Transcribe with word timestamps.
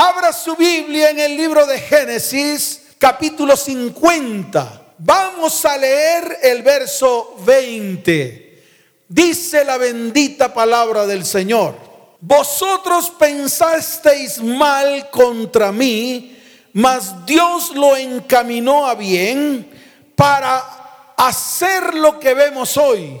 Abra 0.00 0.32
su 0.32 0.54
Biblia 0.54 1.10
en 1.10 1.18
el 1.18 1.36
libro 1.36 1.66
de 1.66 1.76
Génesis, 1.76 2.82
capítulo 2.98 3.56
50. 3.56 4.94
Vamos 4.98 5.64
a 5.64 5.76
leer 5.76 6.38
el 6.40 6.62
verso 6.62 7.34
20. 7.44 8.62
Dice 9.08 9.64
la 9.64 9.76
bendita 9.76 10.54
palabra 10.54 11.04
del 11.04 11.26
Señor. 11.26 11.74
Vosotros 12.20 13.10
pensasteis 13.18 14.40
mal 14.40 15.10
contra 15.10 15.72
mí, 15.72 16.38
mas 16.74 17.26
Dios 17.26 17.74
lo 17.74 17.96
encaminó 17.96 18.86
a 18.86 18.94
bien 18.94 19.68
para 20.14 21.14
hacer 21.16 21.94
lo 21.94 22.20
que 22.20 22.34
vemos 22.34 22.76
hoy, 22.76 23.20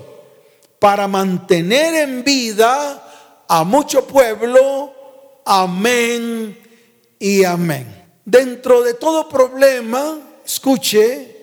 para 0.78 1.08
mantener 1.08 2.08
en 2.08 2.22
vida 2.22 3.44
a 3.48 3.64
mucho 3.64 4.06
pueblo. 4.06 4.94
Amén 5.44 6.67
y 7.18 7.44
amén. 7.44 7.86
Dentro 8.24 8.82
de 8.82 8.94
todo 8.94 9.28
problema, 9.28 10.18
escuche, 10.44 11.36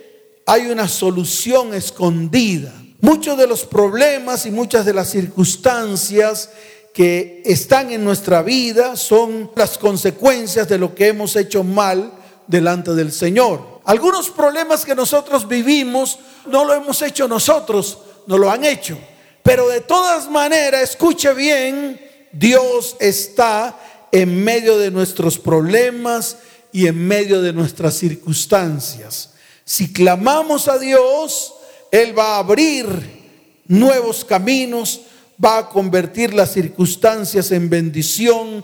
hay 0.45 0.67
una 0.67 0.87
solución 0.87 1.73
escondida. 1.73 2.73
Muchos 3.01 3.37
de 3.37 3.47
los 3.47 3.65
problemas 3.65 4.45
y 4.45 4.51
muchas 4.51 4.85
de 4.85 4.93
las 4.93 5.09
circunstancias 5.09 6.49
que 6.93 7.41
están 7.45 7.91
en 7.91 8.03
nuestra 8.03 8.41
vida 8.41 8.95
son 8.95 9.51
las 9.55 9.77
consecuencias 9.77 10.69
de 10.69 10.77
lo 10.77 10.95
que 10.95 11.07
hemos 11.07 11.35
hecho 11.35 11.63
mal 11.63 12.11
delante 12.47 12.93
del 12.93 13.11
Señor. 13.11 13.81
Algunos 13.85 14.29
problemas 14.29 14.85
que 14.85 14.95
nosotros 14.95 15.47
vivimos 15.47 16.19
no 16.47 16.63
lo 16.63 16.73
hemos 16.73 17.01
hecho 17.01 17.27
nosotros, 17.27 17.97
no 18.27 18.37
lo 18.37 18.49
han 18.49 18.63
hecho. 18.63 18.97
Pero 19.43 19.67
de 19.67 19.81
todas 19.81 20.29
maneras, 20.29 20.81
escuche 20.81 21.33
bien, 21.33 21.99
Dios 22.31 22.95
está 22.99 23.77
en 24.15 24.45
medio 24.45 24.77
de 24.77 24.91
nuestros 24.91 25.37
problemas 25.37 26.37
y 26.71 26.87
en 26.87 27.05
medio 27.05 27.41
de 27.41 27.51
nuestras 27.51 27.95
circunstancias. 27.95 29.31
Si 29.65 29.91
clamamos 29.91 30.69
a 30.69 30.79
Dios, 30.79 31.53
Él 31.91 32.17
va 32.17 32.35
a 32.35 32.39
abrir 32.39 32.87
nuevos 33.67 34.23
caminos, 34.23 35.01
va 35.43 35.57
a 35.57 35.67
convertir 35.67 36.33
las 36.33 36.53
circunstancias 36.53 37.51
en 37.51 37.69
bendición, 37.69 38.63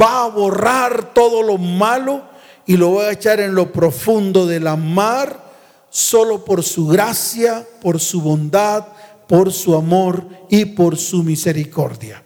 va 0.00 0.26
a 0.26 0.28
borrar 0.28 1.12
todo 1.12 1.42
lo 1.42 1.58
malo 1.58 2.22
y 2.64 2.76
lo 2.76 2.94
va 2.94 3.06
a 3.06 3.12
echar 3.12 3.40
en 3.40 3.56
lo 3.56 3.72
profundo 3.72 4.46
de 4.46 4.60
la 4.60 4.76
mar, 4.76 5.42
solo 5.90 6.44
por 6.44 6.62
su 6.62 6.86
gracia, 6.86 7.66
por 7.82 7.98
su 7.98 8.20
bondad, 8.20 8.86
por 9.26 9.52
su 9.52 9.74
amor 9.74 10.24
y 10.48 10.66
por 10.66 10.96
su 10.96 11.24
misericordia. 11.24 12.23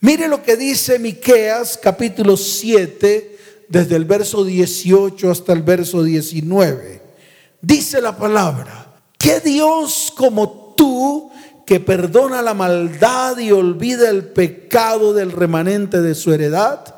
Mire 0.00 0.28
lo 0.28 0.42
que 0.42 0.56
dice 0.56 0.98
Miqueas 0.98 1.78
capítulo 1.82 2.36
7 2.36 3.38
desde 3.68 3.96
el 3.96 4.04
verso 4.04 4.44
18 4.44 5.30
hasta 5.30 5.52
el 5.54 5.62
verso 5.62 6.02
19. 6.02 7.00
Dice 7.62 8.02
la 8.02 8.16
palabra, 8.16 8.94
que 9.18 9.40
Dios 9.40 10.12
como 10.14 10.74
tú 10.76 11.30
que 11.64 11.80
perdona 11.80 12.42
la 12.42 12.54
maldad 12.54 13.38
y 13.38 13.50
olvida 13.50 14.10
el 14.10 14.26
pecado 14.26 15.14
del 15.14 15.32
remanente 15.32 16.00
de 16.00 16.14
su 16.14 16.32
heredad, 16.32 16.94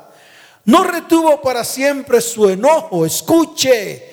no 0.65 0.83
retuvo 0.83 1.41
para 1.41 1.63
siempre 1.63 2.21
su 2.21 2.49
enojo, 2.49 3.05
escuche, 3.05 4.03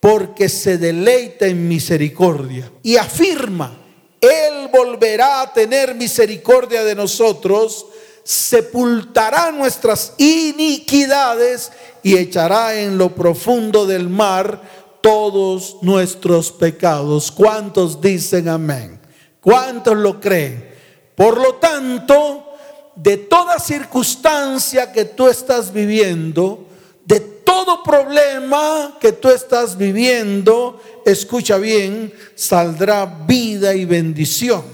porque 0.00 0.48
se 0.48 0.78
deleita 0.78 1.46
en 1.46 1.68
misericordia 1.68 2.72
y 2.82 2.96
afirma, 2.96 3.78
Él 4.20 4.68
volverá 4.72 5.42
a 5.42 5.52
tener 5.52 5.94
misericordia 5.94 6.82
de 6.82 6.94
nosotros, 6.94 7.86
sepultará 8.26 9.52
nuestras 9.52 10.14
iniquidades 10.18 11.70
y 12.02 12.16
echará 12.16 12.74
en 12.74 12.98
lo 12.98 13.14
profundo 13.14 13.86
del 13.86 14.08
mar 14.08 14.62
todos 15.00 15.76
nuestros 15.82 16.50
pecados. 16.50 17.30
¿Cuántos 17.30 18.00
dicen 18.00 18.48
amén? 18.48 18.98
¿Cuántos 19.40 19.96
lo 19.96 20.20
creen? 20.20 20.68
Por 21.14 21.40
lo 21.40 21.54
tanto, 21.54 22.56
de 22.96 23.16
toda 23.16 23.60
circunstancia 23.60 24.90
que 24.90 25.04
tú 25.04 25.28
estás 25.28 25.72
viviendo, 25.72 26.66
de 27.04 27.20
todo 27.20 27.84
problema 27.84 28.98
que 29.00 29.12
tú 29.12 29.28
estás 29.30 29.78
viviendo, 29.78 30.82
escucha 31.04 31.58
bien, 31.58 32.12
saldrá 32.34 33.06
vida 33.06 33.72
y 33.72 33.84
bendición. 33.84 34.64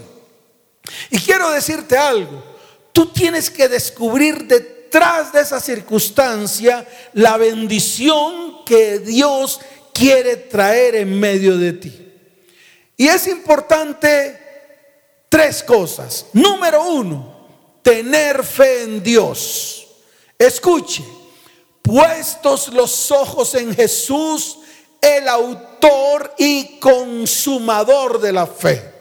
Y 1.10 1.18
quiero 1.18 1.50
decirte 1.50 1.98
algo, 1.98 2.51
tú 2.92 3.06
tienes 3.06 3.50
que 3.50 3.68
descubrir 3.68 4.44
detrás 4.44 5.32
de 5.32 5.40
esa 5.40 5.60
circunstancia 5.60 6.86
la 7.14 7.36
bendición 7.36 8.64
que 8.64 8.98
Dios 8.98 9.60
quiere 9.92 10.36
traer 10.36 10.96
en 10.96 11.18
medio 11.18 11.56
de 11.56 11.72
ti. 11.72 12.12
Y 12.96 13.08
es 13.08 13.26
importante 13.26 14.38
tres 15.28 15.62
cosas. 15.62 16.26
Número 16.32 16.82
uno, 16.84 17.48
tener 17.82 18.44
fe 18.44 18.82
en 18.82 19.02
Dios. 19.02 19.86
Escuche, 20.38 21.04
puestos 21.80 22.68
los 22.68 23.10
ojos 23.10 23.54
en 23.54 23.74
Jesús, 23.74 24.58
el 25.00 25.26
autor 25.28 26.34
y 26.38 26.78
consumador 26.78 28.20
de 28.20 28.32
la 28.32 28.46
fe. 28.46 28.92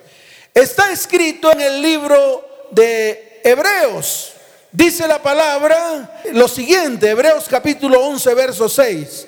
Está 0.54 0.92
escrito 0.92 1.52
en 1.52 1.62
el 1.62 1.82
libro 1.82 2.68
de 2.72 3.31
Hebreos. 3.44 4.34
Dice 4.72 5.08
la 5.08 5.22
palabra 5.22 6.22
lo 6.32 6.48
siguiente, 6.48 7.10
Hebreos 7.10 7.46
capítulo 7.50 8.00
11, 8.00 8.34
verso 8.34 8.70
6 8.70 9.28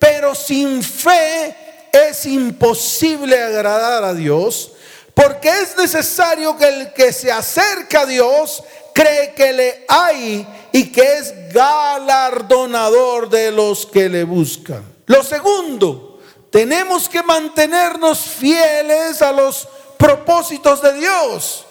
pero 0.00 0.34
sin 0.34 0.82
fe 0.82 1.54
es 1.92 2.24
imposible 2.24 3.38
agradar 3.38 4.02
a 4.02 4.14
Dios, 4.14 4.72
porque 5.12 5.50
es 5.50 5.76
necesario 5.76 6.56
que 6.56 6.66
el 6.66 6.92
que 6.94 7.12
se 7.12 7.30
acerca 7.30 8.00
a 8.00 8.06
Dios 8.06 8.64
cree 8.94 9.34
que 9.34 9.52
le 9.52 9.84
hay 9.86 10.48
y 10.72 10.90
que 10.90 11.18
es 11.18 11.52
galardonador 11.52 13.28
de 13.28 13.50
los 13.50 13.84
que 13.84 14.08
le 14.08 14.24
buscan. 14.24 14.82
Lo 15.04 15.22
segundo, 15.22 16.20
tenemos 16.50 17.06
que 17.06 17.22
mantenernos 17.22 18.20
fieles 18.20 19.20
a 19.20 19.32
los 19.32 19.68
propósitos 19.98 20.80
de 20.80 20.94
Dios. 20.94 21.66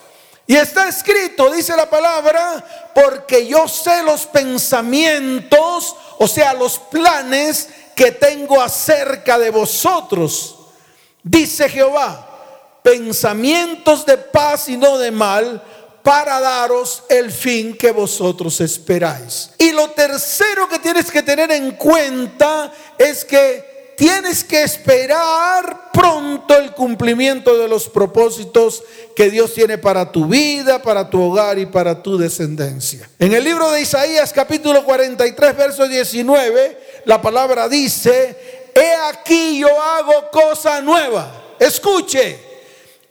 Y 0.50 0.56
está 0.56 0.88
escrito, 0.88 1.52
dice 1.52 1.76
la 1.76 1.88
palabra, 1.88 2.92
porque 2.96 3.46
yo 3.46 3.68
sé 3.68 4.02
los 4.02 4.26
pensamientos, 4.26 5.96
o 6.18 6.28
sea, 6.28 6.56
los 6.56 6.80
planes 6.80 7.70
que 7.96 8.14
tengo 8.14 8.60
acerca 8.60 9.38
de 9.38 9.52
vosotros, 9.52 10.56
dice 11.22 11.70
Jehová, 11.70 12.80
pensamientos 12.82 14.08
de 14.08 14.18
paz 14.18 14.70
y 14.70 14.78
no 14.78 14.98
de 14.98 15.12
mal, 15.12 15.64
para 16.02 16.40
daros 16.40 17.04
el 17.10 17.32
fin 17.32 17.78
que 17.78 17.92
vosotros 17.92 18.60
esperáis. 18.60 19.52
Y 19.60 19.72
lo 19.72 19.92
tercero 19.92 20.68
que 20.68 20.80
tienes 20.80 21.12
que 21.12 21.22
tener 21.22 21.52
en 21.52 21.74
cuenta 21.74 22.74
es 22.98 23.24
que 23.24 23.69
tienes 24.00 24.46
que 24.46 24.64
esperar 24.64 25.92
pronto 25.92 26.56
el 26.56 26.72
cumplimiento 26.72 27.58
de 27.58 27.68
los 27.68 27.90
propósitos 27.90 28.82
que 29.14 29.30
Dios 29.30 29.54
tiene 29.54 29.78
para 29.78 30.10
tu 30.10 30.26
vida, 30.26 30.82
para 30.82 31.10
tu 31.10 31.22
hogar 31.22 31.60
y 31.60 31.66
para 31.66 32.02
tu 32.02 32.18
descendencia. 32.18 33.10
En 33.20 33.34
el 33.34 33.44
libro 33.44 33.70
de 33.72 33.82
Isaías 33.82 34.32
capítulo 34.32 34.86
43, 34.86 35.58
verso 35.58 35.86
19, 35.86 37.02
la 37.04 37.22
palabra 37.22 37.68
dice, 37.68 38.72
he 38.74 38.96
aquí 39.10 39.60
yo 39.60 39.82
hago 39.82 40.32
cosa 40.32 40.80
nueva. 40.80 41.30
Escuche, 41.60 42.40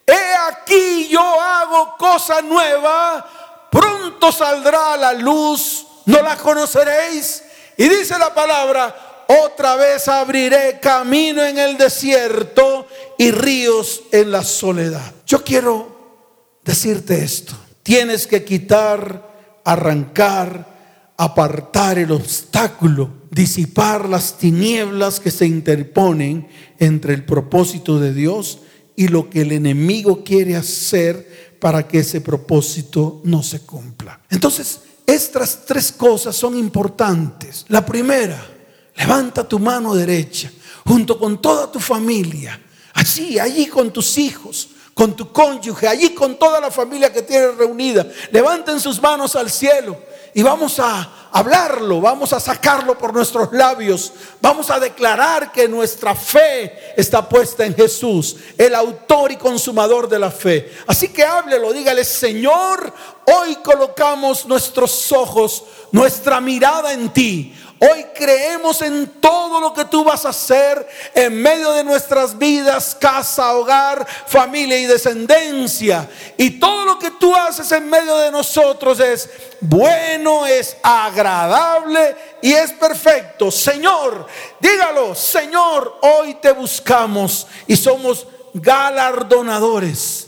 he 0.07 0.35
aquí 0.51 1.09
yo 1.11 1.21
hago 1.21 1.99
cosa 1.99 2.41
nueva, 2.41 3.69
pronto 3.71 4.33
saldrá 4.33 4.95
a 4.95 4.97
la 4.97 5.13
luz, 5.13 5.87
no 6.07 6.23
la 6.23 6.35
conoceréis. 6.39 7.45
Y 7.77 7.89
dice 7.91 8.19
la 8.19 8.33
palabra, 8.33 9.08
otra 9.29 9.77
vez 9.77 10.09
abriré 10.09 10.81
camino 10.81 11.45
en 11.45 11.59
el 11.59 11.77
desierto 11.77 12.89
y 13.19 13.31
ríos 13.31 14.03
en 14.11 14.31
la 14.31 14.43
soledad. 14.43 15.15
Yo 15.27 15.45
quiero 15.45 16.59
decirte 16.65 17.23
esto, 17.23 17.55
tienes 17.83 18.27
que 18.27 18.43
quitar, 18.43 19.61
arrancar, 19.65 21.13
apartar 21.19 21.99
el 21.99 22.11
obstáculo, 22.13 23.11
disipar 23.31 24.09
las 24.09 24.39
tinieblas 24.39 25.21
que 25.21 25.31
se 25.31 25.47
interponen 25.47 26.49
entre 26.79 27.13
el 27.13 27.25
propósito 27.25 28.01
de 28.01 28.15
Dios 28.15 28.61
y 28.97 29.09
lo 29.09 29.29
que 29.29 29.43
el 29.43 29.53
enemigo 29.53 30.25
quiere 30.25 30.57
hacer 30.57 31.57
para 31.61 31.87
que 31.87 31.99
ese 31.99 32.21
propósito 32.23 33.21
no 33.25 33.43
se 33.43 33.61
cumpla. 33.61 34.21
Entonces, 34.31 34.81
estas 35.07 35.67
tres 35.67 35.93
cosas 35.93 36.35
son 36.37 36.57
importantes. 36.57 37.65
La 37.69 37.85
primera, 37.85 38.58
levanta 38.99 39.47
tu 39.47 39.59
mano 39.59 39.95
derecha 39.95 40.51
junto 40.85 41.19
con 41.19 41.41
toda 41.41 41.71
tu 41.71 41.79
familia, 41.79 42.61
allí, 42.95 43.39
allí 43.39 43.67
con 43.67 43.93
tus 43.93 44.19
hijos, 44.19 44.69
con 44.95 45.15
tu 45.15 45.31
cónyuge, 45.33 45.87
allí 45.87 46.15
con 46.15 46.39
toda 46.39 46.61
la 46.61 46.71
familia 46.71 47.13
que 47.13 47.23
tienes 47.23 47.57
reunida. 47.57 48.07
Levanten 48.33 48.81
sus 48.81 49.01
manos 49.01 49.37
al 49.37 49.51
cielo 49.51 49.97
y 50.35 50.43
vamos 50.43 50.81
a, 50.81 51.29
hablarlo, 51.33 52.01
vamos 52.01 52.33
a 52.33 52.41
sacarlo 52.41 52.97
por 52.97 53.13
nuestros 53.13 53.53
labios, 53.53 54.13
vamos 54.41 54.71
a 54.71 54.81
declarar 54.81 55.53
que 55.53 55.69
nuestra 55.69 56.15
fe 56.15 56.95
está 56.97 57.29
puesta 57.29 57.65
en 57.65 57.75
Jesús, 57.75 58.37
el 58.57 58.75
autor 58.75 59.33
y 59.33 59.37
consumador 59.37 60.09
de 60.09 60.19
la 60.19 60.31
fe. 60.31 60.73
Así 60.87 61.09
que 61.09 61.25
háblelo, 61.25 61.73
dígale, 61.73 62.05
Señor, 62.05 62.93
hoy 63.27 63.57
colocamos 63.57 64.47
nuestros 64.47 65.13
ojos, 65.13 65.65
nuestra 65.93 66.41
mirada 66.41 66.93
en 66.93 67.13
ti. 67.13 67.55
Hoy 67.81 68.07
creemos 68.15 68.83
en 68.83 69.07
todo 69.21 69.61
lo 69.61 69.73
que 69.73 69.85
tú 69.85 70.03
vas 70.03 70.25
a 70.25 70.31
hacer 70.31 70.89
en 71.15 71.41
medio 71.41 71.73
de 71.73 71.85
nuestras 71.85 72.37
vidas, 72.37 72.97
casa, 72.99 73.55
hogar, 73.55 74.07
familia 74.27 74.79
y 74.79 74.87
descendencia. 74.87 76.09
Y 76.37 76.59
todo 76.59 76.85
lo 76.85 76.99
que 76.99 77.13
tú 77.13 77.35
haces 77.37 77.71
en 77.73 77.89
medio 77.89 78.17
de 78.19 78.33
nosotros 78.33 78.99
es 78.99 79.31
bueno, 79.61 80.47
es 80.47 80.77
agradable 80.83 82.17
y 82.43 82.53
es 82.53 82.73
perfecto. 82.73 83.51
Señor, 83.51 84.27
dígalo, 84.59 85.15
Señor, 85.15 85.99
hoy 86.03 86.35
te 86.35 86.53
buscamos 86.53 87.47
y 87.67 87.77
somos 87.77 88.27
galardonadores 88.55 90.28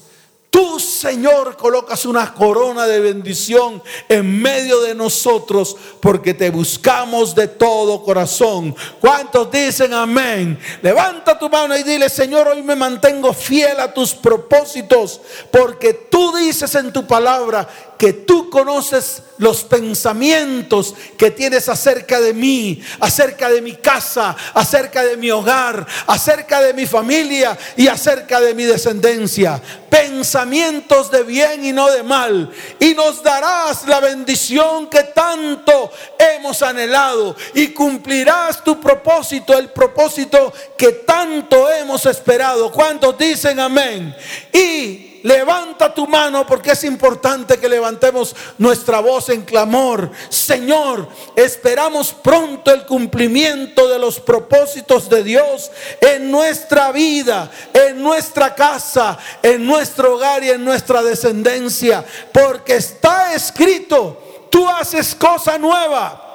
Tú, 0.51 0.81
Señor, 0.81 1.57
colocas 1.57 2.05
una 2.05 2.35
corona 2.35 2.85
de 2.87 2.99
bendición 2.99 3.81
en 4.09 4.43
medio 4.43 4.81
de 4.81 4.97
nosotros 4.97 5.77
porque 6.01 6.35
te 6.35 6.51
buscamos 6.51 7.37
de 7.37 7.47
todo 7.47 8.03
corazón. 8.03 8.75
¿Cuántos 9.01 9.49
dicen 9.53 9.95
amén? 9.95 10.59
Levanta 10.83 11.39
tu 11.39 11.49
mano 11.49 11.77
y 11.77 11.85
dile, 11.85 12.09
Señor, 12.09 12.49
hoy 12.49 12.65
me 12.65 12.75
mantengo 12.75 13.33
fiel 13.33 13.79
a 13.79 13.95
tus 13.95 14.13
propósitos 14.13 15.21
porque 15.53 15.95
tú 15.95 16.37
dices 16.37 16.75
en 16.75 16.93
tu 16.93 17.07
palabra 17.07 17.69
que 18.01 18.15
tú 18.15 18.49
conoces 18.49 19.25
los 19.37 19.63
pensamientos 19.63 20.95
que 21.19 21.31
tienes 21.31 21.69
acerca 21.69 22.19
de 22.19 22.33
mí, 22.33 22.81
acerca 22.99 23.51
de 23.51 23.61
mi 23.61 23.75
casa, 23.75 24.35
acerca 24.55 25.03
de 25.03 25.19
mi 25.19 25.31
hogar, 25.31 25.87
acerca 26.07 26.63
de 26.63 26.73
mi 26.73 26.87
familia 26.87 27.59
y 27.77 27.89
acerca 27.89 28.41
de 28.41 28.55
mi 28.55 28.65
descendencia. 28.65 29.61
Pensamientos 29.91 31.11
de 31.11 31.25
bien 31.25 31.63
y 31.63 31.73
no 31.73 31.91
de 31.91 32.03
mal. 32.03 32.51
Y 32.79 32.95
nos 32.95 33.23
darás 33.23 33.87
la 33.87 34.01
bendición 34.01 34.89
que 34.89 35.03
tanto 35.03 35.93
hemos 36.19 36.63
anhelado 36.63 37.37
y 37.53 37.69
cumplirás 37.69 38.65
tu 38.65 38.81
propósito, 38.81 39.59
el 39.59 39.69
propósito 39.69 40.55
que 40.79 40.93
tanto 40.93 41.71
hemos 41.71 42.07
esperado. 42.07 42.73
¿Cuántos 42.73 43.19
dicen 43.19 43.61
amén? 43.61 44.17
Y 44.55 45.10
levanta 45.23 45.93
tu 45.93 46.07
mano 46.07 46.47
porque 46.47 46.73
es 46.73 46.85
importante 46.85 47.59
que 47.59 47.69
levantemos 47.69 48.35
nuestra 48.59 49.01
voz 49.01 49.29
en 49.29 49.43
clamor. 49.43 50.11
Señor, 50.29 51.09
esperamos 51.37 52.13
pronto 52.13 52.73
el 52.73 52.87
cumplimiento 52.87 53.89
de 53.89 53.99
los 53.99 54.21
propósitos 54.21 55.09
de 55.09 55.23
Dios 55.23 55.71
en 56.01 56.31
nuestra 56.31 56.93
vida, 56.93 57.51
en 57.73 58.03
nuestra 58.03 58.55
casa, 58.55 59.19
en 59.43 59.67
nuestro 59.67 60.15
hogar 60.15 60.43
y 60.45 60.51
en 60.51 60.65
nuestra 60.65 61.03
descendencia. 61.03 62.05
Porque 62.33 62.77
está 62.77 63.35
escrito, 63.35 64.49
tú 64.51 64.69
haces 64.69 65.15
cosa 65.15 65.59
nueva 65.59 66.30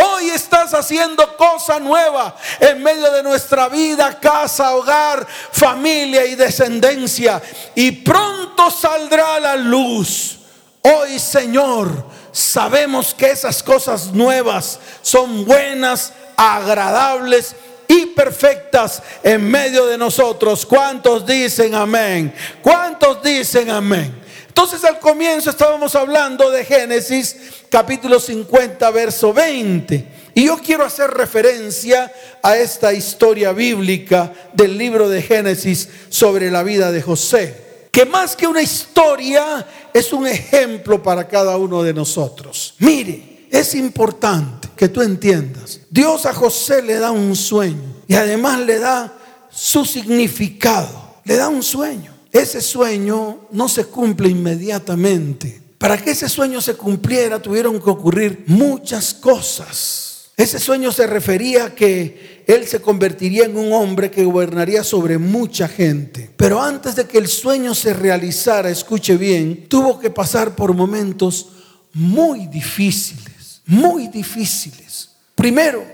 Hoy 0.00 0.30
estás 0.30 0.74
haciendo 0.74 1.36
cosa 1.36 1.80
nueva 1.80 2.36
en 2.60 2.80
medio 2.80 3.10
de 3.10 3.22
nuestra 3.24 3.68
vida, 3.68 4.20
casa, 4.20 4.76
hogar, 4.76 5.26
familia 5.50 6.24
y 6.24 6.36
descendencia. 6.36 7.42
Y 7.74 7.90
pronto 7.90 8.70
saldrá 8.70 9.40
la 9.40 9.56
luz. 9.56 10.38
Hoy, 10.82 11.18
Señor, 11.18 11.90
sabemos 12.30 13.12
que 13.12 13.32
esas 13.32 13.60
cosas 13.60 14.12
nuevas 14.12 14.78
son 15.02 15.44
buenas, 15.44 16.12
agradables 16.36 17.56
y 17.88 18.06
perfectas 18.06 19.02
en 19.24 19.50
medio 19.50 19.84
de 19.86 19.98
nosotros. 19.98 20.64
¿Cuántos 20.64 21.26
dicen 21.26 21.74
amén? 21.74 22.32
¿Cuántos 22.62 23.20
dicen 23.20 23.68
amén? 23.68 24.27
Entonces 24.60 24.82
al 24.82 24.98
comienzo 24.98 25.50
estábamos 25.50 25.94
hablando 25.94 26.50
de 26.50 26.64
Génesis 26.64 27.36
capítulo 27.68 28.18
50, 28.18 28.90
verso 28.90 29.32
20. 29.32 30.32
Y 30.34 30.46
yo 30.46 30.58
quiero 30.58 30.84
hacer 30.84 31.12
referencia 31.12 32.12
a 32.42 32.56
esta 32.56 32.92
historia 32.92 33.52
bíblica 33.52 34.32
del 34.52 34.76
libro 34.76 35.08
de 35.08 35.22
Génesis 35.22 35.88
sobre 36.08 36.50
la 36.50 36.64
vida 36.64 36.90
de 36.90 37.00
José, 37.00 37.86
que 37.92 38.04
más 38.04 38.34
que 38.34 38.48
una 38.48 38.60
historia 38.60 39.64
es 39.94 40.12
un 40.12 40.26
ejemplo 40.26 41.00
para 41.00 41.28
cada 41.28 41.56
uno 41.56 41.84
de 41.84 41.94
nosotros. 41.94 42.74
Mire, 42.80 43.46
es 43.52 43.76
importante 43.76 44.70
que 44.74 44.88
tú 44.88 45.02
entiendas, 45.02 45.82
Dios 45.88 46.26
a 46.26 46.34
José 46.34 46.82
le 46.82 46.98
da 46.98 47.12
un 47.12 47.36
sueño 47.36 48.02
y 48.08 48.16
además 48.16 48.58
le 48.58 48.80
da 48.80 49.16
su 49.50 49.84
significado, 49.84 51.20
le 51.22 51.36
da 51.36 51.46
un 51.48 51.62
sueño. 51.62 52.17
Ese 52.32 52.60
sueño 52.60 53.48
no 53.50 53.68
se 53.68 53.84
cumple 53.84 54.28
inmediatamente. 54.28 55.60
Para 55.78 55.96
que 55.96 56.10
ese 56.10 56.28
sueño 56.28 56.60
se 56.60 56.74
cumpliera 56.74 57.40
tuvieron 57.40 57.80
que 57.80 57.90
ocurrir 57.90 58.44
muchas 58.46 59.14
cosas. 59.14 60.30
Ese 60.36 60.60
sueño 60.60 60.92
se 60.92 61.06
refería 61.06 61.66
a 61.66 61.74
que 61.74 62.44
él 62.46 62.66
se 62.66 62.80
convertiría 62.80 63.44
en 63.44 63.56
un 63.56 63.72
hombre 63.72 64.10
que 64.10 64.24
gobernaría 64.24 64.84
sobre 64.84 65.18
mucha 65.18 65.66
gente. 65.68 66.30
Pero 66.36 66.60
antes 66.62 66.94
de 66.96 67.06
que 67.06 67.18
el 67.18 67.28
sueño 67.28 67.74
se 67.74 67.92
realizara, 67.92 68.70
escuche 68.70 69.16
bien, 69.16 69.66
tuvo 69.68 69.98
que 69.98 70.10
pasar 70.10 70.54
por 70.54 70.74
momentos 70.74 71.48
muy 71.92 72.46
difíciles, 72.46 73.62
muy 73.66 74.08
difíciles. 74.08 75.10
Primero, 75.34 75.84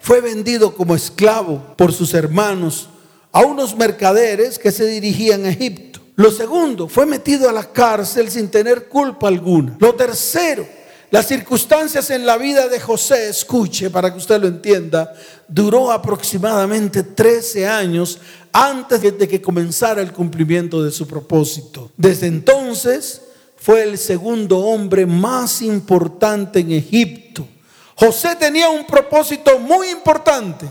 fue 0.00 0.20
vendido 0.20 0.74
como 0.74 0.94
esclavo 0.94 1.74
por 1.76 1.92
sus 1.92 2.12
hermanos 2.12 2.90
a 3.34 3.40
unos 3.40 3.76
mercaderes 3.76 4.60
que 4.60 4.70
se 4.70 4.86
dirigían 4.86 5.44
a 5.44 5.48
Egipto. 5.48 5.98
Lo 6.14 6.30
segundo, 6.30 6.88
fue 6.88 7.04
metido 7.04 7.48
a 7.48 7.52
la 7.52 7.72
cárcel 7.72 8.30
sin 8.30 8.48
tener 8.48 8.86
culpa 8.86 9.26
alguna. 9.26 9.76
Lo 9.80 9.92
tercero, 9.96 10.64
las 11.10 11.26
circunstancias 11.26 12.10
en 12.10 12.24
la 12.24 12.36
vida 12.38 12.68
de 12.68 12.78
José, 12.78 13.28
escuche 13.28 13.90
para 13.90 14.12
que 14.12 14.18
usted 14.18 14.40
lo 14.40 14.46
entienda, 14.46 15.12
duró 15.48 15.90
aproximadamente 15.90 17.02
13 17.02 17.66
años 17.66 18.20
antes 18.52 19.02
de 19.02 19.26
que 19.26 19.42
comenzara 19.42 20.00
el 20.00 20.12
cumplimiento 20.12 20.80
de 20.80 20.92
su 20.92 21.04
propósito. 21.08 21.90
Desde 21.96 22.28
entonces 22.28 23.20
fue 23.56 23.82
el 23.82 23.98
segundo 23.98 24.60
hombre 24.60 25.06
más 25.06 25.60
importante 25.60 26.60
en 26.60 26.70
Egipto. 26.70 27.44
José 27.96 28.36
tenía 28.36 28.68
un 28.68 28.86
propósito 28.86 29.58
muy 29.58 29.88
importante 29.88 30.66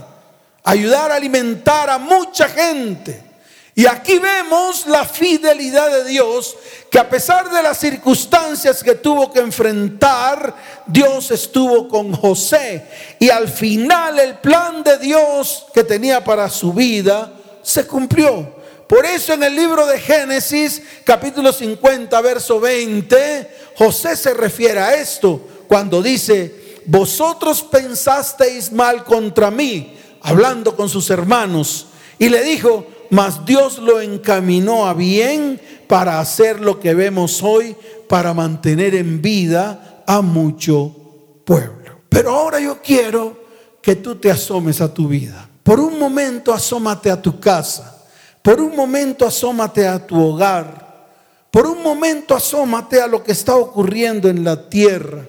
ayudar 0.64 1.12
a 1.12 1.16
alimentar 1.16 1.90
a 1.90 1.98
mucha 1.98 2.48
gente. 2.48 3.34
Y 3.76 3.88
aquí 3.88 4.20
vemos 4.20 4.86
la 4.86 5.04
fidelidad 5.04 5.90
de 5.92 6.06
Dios, 6.06 6.56
que 6.92 7.00
a 7.00 7.10
pesar 7.10 7.50
de 7.50 7.64
las 7.64 7.80
circunstancias 7.80 8.84
que 8.84 8.94
tuvo 8.96 9.34
que 9.34 9.40
enfrentar, 9.40 10.56
Dios 10.86 11.32
estuvo 11.32 11.88
con 11.88 12.14
José. 12.14 12.86
Y 13.20 13.32
al 13.32 13.48
final 13.48 14.20
el 14.20 14.38
plan 14.38 14.84
de 14.84 15.00
Dios 15.00 15.66
que 15.74 15.84
tenía 15.84 16.24
para 16.24 16.50
su 16.50 16.72
vida 16.72 17.34
se 17.64 17.88
cumplió. 17.88 18.62
Por 18.88 19.08
eso 19.08 19.34
en 19.34 19.42
el 19.42 19.56
libro 19.56 19.88
de 19.88 20.00
Génesis, 20.00 20.84
capítulo 21.04 21.52
50, 21.52 22.22
verso 22.22 22.60
20, 22.60 23.50
José 23.76 24.16
se 24.16 24.36
refiere 24.36 24.80
a 24.80 24.94
esto 24.94 25.42
cuando 25.68 26.00
dice, 26.04 26.82
vosotros 26.86 27.64
pensasteis 27.64 28.72
mal 28.72 29.04
contra 29.04 29.50
mí 29.50 29.98
hablando 30.24 30.76
con 30.76 30.90
sus 30.90 31.10
hermanos, 31.10 31.88
y 32.18 32.30
le 32.30 32.44
dijo, 32.44 32.88
mas 33.10 33.46
Dios 33.46 33.78
lo 33.78 34.02
encaminó 34.02 34.88
a 34.88 34.94
bien 34.94 35.62
para 35.88 36.20
hacer 36.20 36.60
lo 36.60 36.80
que 36.80 36.94
vemos 36.94 37.44
hoy, 37.44 37.76
para 38.08 38.34
mantener 38.34 38.96
en 38.96 39.22
vida 39.22 40.04
a 40.08 40.22
mucho 40.22 40.96
pueblo. 41.46 42.00
Pero 42.10 42.32
ahora 42.32 42.60
yo 42.60 42.82
quiero 42.82 43.44
que 43.82 43.96
tú 43.96 44.16
te 44.16 44.32
asomes 44.32 44.82
a 44.82 44.94
tu 44.94 45.08
vida. 45.08 45.48
Por 45.62 45.80
un 45.80 46.00
momento 46.00 46.54
asómate 46.54 47.12
a 47.12 47.22
tu 47.22 47.40
casa. 47.40 48.04
Por 48.42 48.62
un 48.62 48.76
momento 48.76 49.26
asómate 49.26 49.88
a 49.88 50.06
tu 50.06 50.20
hogar. 50.20 51.08
Por 51.52 51.68
un 51.68 51.84
momento 51.84 52.36
asómate 52.36 53.02
a 53.02 53.08
lo 53.08 53.24
que 53.24 53.32
está 53.32 53.56
ocurriendo 53.56 54.28
en 54.28 54.44
la 54.44 54.70
tierra, 54.70 55.26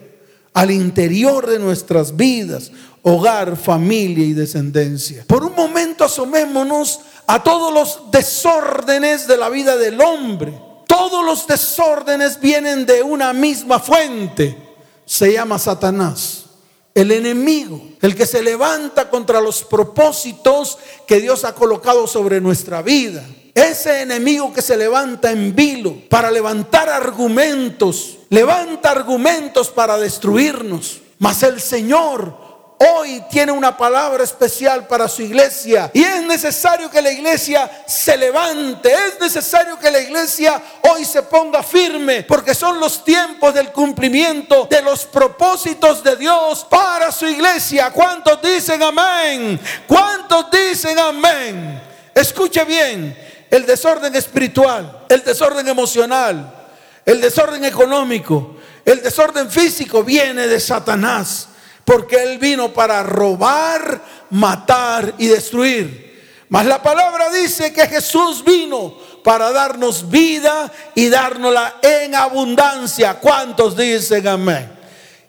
al 0.54 0.70
interior 0.70 1.46
de 1.46 1.58
nuestras 1.58 2.16
vidas 2.16 2.72
hogar, 3.04 3.56
familia 3.56 4.25
y 4.25 4.32
descendencia. 4.32 5.25
Por 5.26 5.44
un 5.44 5.54
momento 5.54 6.04
asomémonos 6.04 7.00
a 7.26 7.42
todos 7.42 7.73
los 7.73 8.11
desórdenes 8.11 9.26
de 9.26 9.37
la 9.37 9.50
vida 9.50 9.76
del 9.76 10.00
hombre. 10.00 10.58
Todos 10.87 11.25
los 11.25 11.46
desórdenes 11.46 12.40
vienen 12.40 12.87
de 12.87 13.02
una 13.02 13.32
misma 13.32 13.78
fuente. 13.78 14.56
Se 15.04 15.32
llama 15.34 15.58
Satanás, 15.58 16.46
el 16.94 17.12
enemigo, 17.12 17.80
el 18.00 18.14
que 18.14 18.25
se 18.25 18.42
levanta 18.42 19.11
contra 19.11 19.40
los 19.40 19.64
propósitos 19.64 20.78
que 21.06 21.20
Dios 21.20 21.44
ha 21.44 21.54
colocado 21.54 22.06
sobre 22.06 22.40
nuestra 22.40 22.80
vida. 22.80 23.23
Ese 23.54 24.00
enemigo 24.00 24.52
que 24.52 24.62
se 24.62 24.78
levanta 24.78 25.30
en 25.30 25.54
vilo 25.54 25.94
para 26.08 26.30
levantar 26.30 26.88
argumentos, 26.88 28.18
levanta 28.30 28.90
argumentos 28.90 29.68
para 29.68 29.99
destruirnos. 29.99 31.02
Mas 31.18 31.42
el 31.42 31.61
Señor 31.61 32.43
hoy 32.78 33.23
tiene 33.31 33.52
una 33.52 33.76
palabra 33.76 34.25
especial 34.25 34.87
para 34.87 35.09
su 35.09 35.23
iglesia. 35.23 35.90
Y 35.93 36.02
es 36.02 36.23
necesario 36.23 36.90
que 36.90 37.02
la 37.02 37.12
iglesia 37.12 37.71
se 37.87 38.16
levante. 38.16 38.93
Es 38.93 39.21
necesario 39.21 39.78
que 39.78 39.90
la 39.90 40.00
iglesia 40.00 40.61
hoy 40.83 41.04
se 41.04 41.23
ponga 41.23 41.62
firme. 41.62 42.23
Porque 42.25 42.54
son 42.54 42.81
los 42.81 43.04
tiempos 43.04 43.54
del 43.54 43.71
cumplimiento 43.73 44.66
de 44.71 44.83
los 44.83 45.04
propósitos 45.07 46.02
de 46.02 46.16
Dios 46.16 46.66
para 46.69 47.12
su 47.12 47.26
iglesia. 47.26 47.90
¿Cuántos 47.90 48.40
dicen 48.43 48.83
amén? 48.83 49.61
¿Cuántos 49.87 50.50
dicen 50.50 50.99
amén? 50.99 51.83
Escuche 52.14 52.64
bien. 52.64 53.16
El 53.50 53.66
desorden 53.66 54.14
espiritual, 54.16 55.04
el 55.09 55.23
desorden 55.23 55.69
emocional, 55.69 56.66
el 57.07 57.21
desorden 57.21 57.64
económico, 57.64 58.57
el 58.85 59.00
desorden 59.00 59.49
físico 59.49 60.02
viene 60.02 60.49
de 60.49 60.59
Satanás 60.59 61.49
porque 61.84 62.22
Él 62.22 62.38
vino 62.38 62.72
para 62.72 63.02
robar, 63.02 64.02
matar 64.30 65.14
y 65.18 65.28
destruir. 65.28 66.04
Mas 66.48 66.66
la 66.66 66.82
palabra 66.82 67.30
dice 67.30 67.72
que 67.72 67.86
Jesús 67.86 68.44
vino 68.44 68.94
para 69.22 69.50
darnos 69.50 70.08
vida 70.08 70.70
y 70.94 71.08
dárnosla 71.08 71.76
en 71.82 72.14
abundancia. 72.14 73.14
¿Cuántos 73.14 73.76
dicen 73.76 74.28
amén? 74.28 74.70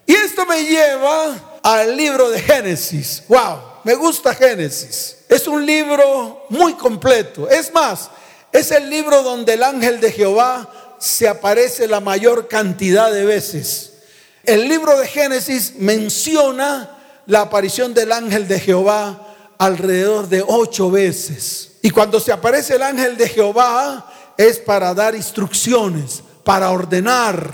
Y 0.05 0.13
esto 0.13 0.45
me 0.45 0.63
lleva 0.63 1.59
al 1.63 1.95
libro 1.95 2.29
de 2.29 2.39
Génesis. 2.41 3.23
Wow, 3.27 3.59
me 3.83 3.95
gusta 3.95 4.35
Génesis. 4.35 5.17
Es 5.27 5.47
un 5.47 5.65
libro 5.65 6.45
muy 6.49 6.73
completo. 6.73 7.49
Es 7.49 7.73
más, 7.73 8.11
es 8.51 8.69
el 8.71 8.89
libro 8.89 9.23
donde 9.23 9.53
el 9.53 9.63
ángel 9.63 9.99
de 9.99 10.11
Jehová 10.11 10.69
se 10.99 11.27
aparece 11.27 11.87
la 11.87 12.01
mayor 12.01 12.47
cantidad 12.47 13.11
de 13.11 13.25
veces. 13.25 13.93
El 14.45 14.67
libro 14.69 14.97
de 14.99 15.07
Génesis 15.07 15.73
menciona 15.77 16.89
la 17.25 17.41
aparición 17.41 17.93
del 17.93 18.11
ángel 18.11 18.47
de 18.47 18.59
Jehová 18.59 19.35
alrededor 19.57 20.27
de 20.27 20.43
ocho 20.45 20.91
veces. 20.91 21.71
Y 21.81 21.89
cuando 21.89 22.19
se 22.19 22.31
aparece 22.31 22.75
el 22.75 22.83
ángel 22.83 23.17
de 23.17 23.27
Jehová 23.27 24.11
es 24.37 24.59
para 24.59 24.93
dar 24.93 25.15
instrucciones, 25.15 26.21
para 26.43 26.69
ordenar. 26.71 27.49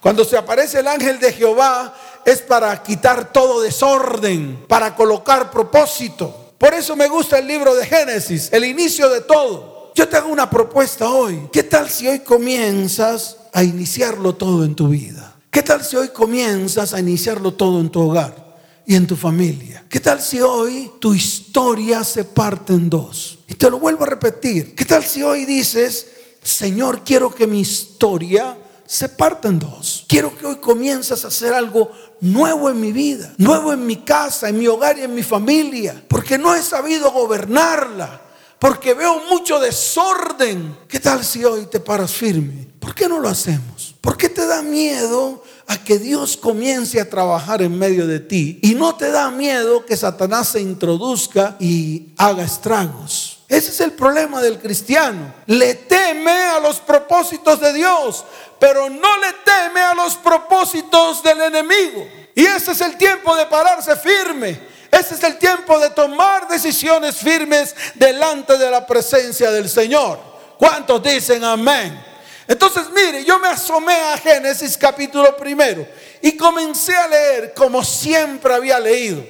Cuando 0.00 0.24
se 0.24 0.36
aparece 0.36 0.80
el 0.80 0.88
ángel 0.88 1.18
de 1.18 1.32
Jehová 1.32 1.94
es 2.24 2.40
para 2.40 2.82
quitar 2.82 3.32
todo 3.32 3.60
desorden, 3.60 4.64
para 4.66 4.94
colocar 4.94 5.50
propósito. 5.50 6.52
Por 6.56 6.72
eso 6.72 6.96
me 6.96 7.08
gusta 7.08 7.38
el 7.38 7.46
libro 7.46 7.74
de 7.74 7.86
Génesis, 7.86 8.48
el 8.52 8.64
inicio 8.64 9.08
de 9.10 9.20
todo. 9.22 9.92
Yo 9.94 10.08
te 10.08 10.16
hago 10.16 10.28
una 10.30 10.48
propuesta 10.48 11.10
hoy. 11.10 11.48
¿Qué 11.52 11.62
tal 11.62 11.90
si 11.90 12.08
hoy 12.08 12.20
comienzas 12.20 13.36
a 13.52 13.62
iniciarlo 13.62 14.34
todo 14.34 14.64
en 14.64 14.74
tu 14.74 14.88
vida? 14.88 15.29
¿Qué 15.50 15.62
tal 15.62 15.84
si 15.84 15.96
hoy 15.96 16.08
comienzas 16.08 16.94
a 16.94 17.00
iniciarlo 17.00 17.54
todo 17.54 17.80
en 17.80 17.90
tu 17.90 18.00
hogar 18.00 18.56
y 18.86 18.94
en 18.94 19.06
tu 19.06 19.16
familia? 19.16 19.84
¿Qué 19.88 19.98
tal 19.98 20.20
si 20.20 20.40
hoy 20.40 20.92
tu 21.00 21.12
historia 21.12 22.04
se 22.04 22.24
parte 22.24 22.72
en 22.72 22.88
dos? 22.88 23.40
Y 23.48 23.54
te 23.54 23.68
lo 23.68 23.80
vuelvo 23.80 24.04
a 24.04 24.06
repetir. 24.06 24.76
¿Qué 24.76 24.84
tal 24.84 25.04
si 25.04 25.22
hoy 25.22 25.44
dices, 25.44 26.06
Señor, 26.40 27.02
quiero 27.02 27.34
que 27.34 27.48
mi 27.48 27.60
historia 27.60 28.56
se 28.86 29.08
parte 29.08 29.48
en 29.48 29.58
dos? 29.58 30.04
Quiero 30.06 30.36
que 30.38 30.46
hoy 30.46 30.56
comiences 30.56 31.24
a 31.24 31.28
hacer 31.28 31.52
algo 31.52 31.90
nuevo 32.20 32.70
en 32.70 32.80
mi 32.80 32.92
vida, 32.92 33.34
nuevo 33.36 33.72
en 33.72 33.84
mi 33.84 33.96
casa, 33.96 34.48
en 34.48 34.58
mi 34.58 34.68
hogar 34.68 34.98
y 34.98 35.02
en 35.02 35.14
mi 35.14 35.24
familia, 35.24 36.00
porque 36.06 36.38
no 36.38 36.54
he 36.54 36.62
sabido 36.62 37.10
gobernarla 37.10 38.28
porque 38.60 38.92
veo 38.92 39.22
mucho 39.30 39.58
desorden. 39.58 40.76
¿Qué 40.86 41.00
tal 41.00 41.24
si 41.24 41.44
hoy 41.44 41.66
te 41.66 41.80
paras 41.80 42.12
firme? 42.12 42.68
¿Por 42.78 42.94
qué 42.94 43.08
no 43.08 43.18
lo 43.18 43.28
hacemos? 43.28 43.89
¿Por 44.00 44.16
qué 44.16 44.28
te 44.28 44.46
da 44.46 44.62
miedo 44.62 45.42
a 45.66 45.76
que 45.84 45.98
Dios 45.98 46.36
comience 46.36 47.00
a 47.00 47.10
trabajar 47.10 47.60
en 47.60 47.78
medio 47.78 48.06
de 48.06 48.20
ti? 48.20 48.58
Y 48.62 48.74
no 48.74 48.96
te 48.96 49.10
da 49.10 49.30
miedo 49.30 49.84
que 49.84 49.96
Satanás 49.96 50.48
se 50.48 50.60
introduzca 50.60 51.56
y 51.58 52.08
haga 52.16 52.44
estragos. 52.44 53.40
Ese 53.48 53.70
es 53.70 53.80
el 53.80 53.92
problema 53.92 54.40
del 54.40 54.58
cristiano. 54.58 55.34
Le 55.46 55.74
teme 55.74 56.30
a 56.30 56.60
los 56.60 56.80
propósitos 56.80 57.60
de 57.60 57.72
Dios, 57.72 58.24
pero 58.58 58.88
no 58.88 59.16
le 59.18 59.32
teme 59.44 59.80
a 59.80 59.94
los 59.94 60.16
propósitos 60.16 61.22
del 61.22 61.40
enemigo. 61.42 62.06
Y 62.34 62.46
ese 62.46 62.72
es 62.72 62.80
el 62.80 62.96
tiempo 62.96 63.36
de 63.36 63.46
pararse 63.46 63.96
firme 63.96 64.70
ese 64.90 65.14
es 65.14 65.22
el 65.22 65.38
tiempo 65.38 65.78
de 65.78 65.90
tomar 65.90 66.48
decisiones 66.48 67.16
firmes 67.16 67.74
delante 67.94 68.58
de 68.58 68.70
la 68.70 68.86
presencia 68.86 69.50
del 69.50 69.68
Señor. 69.68 70.18
¿Cuántos 70.58 71.02
dicen 71.02 71.44
amén? 71.44 72.09
Entonces, 72.50 72.82
mire, 72.92 73.24
yo 73.24 73.38
me 73.38 73.46
asomé 73.46 73.94
a 73.94 74.18
Génesis 74.18 74.76
capítulo 74.76 75.36
primero 75.36 75.86
y 76.20 76.36
comencé 76.36 76.96
a 76.96 77.06
leer 77.06 77.54
como 77.54 77.84
siempre 77.84 78.52
había 78.52 78.80
leído. 78.80 79.24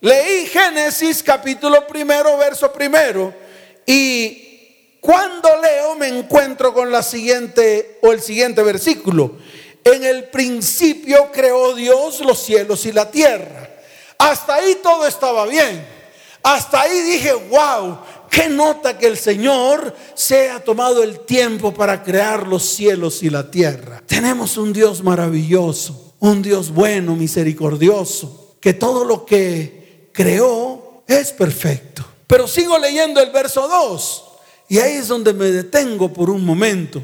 Leí 0.00 0.44
Génesis 0.46 1.22
capítulo 1.22 1.86
primero, 1.86 2.36
verso 2.36 2.72
primero, 2.72 3.32
y 3.86 4.98
cuando 5.00 5.48
leo 5.62 5.94
me 5.94 6.08
encuentro 6.08 6.74
con 6.74 6.90
la 6.90 7.04
siguiente 7.04 8.00
o 8.02 8.10
el 8.10 8.20
siguiente 8.20 8.60
versículo. 8.64 9.36
En 9.84 10.02
el 10.02 10.24
principio 10.24 11.30
creó 11.30 11.76
Dios 11.76 12.18
los 12.22 12.42
cielos 12.42 12.84
y 12.86 12.90
la 12.90 13.08
tierra. 13.08 13.70
Hasta 14.18 14.56
ahí 14.56 14.80
todo 14.82 15.06
estaba 15.06 15.46
bien. 15.46 15.86
Hasta 16.42 16.80
ahí 16.80 17.02
dije, 17.02 17.32
wow, 17.34 18.00
qué 18.30 18.48
nota 18.48 18.98
que 18.98 19.06
el 19.06 19.16
Señor 19.16 19.94
se 20.14 20.50
ha 20.50 20.62
tomado 20.62 21.02
el 21.02 21.20
tiempo 21.20 21.72
para 21.72 22.02
crear 22.02 22.46
los 22.46 22.64
cielos 22.64 23.22
y 23.22 23.30
la 23.30 23.50
tierra. 23.50 24.02
Tenemos 24.06 24.56
un 24.56 24.72
Dios 24.72 25.02
maravilloso, 25.02 26.14
un 26.18 26.42
Dios 26.42 26.70
bueno, 26.70 27.16
misericordioso, 27.16 28.56
que 28.60 28.74
todo 28.74 29.04
lo 29.04 29.24
que 29.24 30.10
creó 30.12 31.02
es 31.06 31.32
perfecto. 31.32 32.04
Pero 32.26 32.46
sigo 32.46 32.78
leyendo 32.78 33.20
el 33.20 33.30
verso 33.30 33.66
2 33.66 34.24
y 34.68 34.78
ahí 34.78 34.94
es 34.94 35.08
donde 35.08 35.32
me 35.32 35.46
detengo 35.46 36.12
por 36.12 36.30
un 36.30 36.44
momento. 36.44 37.02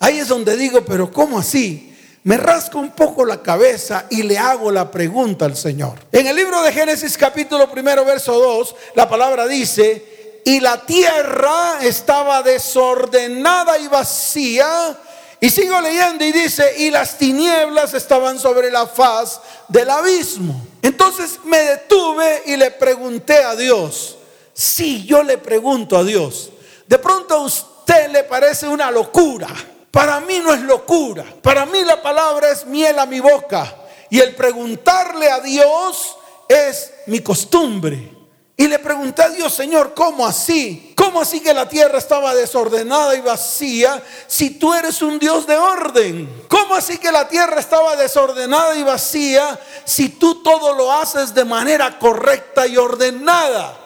Ahí 0.00 0.18
es 0.18 0.28
donde 0.28 0.56
digo, 0.56 0.84
pero 0.84 1.12
¿cómo 1.12 1.38
así? 1.38 1.94
me 2.24 2.38
rasco 2.38 2.78
un 2.78 2.90
poco 2.92 3.24
la 3.24 3.42
cabeza 3.42 4.06
y 4.10 4.22
le 4.22 4.38
hago 4.38 4.70
la 4.70 4.90
pregunta 4.90 5.44
al 5.44 5.56
Señor. 5.56 5.98
En 6.10 6.26
el 6.26 6.34
libro 6.34 6.62
de 6.62 6.72
Génesis 6.72 7.18
capítulo 7.18 7.70
primero, 7.70 8.04
verso 8.04 8.32
2, 8.32 8.74
la 8.96 9.08
palabra 9.08 9.46
dice, 9.46 10.13
y 10.44 10.60
la 10.60 10.84
tierra 10.84 11.78
estaba 11.82 12.42
desordenada 12.42 13.78
y 13.78 13.88
vacía. 13.88 14.98
Y 15.40 15.50
sigo 15.50 15.80
leyendo 15.80 16.24
y 16.24 16.32
dice, 16.32 16.74
y 16.78 16.90
las 16.90 17.18
tinieblas 17.18 17.92
estaban 17.94 18.38
sobre 18.38 18.70
la 18.70 18.86
faz 18.86 19.40
del 19.68 19.90
abismo. 19.90 20.54
Entonces 20.82 21.40
me 21.44 21.58
detuve 21.58 22.42
y 22.46 22.56
le 22.56 22.70
pregunté 22.70 23.38
a 23.42 23.54
Dios, 23.54 24.16
si 24.52 25.04
yo 25.04 25.22
le 25.22 25.38
pregunto 25.38 25.96
a 25.96 26.04
Dios, 26.04 26.50
de 26.86 26.98
pronto 26.98 27.34
a 27.34 27.40
usted 27.40 28.10
le 28.10 28.24
parece 28.24 28.68
una 28.68 28.90
locura 28.90 29.48
para 29.94 30.18
mí 30.18 30.40
no 30.40 30.52
es 30.52 30.60
locura. 30.62 31.24
Para 31.40 31.64
mí 31.66 31.84
la 31.84 32.02
palabra 32.02 32.50
es 32.50 32.66
miel 32.66 32.98
a 32.98 33.06
mi 33.06 33.20
boca. 33.20 33.76
Y 34.10 34.18
el 34.18 34.34
preguntarle 34.34 35.30
a 35.30 35.38
Dios 35.38 36.16
es 36.48 36.92
mi 37.06 37.20
costumbre. 37.20 38.10
Y 38.56 38.68
le 38.68 38.78
pregunté 38.78 39.22
a 39.22 39.30
Dios, 39.30 39.52
Señor, 39.52 39.94
¿cómo 39.94 40.24
así? 40.24 40.94
¿Cómo 40.96 41.20
así 41.20 41.40
que 41.40 41.52
la 41.52 41.68
tierra 41.68 41.98
estaba 41.98 42.34
desordenada 42.36 43.16
y 43.16 43.20
vacía 43.20 44.00
si 44.28 44.50
tú 44.50 44.72
eres 44.72 45.02
un 45.02 45.18
Dios 45.18 45.44
de 45.46 45.56
orden? 45.56 46.44
¿Cómo 46.48 46.76
así 46.76 46.98
que 46.98 47.10
la 47.10 47.26
tierra 47.26 47.58
estaba 47.58 47.96
desordenada 47.96 48.76
y 48.76 48.84
vacía 48.84 49.58
si 49.84 50.10
tú 50.10 50.40
todo 50.42 50.72
lo 50.72 50.92
haces 50.92 51.34
de 51.34 51.44
manera 51.44 51.98
correcta 51.98 52.64
y 52.68 52.76
ordenada? 52.76 53.76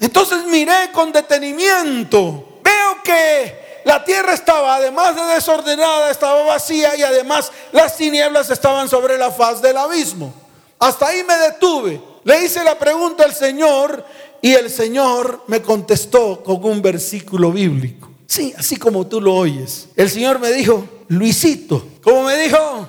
Entonces 0.00 0.44
miré 0.46 0.90
con 0.92 1.12
detenimiento. 1.12 2.58
Veo 2.62 3.02
que 3.04 3.82
la 3.84 4.04
tierra 4.04 4.34
estaba, 4.34 4.74
además 4.74 5.14
de 5.14 5.22
desordenada, 5.22 6.10
estaba 6.10 6.42
vacía 6.42 6.96
y 6.96 7.04
además 7.04 7.52
las 7.70 7.96
tinieblas 7.96 8.50
estaban 8.50 8.88
sobre 8.88 9.16
la 9.16 9.30
faz 9.30 9.62
del 9.62 9.76
abismo. 9.76 10.34
Hasta 10.80 11.06
ahí 11.06 11.22
me 11.22 11.36
detuve. 11.36 12.07
Le 12.28 12.44
hice 12.44 12.62
la 12.62 12.78
pregunta 12.78 13.24
al 13.24 13.34
Señor 13.34 14.04
y 14.42 14.52
el 14.52 14.68
Señor 14.68 15.44
me 15.46 15.62
contestó 15.62 16.44
con 16.44 16.62
un 16.62 16.82
versículo 16.82 17.50
bíblico. 17.50 18.10
Sí, 18.26 18.52
así 18.54 18.76
como 18.76 19.06
tú 19.06 19.18
lo 19.18 19.34
oyes. 19.34 19.88
El 19.96 20.10
Señor 20.10 20.38
me 20.38 20.52
dijo, 20.52 20.86
Luisito, 21.08 21.88
¿cómo 22.02 22.24
me 22.24 22.36
dijo? 22.36 22.86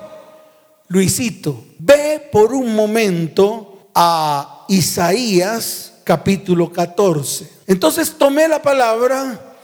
Luisito, 0.90 1.64
ve 1.78 2.28
por 2.30 2.52
un 2.52 2.76
momento 2.76 3.88
a 3.96 4.66
Isaías 4.68 5.94
capítulo 6.04 6.70
14. 6.70 7.50
Entonces 7.66 8.14
tomé 8.18 8.46
la 8.46 8.62
palabra 8.62 9.56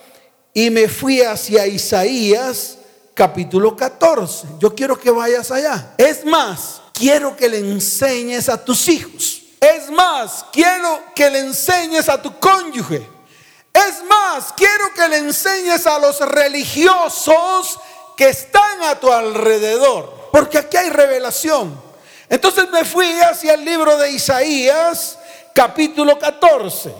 y 0.53 0.70
me 0.70 0.88
fui 0.88 1.20
hacia 1.20 1.67
Isaías 1.67 2.77
capítulo 3.13 3.75
14. 3.75 4.48
Yo 4.58 4.74
quiero 4.74 4.98
que 4.98 5.12
vayas 5.12 5.51
allá. 5.51 5.96
Es 5.98 6.24
más, 6.24 6.82
quiero 6.94 7.36
que 7.36 7.50
le 7.50 7.60
enseñes 7.60 8.48
a 8.48 8.63
tus 8.63 8.88
hijos. 8.88 9.35
Es 9.65 9.89
más, 9.89 10.45
quiero 10.51 11.05
que 11.15 11.27
le 11.27 11.39
enseñes 11.39 12.07
a 12.07 12.22
tu 12.22 12.39
cónyuge. 12.39 13.01
Es 13.74 14.03
más, 14.07 14.53
quiero 14.55 14.93
que 14.93 15.07
le 15.07 15.17
enseñes 15.17 15.88
a 15.88 15.98
los 15.98 16.19
religiosos 16.19 17.79
que 18.15 18.29
están 18.29 18.84
a 18.84 19.00
tu 19.00 19.12
alrededor. 19.12 20.29
Porque 20.31 20.60
aquí 20.60 20.77
hay 20.77 20.91
revelación. 20.91 21.81
Entonces 22.29 22.69
me 22.69 22.86
fui 22.86 23.10
hacia 23.22 23.55
el 23.55 23.65
libro 23.65 23.98
de 23.98 24.12
Isaías, 24.12 25.17
capítulo 25.53 26.19
14, 26.19 26.93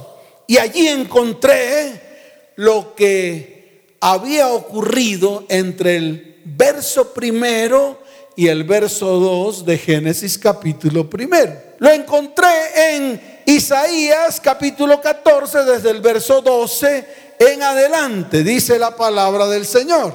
y 0.48 0.58
allí 0.58 0.88
encontré 0.88 2.54
lo 2.56 2.96
que 2.96 3.96
había 4.02 4.48
ocurrido 4.48 5.46
entre 5.50 5.98
el 5.98 6.42
verso 6.46 7.14
primero 7.14 8.05
y 8.36 8.48
el 8.48 8.64
verso 8.64 9.20
2 9.20 9.66
de 9.66 9.78
Génesis 9.78 10.38
capítulo 10.38 11.10
primero. 11.10 11.54
Lo 11.80 11.90
encontré 11.90 12.48
en 12.96 13.42
Isaías 13.46 14.42
capítulo 14.42 15.00
14 15.00 15.64
desde 15.64 15.92
el 15.92 16.02
verso 16.02 16.42
12 16.42 17.36
en 17.40 17.64
adelante, 17.64 18.44
dice 18.44 18.78
la 18.78 18.96
palabra 18.96 19.48
del 19.48 19.66
Señor. 19.66 20.14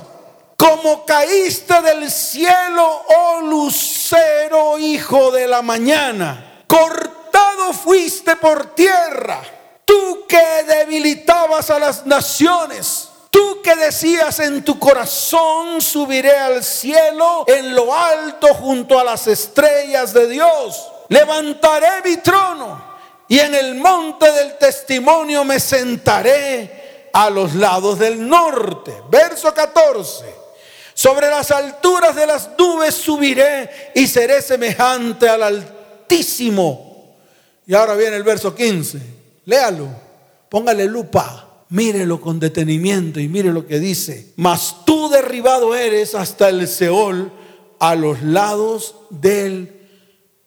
Como 0.57 1.07
caíste 1.07 1.81
del 1.81 2.11
cielo, 2.11 3.03
oh 3.09 3.41
lucero, 3.43 4.79
hijo 4.79 5.31
de 5.31 5.49
la 5.49 5.63
mañana, 5.63 6.65
cortado 6.67 7.73
fuiste 7.73 8.37
por 8.37 8.75
tierra, 8.75 9.41
tú 9.87 10.27
que 10.29 10.65
debilitabas 10.67 11.71
a 11.71 11.79
las 11.79 12.05
naciones 12.05 13.00
Tú 13.31 13.63
que 13.63 13.77
decías 13.77 14.41
en 14.41 14.65
tu 14.65 14.79
corazón, 14.79 15.81
subiré 15.81 16.37
al 16.37 16.65
cielo 16.65 17.45
en 17.47 17.75
lo 17.75 17.95
alto 17.95 18.49
junto 18.55 18.99
a 18.99 19.05
las 19.05 19.27
estrellas 19.29 20.13
de 20.13 20.29
Dios. 20.29 20.89
Levantaré 21.09 22.03
mi 22.05 22.17
trono 22.17 22.83
y 23.29 23.39
en 23.39 23.55
el 23.55 23.77
monte 23.77 24.31
del 24.33 24.59
testimonio 24.59 25.45
me 25.45 25.61
sentaré 25.61 27.11
a 27.13 27.31
los 27.31 27.55
lados 27.55 27.99
del 27.99 28.29
norte. 28.29 29.03
Verso 29.09 29.55
14. 29.55 30.41
Sobre 30.93 31.29
las 31.31 31.51
alturas 31.53 32.17
de 32.17 32.27
las 32.27 32.51
nubes 32.59 32.95
subiré 32.95 33.93
y 33.95 34.07
seré 34.07 34.43
semejante 34.43 35.29
al 35.29 35.43
Altísimo. 36.11 37.15
Y 37.67 37.75
ahora 37.75 37.95
viene 37.95 38.17
el 38.17 38.25
verso 38.25 38.53
15. 38.53 38.99
Léalo. 39.45 39.87
Póngale 40.49 40.87
lupa 40.87 41.50
mírelo 41.71 42.21
con 42.21 42.41
detenimiento 42.41 43.21
y 43.21 43.29
mire 43.29 43.53
lo 43.53 43.67
que 43.67 43.79
dice. 43.79 44.33
Mas 44.37 44.85
tú 44.85 45.09
derribado 45.09 45.75
eres 45.75 46.15
hasta 46.15 46.49
el 46.49 46.69
Seol 46.69 47.33
a 47.79 47.95
los 47.95 48.23
lados 48.23 48.97
del 49.11 49.81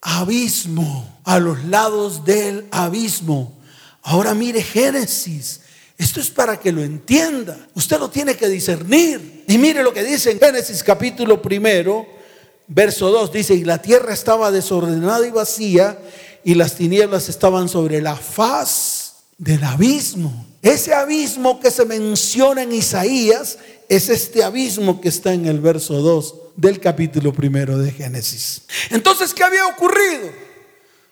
abismo, 0.02 1.20
a 1.24 1.40
los 1.40 1.64
lados 1.66 2.26
del 2.26 2.68
abismo. 2.72 3.58
Ahora 4.04 4.34
mire 4.34 4.62
Génesis. 4.62 5.62
Esto 5.98 6.20
es 6.20 6.30
para 6.30 6.60
que 6.60 6.72
lo 6.72 6.84
entienda. 6.84 7.68
Usted 7.76 8.00
lo 8.00 8.10
tiene 8.10 8.36
que 8.36 8.50
discernir. 8.50 9.46
Y 9.48 9.58
mire 9.58 9.84
lo 9.84 9.94
que 9.94 10.04
dice 10.04 10.32
en 10.32 10.40
Génesis 10.40 10.84
capítulo 10.84 11.42
primero, 11.42 12.06
verso 12.68 13.10
2. 13.10 13.32
Dice, 13.32 13.54
y 13.54 13.64
la 13.64 13.82
tierra 13.82 14.14
estaba 14.14 14.52
desordenada 14.52 15.26
y 15.26 15.32
vacía, 15.32 15.98
y 16.44 16.56
las 16.56 16.76
tinieblas 16.76 17.30
estaban 17.30 17.70
sobre 17.70 18.02
la 18.02 18.18
faz 18.18 19.14
del 19.38 19.64
abismo. 19.64 20.53
Ese 20.64 20.94
abismo 20.94 21.60
que 21.60 21.70
se 21.70 21.84
menciona 21.84 22.64
en 22.64 22.72
Isaías 22.72 23.58
es 23.90 24.08
este 24.08 24.46
abismo 24.46 25.02
que 25.02 25.10
está 25.10 25.34
en 25.34 25.46
el 25.46 25.60
verso 25.60 25.96
2 25.96 26.36
del 26.56 26.80
capítulo 26.80 27.34
primero 27.34 27.78
de 27.78 27.92
Génesis. 27.92 28.62
Entonces, 28.90 29.34
¿qué 29.34 29.44
había 29.44 29.68
ocurrido? 29.68 30.32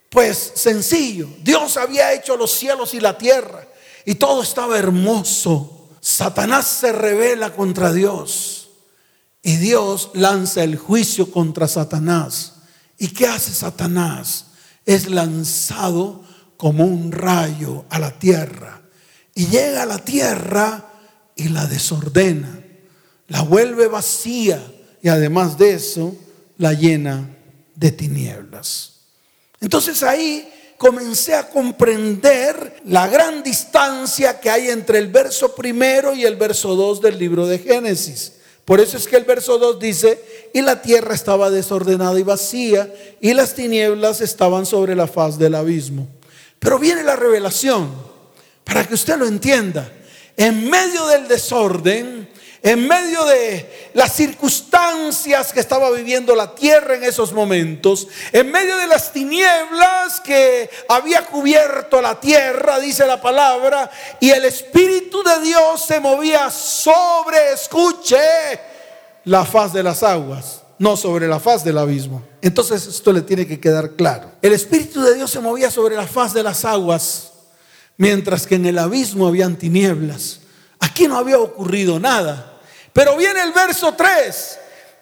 Pues 0.09 0.53
sencillo, 0.55 1.27
Dios 1.43 1.75
había 1.75 2.13
hecho 2.13 2.37
los 2.37 2.53
cielos 2.53 2.93
y 2.93 3.01
la 3.01 3.17
tierra 3.17 3.67
y 4.05 4.15
todo 4.15 4.41
estaba 4.41 4.79
hermoso. 4.79 5.89
Satanás 5.99 6.65
se 6.67 6.93
revela 6.93 7.53
contra 7.53 7.91
Dios 7.91 8.69
y 9.43 9.57
Dios 9.57 10.11
lanza 10.13 10.63
el 10.63 10.77
juicio 10.77 11.29
contra 11.29 11.67
Satanás. 11.67 12.53
¿Y 12.97 13.09
qué 13.09 13.27
hace 13.27 13.51
Satanás? 13.51 14.45
Es 14.85 15.09
lanzado 15.09 16.23
como 16.55 16.85
un 16.85 17.11
rayo 17.11 17.83
a 17.89 17.99
la 17.99 18.17
tierra 18.17 18.80
y 19.41 19.47
llega 19.47 19.81
a 19.81 19.85
la 19.87 19.97
tierra 19.97 20.85
y 21.35 21.49
la 21.49 21.65
desordena, 21.65 22.59
la 23.27 23.41
vuelve 23.41 23.87
vacía 23.87 24.63
y 25.01 25.09
además 25.09 25.57
de 25.57 25.73
eso 25.73 26.15
la 26.59 26.73
llena 26.73 27.27
de 27.73 27.91
tinieblas. 27.91 28.97
Entonces 29.59 30.03
ahí 30.03 30.47
comencé 30.77 31.33
a 31.33 31.49
comprender 31.49 32.83
la 32.85 33.07
gran 33.07 33.41
distancia 33.41 34.39
que 34.39 34.51
hay 34.51 34.69
entre 34.69 34.99
el 34.99 35.07
verso 35.07 35.55
primero 35.55 36.13
y 36.13 36.23
el 36.23 36.35
verso 36.35 36.75
2 36.75 37.01
del 37.01 37.17
libro 37.17 37.47
de 37.47 37.57
Génesis. 37.57 38.33
Por 38.63 38.79
eso 38.79 38.95
es 38.95 39.07
que 39.07 39.17
el 39.17 39.23
verso 39.23 39.57
2 39.57 39.79
dice, 39.79 40.23
y 40.53 40.61
la 40.61 40.83
tierra 40.83 41.15
estaba 41.15 41.49
desordenada 41.49 42.19
y 42.19 42.23
vacía, 42.23 42.93
y 43.19 43.33
las 43.33 43.55
tinieblas 43.55 44.21
estaban 44.21 44.67
sobre 44.67 44.95
la 44.95 45.07
faz 45.07 45.39
del 45.39 45.55
abismo. 45.55 46.07
Pero 46.59 46.77
viene 46.77 47.01
la 47.01 47.15
revelación 47.15 48.10
para 48.63 48.87
que 48.87 48.93
usted 48.93 49.17
lo 49.17 49.25
entienda, 49.25 49.91
en 50.37 50.69
medio 50.69 51.05
del 51.07 51.27
desorden, 51.27 52.29
en 52.63 52.87
medio 52.87 53.25
de 53.25 53.89
las 53.93 54.13
circunstancias 54.13 55.51
que 55.51 55.59
estaba 55.59 55.89
viviendo 55.89 56.35
la 56.35 56.53
tierra 56.53 56.95
en 56.95 57.03
esos 57.03 57.33
momentos, 57.33 58.07
en 58.31 58.51
medio 58.51 58.77
de 58.77 58.87
las 58.87 59.11
tinieblas 59.11 60.21
que 60.21 60.69
había 60.87 61.25
cubierto 61.25 62.01
la 62.01 62.19
tierra, 62.19 62.79
dice 62.79 63.05
la 63.07 63.19
palabra, 63.19 63.89
y 64.19 64.29
el 64.29 64.45
Espíritu 64.45 65.23
de 65.23 65.41
Dios 65.41 65.85
se 65.85 65.99
movía 65.99 66.51
sobre, 66.51 67.53
escuche, 67.53 68.17
la 69.25 69.43
faz 69.43 69.73
de 69.73 69.81
las 69.81 70.03
aguas, 70.03 70.61
no 70.77 70.95
sobre 70.95 71.27
la 71.27 71.39
faz 71.39 71.63
del 71.63 71.79
abismo. 71.79 72.21
Entonces 72.43 72.85
esto 72.85 73.11
le 73.11 73.21
tiene 73.21 73.47
que 73.47 73.59
quedar 73.59 73.91
claro. 73.91 74.31
El 74.41 74.53
Espíritu 74.53 75.01
de 75.01 75.15
Dios 75.15 75.31
se 75.31 75.39
movía 75.39 75.71
sobre 75.71 75.95
la 75.95 76.05
faz 76.05 76.33
de 76.33 76.43
las 76.43 76.63
aguas 76.63 77.30
mientras 77.97 78.47
que 78.47 78.55
en 78.55 78.65
el 78.65 78.79
abismo 78.79 79.27
habían 79.27 79.55
tinieblas. 79.55 80.39
Aquí 80.79 81.07
no 81.07 81.17
había 81.17 81.39
ocurrido 81.39 81.99
nada. 81.99 82.59
Pero 82.93 83.15
viene 83.15 83.41
el 83.41 83.51
verso 83.53 83.93
3 83.93 84.59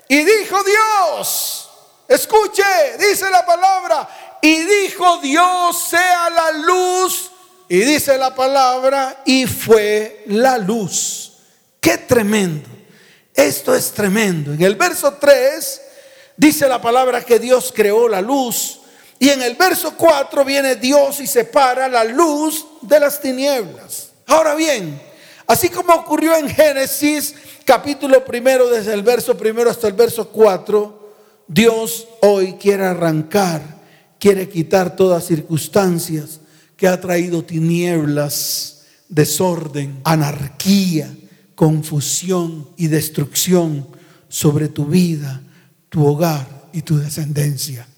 y 0.07 0.23
dijo 0.23 0.57
Dios, 0.63 1.69
escuche, 2.07 2.63
dice 2.99 3.29
la 3.29 3.45
palabra, 3.45 4.37
y 4.41 4.63
dijo 4.63 5.19
Dios 5.21 5.87
sea 5.89 6.29
la 6.29 6.51
luz, 6.51 7.31
y 7.67 7.77
dice 7.79 8.17
la 8.17 8.33
palabra, 8.33 9.21
y 9.25 9.45
fue 9.45 10.23
la 10.27 10.57
luz. 10.57 11.33
Qué 11.79 11.97
tremendo. 11.97 12.69
Esto 13.33 13.73
es 13.73 13.91
tremendo. 13.91 14.51
En 14.51 14.61
el 14.61 14.75
verso 14.75 15.13
3 15.13 15.81
dice 16.35 16.67
la 16.67 16.81
palabra 16.81 17.23
que 17.23 17.39
Dios 17.39 17.71
creó 17.73 18.07
la 18.07 18.21
luz 18.21 18.78
y 19.19 19.27
en 19.27 19.41
el 19.41 19.55
verso 19.55 19.95
4 19.97 20.45
viene 20.45 20.77
Dios 20.77 21.19
y 21.19 21.27
separa 21.27 21.89
la 21.89 22.05
luz 22.05 22.65
de 22.81 22.99
las 23.01 23.19
tinieblas. 23.19 24.11
Ahora 24.25 24.55
bien, 24.55 24.99
así 25.45 25.67
como 25.67 25.93
ocurrió 25.93 26.37
en 26.37 26.47
Génesis 26.47 27.35
capítulo 27.65 28.23
primero, 28.23 28.69
desde 28.69 28.93
el 28.93 29.03
verso 29.03 29.35
primero 29.35 29.69
hasta 29.69 29.87
el 29.87 29.93
verso 29.93 30.29
4, 30.29 31.13
Dios 31.47 32.07
hoy 32.21 32.53
quiere 32.53 32.85
arrancar, 32.85 33.61
quiere 34.17 34.47
quitar 34.47 34.95
todas 34.95 35.25
circunstancias 35.25 36.39
que 36.77 36.87
ha 36.87 37.01
traído 37.01 37.43
tinieblas, 37.43 38.85
desorden, 39.09 39.99
anarquía, 40.05 41.13
confusión 41.55 42.69
y 42.77 42.87
destrucción 42.87 43.85
sobre 44.29 44.69
tu 44.69 44.85
vida, 44.85 45.41
tu 45.89 46.05
hogar 46.05 46.47
y 46.71 46.83
tu 46.83 46.97
descendencia. 46.97 47.88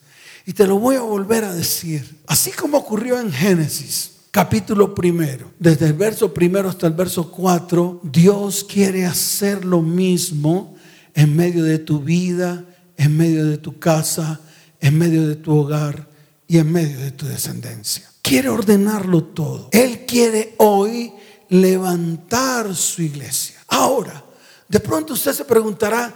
Y 0.45 0.54
te 0.54 0.67
lo 0.67 0.80
voy 0.80 0.95
a 0.95 1.01
volver 1.01 1.43
a 1.43 1.54
decir. 1.54 2.19
Así 2.27 2.51
como 2.51 2.77
ocurrió 2.77 3.19
en 3.19 3.32
Génesis, 3.32 4.12
capítulo 4.32 4.95
primero, 4.95 5.51
desde 5.60 5.88
el 5.88 5.93
verso 5.93 6.34
primero 6.34 6.69
hasta 6.69 6.88
el 6.88 6.93
verso 6.93 7.30
cuatro, 7.32 7.99
Dios 8.04 8.63
quiere 8.63 9.06
hacer 9.06 9.65
lo 9.65 9.82
mismo 9.82 10.75
en 11.13 11.36
medio 11.36 11.63
de 11.63 11.80
tu 11.80 11.99
vida, 11.99 12.65
en 12.97 13.17
medio 13.17 13.45
de 13.45 13.58
tu 13.58 13.77
casa, 13.80 14.39
en 14.80 14.97
medio 14.97 15.27
de 15.27 15.36
tu 15.36 15.56
hogar 15.56 16.08
y 16.47 16.58
en 16.58 16.71
medio 16.71 16.99
de 16.99 17.12
tu 17.12 17.25
descendencia. 17.25 18.10
Quiere 18.21 18.49
ordenarlo 18.49 19.23
todo. 19.23 19.69
Él 19.71 20.06
quiere 20.06 20.56
hoy 20.58 21.13
levantar 21.49 22.75
su 22.75 23.01
iglesia. 23.01 23.58
Ahora, 23.67 24.23
de 24.67 24.80
pronto 24.80 25.13
usted 25.13 25.34
se 25.34 25.45
preguntará, 25.45 26.13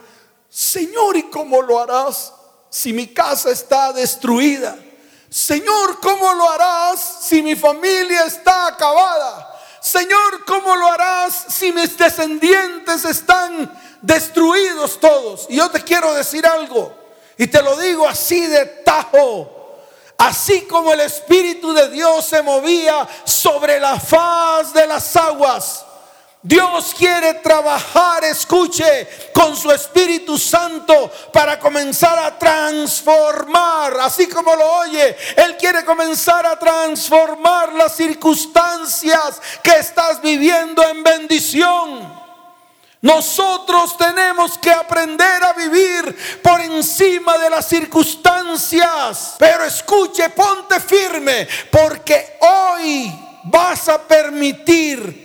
Señor, 0.49 1.17
¿y 1.17 1.23
cómo 1.23 1.61
lo 1.61 1.79
harás? 1.79 2.31
Si 2.69 2.93
mi 2.93 3.07
casa 3.07 3.51
está 3.51 3.93
destruida? 3.93 4.75
Señor, 5.29 5.99
¿cómo 5.99 6.33
lo 6.33 6.49
harás 6.49 7.17
si 7.27 7.41
mi 7.41 7.55
familia 7.55 8.23
está 8.25 8.67
acabada? 8.67 9.53
Señor, 9.81 10.45
¿cómo 10.45 10.75
lo 10.75 10.87
harás 10.87 11.45
si 11.49 11.71
mis 11.71 11.97
descendientes 11.97 13.05
están 13.05 13.71
destruidos 14.01 14.99
todos? 14.99 15.45
Y 15.49 15.57
yo 15.57 15.69
te 15.69 15.83
quiero 15.83 16.13
decir 16.13 16.45
algo, 16.47 16.91
y 17.37 17.47
te 17.47 17.61
lo 17.61 17.77
digo 17.77 18.07
así 18.07 18.47
de 18.47 18.65
tajo. 18.65 19.51
Así 20.17 20.61
como 20.61 20.93
el 20.93 21.01
Espíritu 21.01 21.73
de 21.73 21.89
Dios 21.89 22.25
se 22.25 22.41
movía 22.41 23.07
sobre 23.25 23.79
la 23.79 23.99
faz 23.99 24.73
de 24.73 24.87
las 24.87 25.15
aguas, 25.15 25.84
Dios 26.47 26.93
quiere 26.95 27.33
trabajar, 27.41 28.23
escuche, 28.23 29.31
con 29.33 29.57
su 29.57 29.71
Espíritu 29.71 30.37
Santo 30.37 31.11
para 31.33 31.59
comenzar 31.59 32.19
a 32.19 32.37
transformar, 32.37 33.99
así 34.01 34.27
como 34.27 34.55
lo 34.55 34.73
oye, 34.73 35.17
Él 35.37 35.57
quiere 35.57 35.83
comenzar 35.83 36.45
a 36.45 36.59
transformar 36.59 37.73
las 37.73 37.95
circunstancias 37.95 39.41
que 39.63 39.71
estás 39.71 40.21
viviendo 40.21 40.87
en 40.87 41.01
bendición. 41.01 42.13
Nosotros 43.01 43.97
tenemos 43.97 44.55
que 44.59 44.71
aprender 44.71 45.43
a 45.43 45.53
vivir 45.53 46.41
por 46.43 46.61
encima 46.61 47.39
de 47.39 47.49
las 47.49 47.67
circunstancias. 47.67 49.33
Pero 49.39 49.63
escuche, 49.63 50.29
ponte 50.29 50.79
firme, 50.79 51.47
porque 51.71 52.37
hoy 52.39 53.11
vas 53.45 53.89
a 53.89 53.99
permitir 53.99 55.24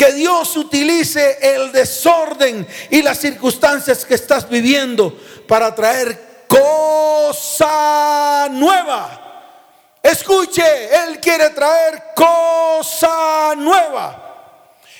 que 0.00 0.14
Dios 0.14 0.56
utilice 0.56 1.36
el 1.42 1.72
desorden 1.72 2.66
y 2.88 3.02
las 3.02 3.18
circunstancias 3.18 4.06
que 4.06 4.14
estás 4.14 4.48
viviendo 4.48 5.14
para 5.46 5.74
traer 5.74 6.46
cosa 6.48 8.48
nueva. 8.50 9.98
Escuche, 10.02 10.64
Él 11.04 11.20
quiere 11.20 11.50
traer 11.50 12.02
cosa 12.16 13.54
nueva. 13.58 14.28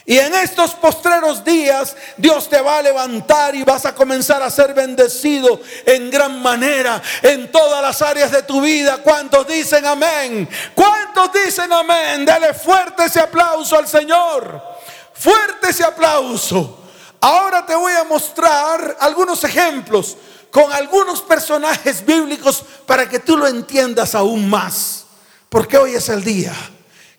Y 0.04 0.18
en 0.18 0.34
estos 0.34 0.74
postreros 0.74 1.42
días 1.44 1.96
Dios 2.18 2.50
te 2.50 2.60
va 2.60 2.78
a 2.78 2.82
levantar 2.82 3.54
y 3.54 3.62
vas 3.62 3.86
a 3.86 3.94
comenzar 3.94 4.42
a 4.42 4.50
ser 4.50 4.74
bendecido 4.74 5.62
en 5.86 6.10
gran 6.10 6.42
manera 6.42 7.00
en 7.22 7.50
todas 7.50 7.80
las 7.80 8.02
áreas 8.02 8.32
de 8.32 8.42
tu 8.42 8.60
vida. 8.60 8.98
¿Cuántos 8.98 9.46
dicen 9.46 9.86
amén? 9.86 10.46
¿Cuántos 10.74 11.32
dicen 11.32 11.72
amén? 11.72 12.26
Dale 12.26 12.52
fuerte 12.52 13.06
ese 13.06 13.20
aplauso 13.20 13.78
al 13.78 13.88
Señor. 13.88 14.79
Fuerte 15.20 15.68
ese 15.68 15.84
aplauso. 15.84 16.78
Ahora 17.20 17.66
te 17.66 17.74
voy 17.74 17.92
a 17.92 18.04
mostrar 18.04 18.96
algunos 18.98 19.44
ejemplos 19.44 20.16
con 20.50 20.72
algunos 20.72 21.20
personajes 21.20 22.04
bíblicos 22.06 22.64
para 22.86 23.06
que 23.06 23.18
tú 23.18 23.36
lo 23.36 23.46
entiendas 23.46 24.14
aún 24.14 24.48
más. 24.48 25.04
Porque 25.50 25.76
hoy 25.76 25.94
es 25.94 26.08
el 26.08 26.24
día 26.24 26.54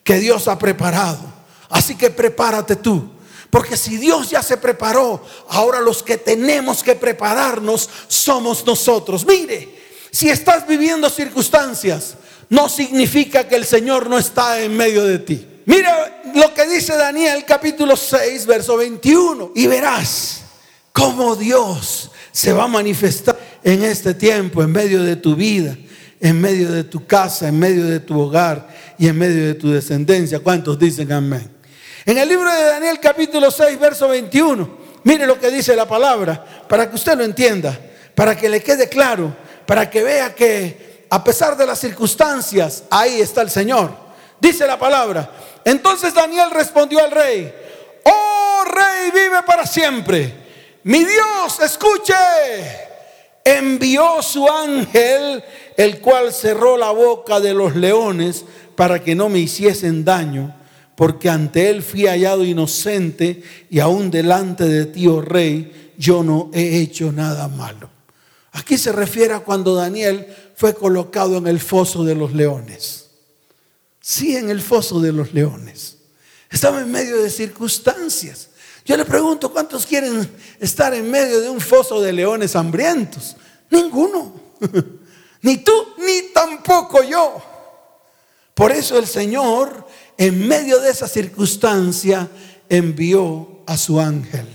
que 0.04 0.16
Dios 0.16 0.48
ha 0.48 0.58
preparado. 0.58 1.20
Así 1.70 1.96
que 1.96 2.10
prepárate 2.10 2.76
tú. 2.76 3.08
Porque 3.52 3.78
si 3.78 3.98
Dios 3.98 4.32
ya 4.32 4.42
se 4.42 4.58
preparó, 4.58 5.24
ahora 5.50 5.80
los 5.80 6.02
que 6.02 6.18
tenemos 6.18 6.82
que 6.82 6.96
prepararnos 6.96 7.88
somos 8.08 8.66
nosotros. 8.66 9.28
Mire, 9.28 9.80
si 10.10 10.28
estás 10.28 10.66
viviendo 10.66 11.08
circunstancias, 11.08 12.16
no 12.50 12.68
significa 12.68 13.48
que 13.48 13.58
el 13.58 13.66
Señor 13.66 14.10
no 14.10 14.18
está 14.18 14.60
en 14.60 14.76
medio 14.76 15.04
de 15.04 15.20
ti. 15.20 15.51
Mira 15.66 16.22
lo 16.34 16.54
que 16.54 16.68
dice 16.68 16.96
Daniel 16.96 17.44
capítulo 17.46 17.96
6, 17.96 18.46
verso 18.46 18.78
21. 18.78 19.52
Y 19.56 19.68
verás 19.68 20.42
cómo 20.92 21.36
Dios 21.36 22.12
se 22.32 22.54
va 22.54 22.64
a 22.64 22.68
manifestar 22.68 23.38
en 23.64 23.84
este 23.84 24.14
tiempo, 24.14 24.64
en 24.64 24.72
medio 24.72 25.04
de 25.04 25.16
tu 25.16 25.36
vida, 25.36 25.78
en 26.20 26.42
medio 26.42 26.72
de 26.72 26.84
tu 26.84 27.06
casa, 27.06 27.48
en 27.48 27.60
medio 27.60 27.86
de 27.86 28.00
tu 28.00 28.20
hogar 28.20 28.68
y 28.98 29.08
en 29.08 29.18
medio 29.18 29.46
de 29.46 29.54
tu 29.54 29.72
descendencia. 29.72 30.40
¿Cuántos 30.40 30.80
dicen 30.80 31.12
amén? 31.12 31.50
En 32.06 32.18
el 32.18 32.28
libro 32.28 32.52
de 32.52 32.64
Daniel 32.64 33.00
capítulo 33.00 33.52
6, 33.52 33.80
verso 33.80 34.08
21. 34.08 34.82
Mire 35.04 35.26
lo 35.26 35.40
que 35.40 35.52
dice 35.52 35.76
la 35.76 35.88
palabra, 35.88 36.66
para 36.68 36.90
que 36.90 36.96
usted 36.96 37.18
lo 37.18 37.24
entienda, 37.24 37.80
para 38.16 38.36
que 38.36 38.50
le 38.50 38.62
quede 38.62 38.88
claro, 38.88 39.36
para 39.66 39.90
que 39.90 40.04
vea 40.04 40.34
que 40.34 41.06
a 41.10 41.24
pesar 41.24 41.58
de 41.58 41.66
las 41.66 41.80
circunstancias, 41.80 42.84
ahí 42.90 43.20
está 43.20 43.42
el 43.42 43.50
Señor. 43.50 44.01
Dice 44.42 44.66
la 44.66 44.80
palabra, 44.80 45.30
entonces 45.64 46.16
Daniel 46.16 46.50
respondió 46.50 47.00
al 47.00 47.12
rey, 47.12 47.54
oh 48.04 48.64
rey, 48.66 49.12
vive 49.14 49.44
para 49.46 49.68
siempre. 49.68 50.34
Mi 50.84 51.06
Dios, 51.06 51.60
escuche, 51.64 52.16
envió 53.46 54.20
su 54.24 54.50
ángel, 54.50 55.44
el 55.78 56.02
cual 56.02 56.34
cerró 56.34 56.76
la 56.76 56.90
boca 56.90 57.40
de 57.40 57.54
los 57.54 57.76
leones 57.76 58.44
para 58.76 59.04
que 59.04 59.14
no 59.14 59.30
me 59.30 59.38
hiciesen 59.38 60.04
daño, 60.04 60.56
porque 60.96 61.30
ante 61.30 61.70
él 61.70 61.84
fui 61.84 62.08
hallado 62.08 62.44
inocente 62.44 63.44
y 63.70 63.80
aún 63.80 64.10
delante 64.10 64.64
de 64.64 64.88
ti, 64.88 65.06
oh 65.06 65.22
rey, 65.22 65.94
yo 66.00 66.24
no 66.24 66.50
he 66.52 66.80
hecho 66.80 67.12
nada 67.12 67.48
malo. 67.48 67.92
Aquí 68.54 68.76
se 68.80 68.92
refiere 68.92 69.36
a 69.36 69.42
cuando 69.42 69.76
Daniel 69.76 70.26
fue 70.56 70.74
colocado 70.74 71.38
en 71.38 71.46
el 71.46 71.60
foso 71.60 72.04
de 72.04 72.16
los 72.16 72.34
leones. 72.34 73.01
Sí, 74.02 74.36
en 74.36 74.50
el 74.50 74.62
foso 74.62 75.00
de 75.00 75.14
los 75.14 75.34
leones. 75.34 75.98
Estaba 76.50 76.82
en 76.82 76.92
medio 76.92 77.22
de 77.22 77.30
circunstancias. 77.30 78.50
Yo 78.84 78.98
le 78.98 79.06
pregunto, 79.06 79.52
¿cuántos 79.52 79.86
quieren 79.86 80.30
estar 80.60 80.94
en 80.94 81.10
medio 81.10 81.40
de 81.40 81.50
un 81.50 81.62
foso 81.62 82.02
de 82.02 82.12
leones 82.12 82.56
hambrientos? 82.56 83.38
Ninguno. 83.70 84.34
Ni 85.44 85.58
tú, 85.58 85.72
ni 85.98 86.34
tampoco 86.34 87.02
yo. 87.04 87.42
Por 88.54 88.72
eso 88.72 89.00
el 89.00 89.08
Señor, 89.08 89.88
en 90.18 90.48
medio 90.48 90.80
de 90.80 90.92
esa 90.92 91.08
circunstancia, 91.08 92.30
envió 92.70 93.64
a 93.66 93.76
su 93.76 94.00
ángel. 94.00 94.48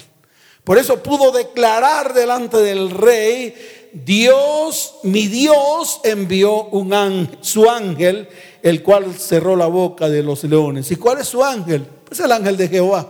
Por 0.63 0.79
eso 0.79 1.03
pudo 1.03 1.33
declarar 1.33 2.15
delante 2.15 2.59
del 2.59 2.91
rey, 2.91 3.91
Dios, 3.93 4.97
mi 5.03 5.27
Dios 5.27 6.01
envió 6.05 6.65
un 6.65 6.93
ángel, 6.93 7.39
su 7.41 7.69
ángel 7.69 8.29
el 8.67 8.83
cual 8.83 9.15
cerró 9.17 9.55
la 9.55 9.67
boca 9.67 10.09
de 10.09 10.25
los 10.25 10.43
leones. 10.43 10.91
¿Y 10.91 10.97
cuál 10.97 11.21
es 11.21 11.29
su 11.29 11.45
ángel? 11.45 11.87
Pues 12.05 12.19
el 12.19 12.33
ángel 12.33 12.57
de 12.57 12.67
Jehová. 12.67 13.07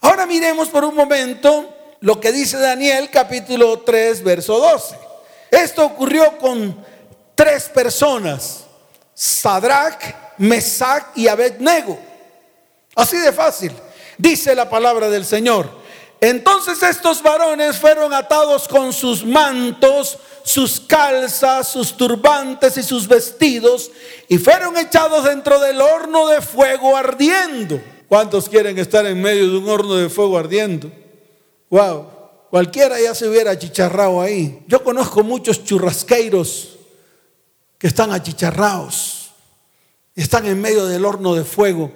Ahora 0.00 0.24
miremos 0.24 0.68
por 0.68 0.82
un 0.82 0.94
momento 0.94 1.68
lo 2.00 2.18
que 2.18 2.32
dice 2.32 2.56
Daniel 2.56 3.10
capítulo 3.12 3.80
3, 3.80 4.24
verso 4.24 4.58
12. 4.58 4.96
Esto 5.50 5.84
ocurrió 5.84 6.38
con 6.38 6.74
tres 7.34 7.68
personas, 7.68 8.64
Sadrach, 9.12 10.38
Mesach 10.38 11.08
y 11.16 11.28
Abednego. 11.28 11.98
Así 12.94 13.18
de 13.18 13.32
fácil. 13.32 13.72
Dice 14.16 14.54
la 14.54 14.70
palabra 14.70 15.10
del 15.10 15.26
Señor. 15.26 15.68
Entonces 16.18 16.82
estos 16.82 17.22
varones 17.22 17.76
fueron 17.76 18.14
atados 18.14 18.66
con 18.66 18.94
sus 18.94 19.22
mantos, 19.22 20.18
sus 20.42 20.80
calzas, 20.80 21.68
sus 21.68 21.96
turbantes 21.96 22.76
y 22.76 22.82
sus 22.82 23.06
vestidos 23.06 23.90
y 24.28 24.38
fueron 24.38 24.76
echados 24.76 25.24
dentro 25.24 25.60
del 25.60 25.80
horno 25.80 26.28
de 26.28 26.40
fuego 26.40 26.96
ardiendo. 26.96 27.80
¿Cuántos 28.08 28.48
quieren 28.48 28.78
estar 28.78 29.04
en 29.06 29.20
medio 29.20 29.50
de 29.50 29.58
un 29.58 29.68
horno 29.68 29.94
de 29.96 30.08
fuego 30.08 30.38
ardiendo? 30.38 30.90
Wow, 31.70 32.06
cualquiera 32.50 33.00
ya 33.00 33.14
se 33.14 33.28
hubiera 33.28 33.50
achicharrado 33.50 34.20
ahí. 34.20 34.64
Yo 34.66 34.82
conozco 34.82 35.22
muchos 35.22 35.64
churrasqueiros 35.64 36.78
que 37.76 37.86
están 37.86 38.10
achicharrados, 38.12 39.30
están 40.14 40.46
en 40.46 40.60
medio 40.60 40.86
del 40.86 41.04
horno 41.04 41.34
de 41.34 41.44
fuego, 41.44 41.92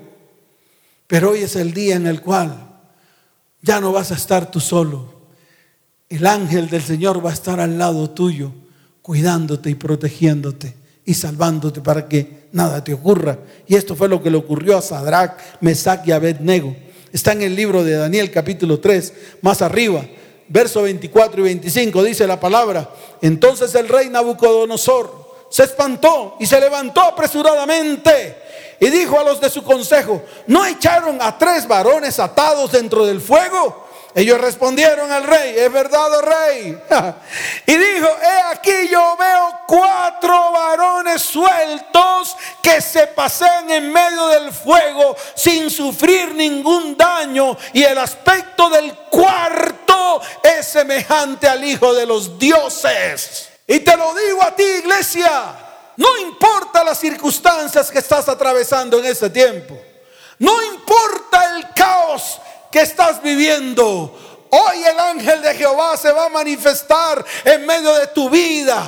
pero 1.06 1.30
hoy 1.30 1.40
es 1.40 1.56
el 1.56 1.72
día 1.72 1.96
en 1.96 2.06
el 2.06 2.20
cual 2.20 2.68
ya 3.62 3.80
no 3.80 3.92
vas 3.92 4.12
a 4.12 4.14
estar 4.14 4.50
tú 4.50 4.60
solo. 4.60 5.11
El 6.12 6.26
ángel 6.26 6.68
del 6.68 6.82
Señor 6.82 7.24
va 7.24 7.30
a 7.30 7.32
estar 7.32 7.58
al 7.58 7.78
lado 7.78 8.10
tuyo, 8.10 8.52
cuidándote 9.00 9.70
y 9.70 9.74
protegiéndote 9.74 10.76
y 11.06 11.14
salvándote 11.14 11.80
para 11.80 12.06
que 12.06 12.48
nada 12.52 12.84
te 12.84 12.92
ocurra. 12.92 13.38
Y 13.66 13.76
esto 13.76 13.96
fue 13.96 14.10
lo 14.10 14.22
que 14.22 14.30
le 14.30 14.36
ocurrió 14.36 14.76
a 14.76 14.82
Sadrach, 14.82 15.38
Mesach 15.62 16.06
y 16.06 16.12
Abednego. 16.12 16.76
Está 17.10 17.32
en 17.32 17.40
el 17.40 17.56
libro 17.56 17.82
de 17.82 17.92
Daniel 17.94 18.30
capítulo 18.30 18.78
3, 18.78 19.14
más 19.40 19.62
arriba, 19.62 20.04
verso 20.48 20.82
24 20.82 21.40
y 21.40 21.44
25, 21.44 22.04
dice 22.04 22.26
la 22.26 22.38
palabra. 22.38 22.90
Entonces 23.22 23.74
el 23.74 23.88
rey 23.88 24.10
Nabucodonosor 24.10 25.46
se 25.48 25.62
espantó 25.62 26.36
y 26.38 26.44
se 26.44 26.60
levantó 26.60 27.00
apresuradamente 27.00 28.36
y 28.78 28.90
dijo 28.90 29.18
a 29.18 29.24
los 29.24 29.40
de 29.40 29.48
su 29.48 29.62
consejo, 29.62 30.20
¿no 30.46 30.66
echaron 30.66 31.22
a 31.22 31.38
tres 31.38 31.66
varones 31.66 32.18
atados 32.18 32.70
dentro 32.70 33.06
del 33.06 33.22
fuego? 33.22 33.82
Ellos 34.14 34.38
respondieron 34.38 35.10
al 35.10 35.24
rey, 35.24 35.54
es 35.56 35.72
verdad, 35.72 36.12
oh 36.18 36.20
rey. 36.20 36.78
y 37.66 37.76
dijo, 37.76 38.08
he 38.22 38.52
aquí 38.52 38.88
yo 38.90 39.16
veo 39.18 39.60
cuatro 39.66 40.52
varones 40.52 41.22
sueltos 41.22 42.36
que 42.62 42.82
se 42.82 43.06
pasean 43.06 43.70
en 43.70 43.90
medio 43.90 44.28
del 44.28 44.52
fuego 44.52 45.16
sin 45.34 45.70
sufrir 45.70 46.34
ningún 46.34 46.94
daño. 46.94 47.56
Y 47.72 47.82
el 47.84 47.96
aspecto 47.96 48.68
del 48.68 48.94
cuarto 49.10 50.20
es 50.42 50.66
semejante 50.66 51.48
al 51.48 51.64
Hijo 51.64 51.94
de 51.94 52.04
los 52.04 52.38
dioses. 52.38 53.48
Y 53.66 53.80
te 53.80 53.96
lo 53.96 54.14
digo 54.14 54.42
a 54.42 54.54
ti, 54.54 54.62
iglesia. 54.62 55.54
No 55.96 56.18
importa 56.18 56.84
las 56.84 56.98
circunstancias 56.98 57.90
que 57.90 58.00
estás 58.00 58.28
atravesando 58.28 58.98
en 58.98 59.06
este 59.06 59.30
tiempo. 59.30 59.80
No 60.38 60.62
importa 60.62 61.56
el 61.56 61.70
caos 61.72 62.40
que 62.72 62.80
estás 62.80 63.22
viviendo. 63.22 64.18
Hoy 64.50 64.84
el 64.84 64.98
ángel 64.98 65.42
de 65.42 65.54
Jehová 65.54 65.96
se 65.96 66.10
va 66.10 66.26
a 66.26 66.30
manifestar 66.30 67.24
en 67.44 67.64
medio 67.64 67.92
de 67.94 68.08
tu 68.08 68.28
vida. 68.28 68.82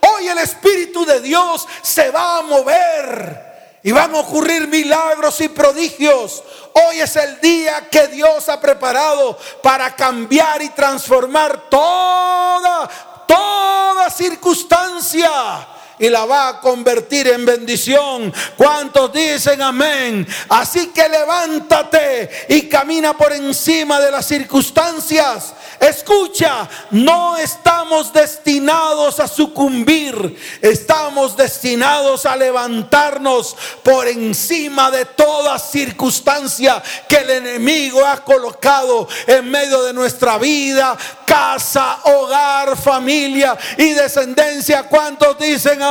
Hoy 0.00 0.28
el 0.28 0.38
Espíritu 0.38 1.04
de 1.04 1.20
Dios 1.20 1.66
se 1.82 2.10
va 2.10 2.38
a 2.38 2.42
mover 2.42 3.80
Y 3.82 3.92
van 3.92 4.14
a 4.14 4.20
ocurrir 4.20 4.68
milagros 4.68 5.40
y 5.40 5.48
prodigios. 5.48 6.42
Hoy 6.74 7.00
es 7.00 7.16
el 7.16 7.40
día 7.40 7.88
que 7.90 8.08
Dios 8.08 8.48
ha 8.50 8.60
preparado 8.60 9.38
para 9.62 9.96
cambiar 9.96 10.60
y 10.60 10.68
transformar 10.68 11.68
toda, 11.70 12.88
toda 13.26 14.10
circunstancia 14.10 15.79
y 16.00 16.08
la 16.08 16.24
va 16.24 16.48
a 16.48 16.60
convertir 16.60 17.28
en 17.28 17.44
bendición. 17.44 18.32
¿Cuántos 18.56 19.12
dicen 19.12 19.60
amén? 19.62 20.26
Así 20.48 20.88
que 20.88 21.08
levántate 21.08 22.46
y 22.48 22.62
camina 22.62 23.16
por 23.16 23.32
encima 23.32 24.00
de 24.00 24.10
las 24.10 24.26
circunstancias. 24.26 25.54
Escucha, 25.78 26.68
no 26.90 27.36
estamos 27.36 28.12
destinados 28.12 29.20
a 29.20 29.28
sucumbir, 29.28 30.36
estamos 30.60 31.36
destinados 31.36 32.26
a 32.26 32.36
levantarnos 32.36 33.56
por 33.82 34.06
encima 34.08 34.90
de 34.90 35.04
toda 35.04 35.58
circunstancia 35.58 36.82
que 37.08 37.16
el 37.16 37.30
enemigo 37.30 38.04
ha 38.04 38.22
colocado 38.24 39.08
en 39.26 39.50
medio 39.50 39.82
de 39.82 39.92
nuestra 39.92 40.38
vida, 40.38 40.96
casa, 41.26 42.00
hogar, 42.04 42.76
familia 42.76 43.56
y 43.76 43.92
descendencia. 43.92 44.82
¿Cuántos 44.84 45.38
dicen 45.38 45.82
amén? 45.82 45.89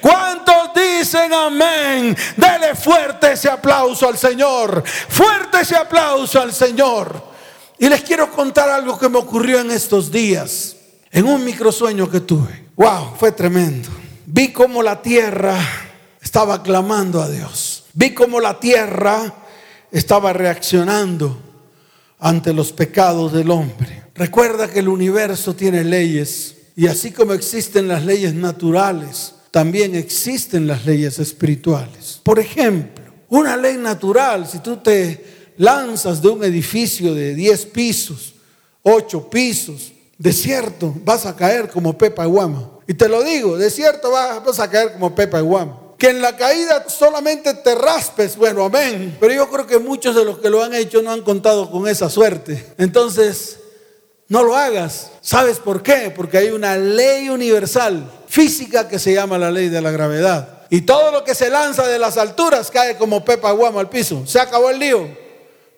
¿Cuántos 0.00 0.70
dicen 0.74 1.32
amén? 1.32 2.16
Dele 2.36 2.74
fuerte 2.74 3.32
ese 3.32 3.48
aplauso 3.48 4.08
al 4.08 4.16
Señor. 4.16 4.82
Fuerte 4.86 5.60
ese 5.60 5.76
aplauso 5.76 6.40
al 6.40 6.52
Señor. 6.52 7.32
Y 7.78 7.88
les 7.88 8.02
quiero 8.02 8.30
contar 8.30 8.68
algo 8.68 8.98
que 8.98 9.08
me 9.08 9.18
ocurrió 9.18 9.60
en 9.60 9.70
estos 9.70 10.10
días, 10.10 10.76
en 11.10 11.26
un 11.26 11.44
microsueño 11.44 12.10
que 12.10 12.20
tuve. 12.20 12.68
Wow, 12.76 13.14
fue 13.18 13.32
tremendo. 13.32 13.88
Vi 14.26 14.52
cómo 14.52 14.82
la 14.82 15.02
tierra 15.02 15.56
estaba 16.20 16.62
clamando 16.62 17.20
a 17.20 17.28
Dios. 17.28 17.84
Vi 17.92 18.14
cómo 18.14 18.40
la 18.40 18.58
tierra 18.58 19.34
estaba 19.92 20.32
reaccionando 20.32 21.38
ante 22.18 22.52
los 22.52 22.72
pecados 22.72 23.32
del 23.32 23.50
hombre. 23.50 24.04
Recuerda 24.14 24.68
que 24.68 24.78
el 24.78 24.88
universo 24.88 25.54
tiene 25.54 25.84
leyes 25.84 26.56
y 26.76 26.86
así 26.86 27.12
como 27.12 27.32
existen 27.32 27.88
las 27.88 28.04
leyes 28.04 28.34
naturales, 28.34 29.34
también 29.50 29.94
existen 29.94 30.66
las 30.66 30.84
leyes 30.84 31.18
espirituales. 31.18 32.20
Por 32.22 32.38
ejemplo, 32.40 33.04
una 33.28 33.56
ley 33.56 33.76
natural, 33.76 34.46
si 34.48 34.58
tú 34.58 34.78
te 34.78 35.52
lanzas 35.56 36.20
de 36.20 36.28
un 36.28 36.42
edificio 36.42 37.14
de 37.14 37.34
10 37.34 37.66
pisos, 37.66 38.34
8 38.82 39.30
pisos, 39.30 39.92
desierto, 40.18 40.94
vas 41.04 41.26
a 41.26 41.36
caer 41.36 41.70
como 41.70 41.96
Pepa 41.96 42.24
y 42.24 42.28
Guama. 42.28 42.70
Y 42.86 42.94
te 42.94 43.08
lo 43.08 43.22
digo, 43.22 43.56
desierto 43.56 44.10
vas, 44.10 44.58
a 44.58 44.70
caer 44.70 44.92
como 44.92 45.14
Pepa 45.14 45.38
y 45.38 45.42
Guama. 45.42 45.80
Que 45.96 46.10
en 46.10 46.20
la 46.20 46.36
caída 46.36 46.88
solamente 46.88 47.54
te 47.54 47.74
raspes, 47.76 48.36
bueno, 48.36 48.64
amén. 48.64 49.16
Pero 49.20 49.32
yo 49.32 49.48
creo 49.48 49.66
que 49.66 49.78
muchos 49.78 50.14
de 50.16 50.24
los 50.24 50.38
que 50.38 50.50
lo 50.50 50.62
han 50.62 50.74
hecho 50.74 51.00
no 51.00 51.12
han 51.12 51.22
contado 51.22 51.70
con 51.70 51.86
esa 51.86 52.10
suerte. 52.10 52.74
Entonces, 52.76 53.58
no 54.28 54.42
lo 54.42 54.56
hagas. 54.56 55.12
¿Sabes 55.24 55.58
por 55.58 55.82
qué? 55.82 56.12
Porque 56.14 56.36
hay 56.36 56.50
una 56.50 56.76
ley 56.76 57.30
universal 57.30 58.12
física 58.28 58.86
que 58.86 58.98
se 58.98 59.14
llama 59.14 59.38
la 59.38 59.50
ley 59.50 59.70
de 59.70 59.80
la 59.80 59.90
gravedad. 59.90 60.66
Y 60.68 60.82
todo 60.82 61.10
lo 61.10 61.24
que 61.24 61.34
se 61.34 61.48
lanza 61.48 61.86
de 61.86 61.98
las 61.98 62.18
alturas 62.18 62.70
cae 62.70 62.98
como 62.98 63.24
pepa 63.24 63.50
guama 63.52 63.80
al 63.80 63.88
piso. 63.88 64.26
Se 64.26 64.38
acabó 64.38 64.68
el 64.68 64.78
lío. 64.78 65.08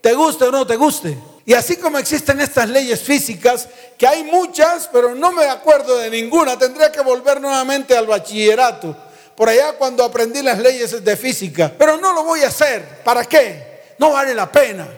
Te 0.00 0.14
guste 0.14 0.46
o 0.46 0.50
no 0.50 0.66
te 0.66 0.74
guste. 0.74 1.16
Y 1.44 1.54
así 1.54 1.76
como 1.76 1.96
existen 1.96 2.40
estas 2.40 2.68
leyes 2.68 3.00
físicas, 3.00 3.68
que 3.96 4.04
hay 4.08 4.24
muchas, 4.24 4.90
pero 4.92 5.14
no 5.14 5.30
me 5.30 5.44
acuerdo 5.44 5.96
de 5.96 6.10
ninguna, 6.10 6.58
tendría 6.58 6.90
que 6.90 7.00
volver 7.02 7.40
nuevamente 7.40 7.96
al 7.96 8.08
bachillerato. 8.08 8.96
Por 9.36 9.48
allá 9.48 9.74
cuando 9.74 10.02
aprendí 10.02 10.42
las 10.42 10.58
leyes 10.58 11.04
de 11.04 11.16
física. 11.16 11.72
Pero 11.78 11.98
no 11.98 12.12
lo 12.12 12.24
voy 12.24 12.42
a 12.42 12.48
hacer. 12.48 13.04
¿Para 13.04 13.24
qué? 13.24 13.94
No 13.96 14.10
vale 14.10 14.34
la 14.34 14.50
pena. 14.50 14.88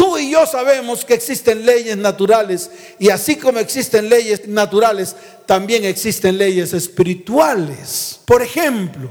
Tú 0.00 0.16
y 0.16 0.30
yo 0.30 0.46
sabemos 0.46 1.04
que 1.04 1.12
existen 1.12 1.66
leyes 1.66 1.94
naturales 1.94 2.70
y 2.98 3.10
así 3.10 3.36
como 3.36 3.58
existen 3.58 4.08
leyes 4.08 4.48
naturales, 4.48 5.14
también 5.44 5.84
existen 5.84 6.38
leyes 6.38 6.72
espirituales. 6.72 8.18
Por 8.24 8.40
ejemplo, 8.40 9.10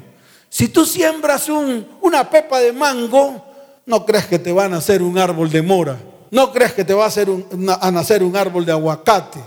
si 0.49 0.67
tú 0.67 0.87
siembras 0.87 1.47
una 1.47 2.27
pepa 2.27 2.59
de 2.59 2.73
mango, 2.73 3.45
no 3.85 4.03
crees 4.03 4.25
que 4.25 4.39
te 4.39 4.51
va 4.51 4.65
a 4.65 4.67
nacer 4.67 5.03
un 5.03 5.19
árbol 5.19 5.51
de 5.51 5.61
mora, 5.61 5.95
no 6.31 6.51
crees 6.51 6.73
que 6.73 6.83
te 6.83 6.95
va 6.95 7.03
a, 7.03 7.07
hacer 7.09 7.27
a 7.81 7.91
nacer 7.91 8.23
un 8.23 8.35
árbol 8.35 8.65
de 8.65 8.71
aguacate. 8.71 9.43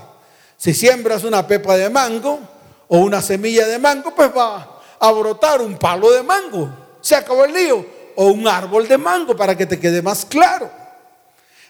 Si 0.55 0.73
siembras 0.73 1.25
una 1.25 1.45
pepa 1.45 1.75
de 1.75 1.89
mango 1.89 2.39
o 2.87 2.99
una 2.99 3.21
semilla 3.21 3.67
de 3.67 3.79
mango, 3.79 4.15
pues 4.15 4.31
va 4.33 4.79
a 4.97 5.11
brotar 5.11 5.59
un 5.59 5.77
palo 5.77 6.09
de 6.09 6.23
mango. 6.23 6.69
Se 7.01 7.17
acabó 7.17 7.43
el 7.43 7.53
lío. 7.53 7.85
O 8.15 8.27
un 8.27 8.47
árbol 8.47 8.87
de 8.87 8.97
mango 8.97 9.35
para 9.35 9.57
que 9.57 9.65
te 9.65 9.77
quede 9.77 10.01
más 10.01 10.23
claro. 10.23 10.82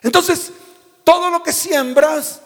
Entonces, 0.03 0.51
todo 1.03 1.29
lo 1.29 1.41
que 1.41 1.53
siembras, 1.53 2.41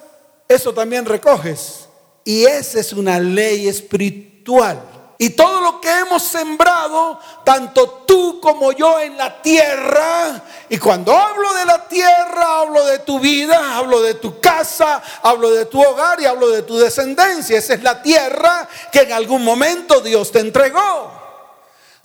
eso 0.48 0.74
también 0.74 1.06
recoges. 1.06 1.90
Y 2.24 2.46
esa 2.46 2.80
es 2.80 2.94
una 2.94 3.20
ley 3.20 3.68
espiritual. 3.68 4.82
Y 5.20 5.32
todo 5.32 5.62
lo 5.62 5.82
que 5.82 5.90
hemos 5.90 6.22
sembrado, 6.22 7.20
tanto 7.44 8.04
tú 8.06 8.40
como 8.40 8.72
yo 8.72 9.00
en 9.00 9.18
la 9.18 9.42
tierra, 9.42 10.44
y 10.70 10.78
cuando 10.78 11.18
hablo 11.18 11.54
de 11.56 11.66
la 11.66 11.88
tierra, 11.88 12.60
hablo 12.60 12.86
de 12.86 13.00
tu 13.00 13.20
vida, 13.20 13.78
hablo 13.78 14.02
de 14.04 14.14
tu 14.14 14.40
casa, 14.40 15.02
hablo 15.24 15.50
de 15.50 15.66
tu 15.66 15.82
hogar 15.82 16.22
y 16.22 16.26
hablo 16.26 16.50
de 16.50 16.62
tu 16.62 16.78
descendencia. 16.78 17.58
Esa 17.58 17.74
es 17.74 17.82
la 17.82 18.00
tierra 18.04 18.68
que 18.92 19.02
en 19.02 19.12
algún 19.12 19.44
momento 19.44 20.02
Dios 20.02 20.32
te 20.32 20.40
entregó. 20.40 21.12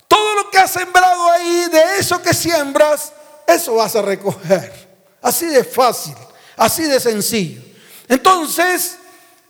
Todo 0.07 0.35
lo 0.35 0.49
que 0.49 0.57
has 0.57 0.71
sembrado 0.71 1.29
ahí, 1.31 1.67
de 1.71 1.99
eso 1.99 2.19
que 2.19 2.33
siembras, 2.33 3.13
eso 3.45 3.75
vas 3.75 3.95
a 3.95 4.01
recoger. 4.01 4.82
Así 5.23 5.47
de 5.47 5.63
fácil, 5.63 6.13
así 6.55 6.83
de 6.83 6.99
sencillo. 6.99 7.61
Entonces, 8.07 8.97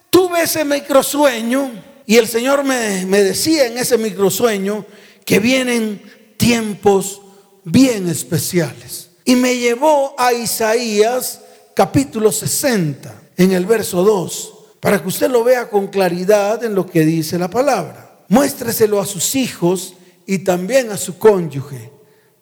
tuve 0.10 0.44
ese 0.44 0.64
microsueño 0.64 1.72
y 2.06 2.18
el 2.18 2.28
Señor 2.28 2.64
me, 2.64 3.06
me 3.08 3.24
decía 3.24 3.66
en 3.66 3.78
ese 3.78 3.98
microsueño 3.98 4.86
que 5.26 5.40
vienen 5.40 6.02
tiempos 6.38 7.22
bien 7.64 8.08
especiales. 8.08 9.10
Y 9.26 9.36
me 9.36 9.58
llevó 9.58 10.14
a 10.18 10.32
Isaías 10.32 11.42
capítulo 11.74 12.32
60, 12.32 13.22
en 13.38 13.52
el 13.52 13.66
verso 13.66 14.04
2, 14.04 14.54
para 14.80 15.02
que 15.02 15.08
usted 15.08 15.30
lo 15.30 15.44
vea 15.44 15.70
con 15.70 15.88
claridad 15.88 16.64
en 16.64 16.76
lo 16.76 16.86
que 16.86 17.02
dice 17.02 17.40
la 17.40 17.50
palabra. 17.50 18.20
Muéstreselo 18.28 19.00
a 19.00 19.06
sus 19.06 19.36
hijos 19.36 19.96
y 20.26 20.40
también 20.40 20.92
a 20.92 20.98
su 20.98 21.18
cónyuge. 21.18 21.92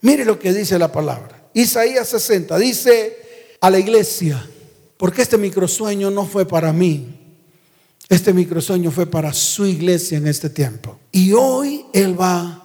Mire 0.01 0.25
lo 0.25 0.37
que 0.37 0.51
dice 0.51 0.77
la 0.77 0.91
palabra. 0.91 1.49
Isaías 1.53 2.07
60 2.09 2.57
dice, 2.57 3.20
a 3.61 3.69
la 3.69 3.79
iglesia, 3.79 4.45
porque 4.97 5.21
este 5.21 5.37
microsueño 5.37 6.11
no 6.11 6.25
fue 6.25 6.45
para 6.45 6.73
mí, 6.73 7.07
este 8.09 8.33
microsueño 8.33 8.91
fue 8.91 9.05
para 9.05 9.31
su 9.31 9.65
iglesia 9.65 10.17
en 10.17 10.27
este 10.27 10.49
tiempo. 10.49 10.99
Y 11.11 11.31
hoy 11.31 11.85
Él 11.93 12.19
va 12.19 12.61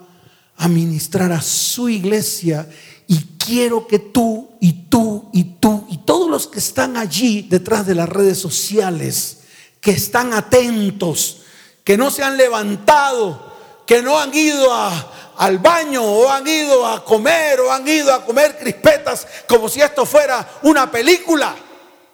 a 0.57 0.69
ministrar 0.69 1.31
a 1.31 1.41
su 1.41 1.89
iglesia 1.89 2.69
y 3.07 3.19
quiero 3.39 3.87
que 3.87 3.99
tú 3.99 4.51
y 4.61 4.73
tú 4.89 5.29
y 5.33 5.45
tú 5.45 5.87
y 5.89 5.99
todos 5.99 6.29
los 6.29 6.49
que 6.49 6.59
están 6.59 6.97
allí 6.97 7.43
detrás 7.43 7.87
de 7.87 7.95
las 7.95 8.09
redes 8.09 8.39
sociales, 8.39 9.39
que 9.81 9.93
están 9.93 10.33
atentos, 10.33 11.43
que 11.85 11.97
no 11.97 12.11
se 12.11 12.25
han 12.25 12.37
levantado, 12.37 13.55
que 13.87 14.03
no 14.03 14.19
han 14.19 14.35
ido 14.35 14.73
a, 14.75 15.26
al 15.39 15.59
baño 15.59 16.03
o 16.03 16.31
han 16.31 16.47
ido 16.47 16.87
a 16.87 17.05
comer 17.05 17.61
o 17.61 17.71
han 17.71 17.87
ido 17.87 18.13
a 18.13 18.25
comer 18.25 18.59
crispetas 18.59 19.27
como 19.47 19.69
si 19.69 19.81
esto 19.81 20.07
fuera 20.07 20.47
una 20.63 20.91
película. 20.91 21.55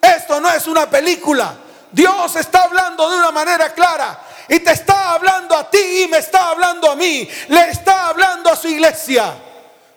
Esto 0.00 0.40
no 0.40 0.50
es 0.50 0.66
una 0.66 0.88
película. 0.90 1.54
Dios 1.90 2.36
está 2.36 2.64
hablando 2.64 3.08
de 3.10 3.16
una 3.18 3.30
manera 3.30 3.72
clara 3.72 4.18
y 4.48 4.58
te 4.60 4.72
está 4.72 5.12
hablando 5.12 5.56
a 5.56 5.70
ti 5.70 6.02
y 6.04 6.08
me 6.08 6.18
está 6.18 6.48
hablando 6.48 6.90
a 6.90 6.96
mí. 6.96 7.28
Le 7.48 7.70
está 7.70 8.08
hablando 8.08 8.50
a 8.50 8.56
su 8.56 8.68
iglesia. 8.68 9.34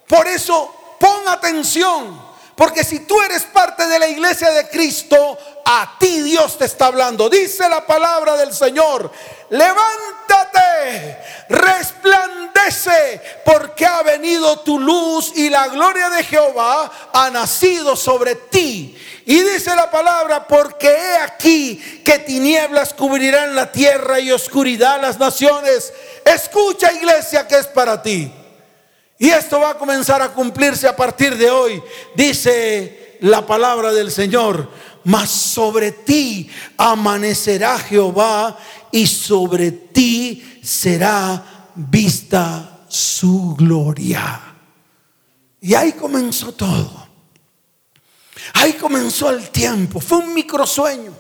Por 0.07 0.27
eso 0.27 0.95
pon 0.99 1.27
atención. 1.27 2.34
Porque 2.55 2.83
si 2.83 2.99
tú 2.99 3.21
eres 3.21 3.43
parte 3.43 3.85
de 3.87 3.99
la 3.99 4.07
iglesia 4.07 4.49
de 4.51 4.69
Cristo, 4.69 5.37
a 5.65 5.97
ti 5.99 6.21
Dios 6.21 6.57
te 6.57 6.65
está 6.65 6.87
hablando. 6.87 7.29
Dice 7.29 7.67
la 7.67 7.85
palabra 7.85 8.37
del 8.37 8.53
Señor 8.53 9.11
levántate, 9.49 11.17
resplandece, 11.49 13.21
porque 13.43 13.85
ha 13.85 14.01
venido 14.03 14.59
tu 14.59 14.79
luz 14.79 15.31
y 15.35 15.49
la 15.49 15.67
gloria 15.67 16.09
de 16.09 16.23
Jehová 16.23 16.91
ha 17.13 17.29
nacido 17.29 17.95
sobre 17.95 18.35
ti. 18.35 18.97
Y 19.25 19.41
dice 19.41 19.75
la 19.75 19.89
palabra, 19.89 20.47
porque 20.47 20.87
he 20.87 21.17
aquí 21.17 22.01
que 22.05 22.19
tinieblas 22.19 22.93
cubrirán 22.93 23.55
la 23.55 23.71
tierra 23.71 24.19
y 24.19 24.31
oscuridad 24.31 25.01
las 25.01 25.17
naciones. 25.17 25.91
Escucha 26.23 26.91
iglesia 26.91 27.47
que 27.47 27.57
es 27.57 27.67
para 27.67 28.01
ti. 28.01 28.31
Y 29.17 29.29
esto 29.29 29.59
va 29.59 29.71
a 29.71 29.77
comenzar 29.77 30.21
a 30.21 30.33
cumplirse 30.33 30.87
a 30.87 30.95
partir 30.95 31.37
de 31.37 31.49
hoy, 31.49 31.81
dice 32.15 33.17
la 33.21 33.45
palabra 33.45 33.93
del 33.93 34.11
Señor. 34.11 34.69
Mas 35.05 35.29
sobre 35.29 35.91
ti 35.91 36.49
amanecerá 36.77 37.77
Jehová 37.77 38.57
y 38.91 39.05
sobre 39.05 39.71
ti 39.71 40.59
será 40.63 41.69
vista 41.75 42.85
su 42.87 43.55
gloria. 43.55 44.41
Y 45.61 45.73
ahí 45.73 45.93
comenzó 45.93 46.51
todo. 46.53 47.05
Ahí 48.53 48.73
comenzó 48.73 49.29
el 49.29 49.49
tiempo. 49.49 49.99
Fue 49.99 50.19
un 50.19 50.33
microsueño. 50.33 51.13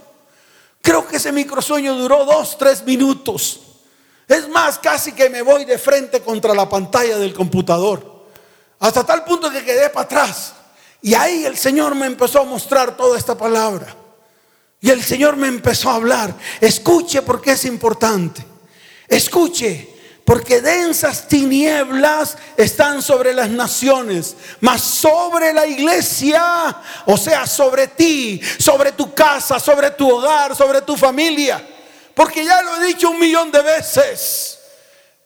Creo 0.81 1.07
que 1.07 1.17
ese 1.17 1.31
microsueño 1.31 1.95
duró 1.95 2.25
dos, 2.25 2.57
tres 2.57 2.83
minutos. 2.85 3.61
Es 4.27 4.49
más, 4.49 4.79
casi 4.79 5.11
que 5.11 5.29
me 5.29 5.41
voy 5.41 5.65
de 5.65 5.77
frente 5.77 6.21
contra 6.21 6.53
la 6.53 6.67
pantalla 6.67 7.17
del 7.17 7.33
computador. 7.33 8.25
Hasta 8.79 9.05
tal 9.05 9.23
punto 9.23 9.51
que 9.51 9.63
quedé 9.63 9.89
para 9.89 10.05
atrás. 10.05 10.53
Y 11.01 11.13
ahí 11.13 11.45
el 11.45 11.57
Señor 11.57 11.93
me 11.95 12.07
empezó 12.07 12.41
a 12.41 12.45
mostrar 12.45 12.97
toda 12.97 13.17
esta 13.17 13.37
palabra. 13.37 13.95
Y 14.81 14.89
el 14.89 15.03
Señor 15.03 15.35
me 15.35 15.47
empezó 15.47 15.89
a 15.89 15.95
hablar. 15.95 16.33
Escuche 16.59 17.21
porque 17.21 17.51
es 17.51 17.65
importante. 17.65 18.43
Escuche, 19.07 19.95
porque 20.25 20.61
densas 20.61 21.27
tinieblas 21.27 22.37
están 22.57 23.03
sobre 23.03 23.33
las 23.33 23.49
naciones, 23.49 24.35
mas 24.59 24.81
sobre 24.81 25.53
la 25.53 25.67
iglesia, 25.67 26.75
o 27.05 27.15
sea, 27.15 27.45
sobre 27.45 27.87
ti, 27.89 28.41
sobre 28.57 28.91
tu 28.91 29.13
casa, 29.13 29.59
sobre 29.59 29.91
tu 29.91 30.09
hogar, 30.09 30.55
sobre 30.55 30.81
tu 30.81 30.97
familia. 30.97 31.74
Porque 32.15 32.45
ya 32.45 32.61
lo 32.61 32.77
he 32.77 32.87
dicho 32.87 33.09
un 33.09 33.19
millón 33.19 33.51
de 33.51 33.61
veces. 33.61 34.59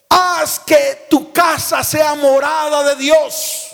Haz 0.09 0.59
que 0.59 1.05
tu 1.09 1.31
casa 1.31 1.83
sea 1.83 2.15
morada 2.15 2.83
de 2.83 2.95
Dios. 2.95 3.67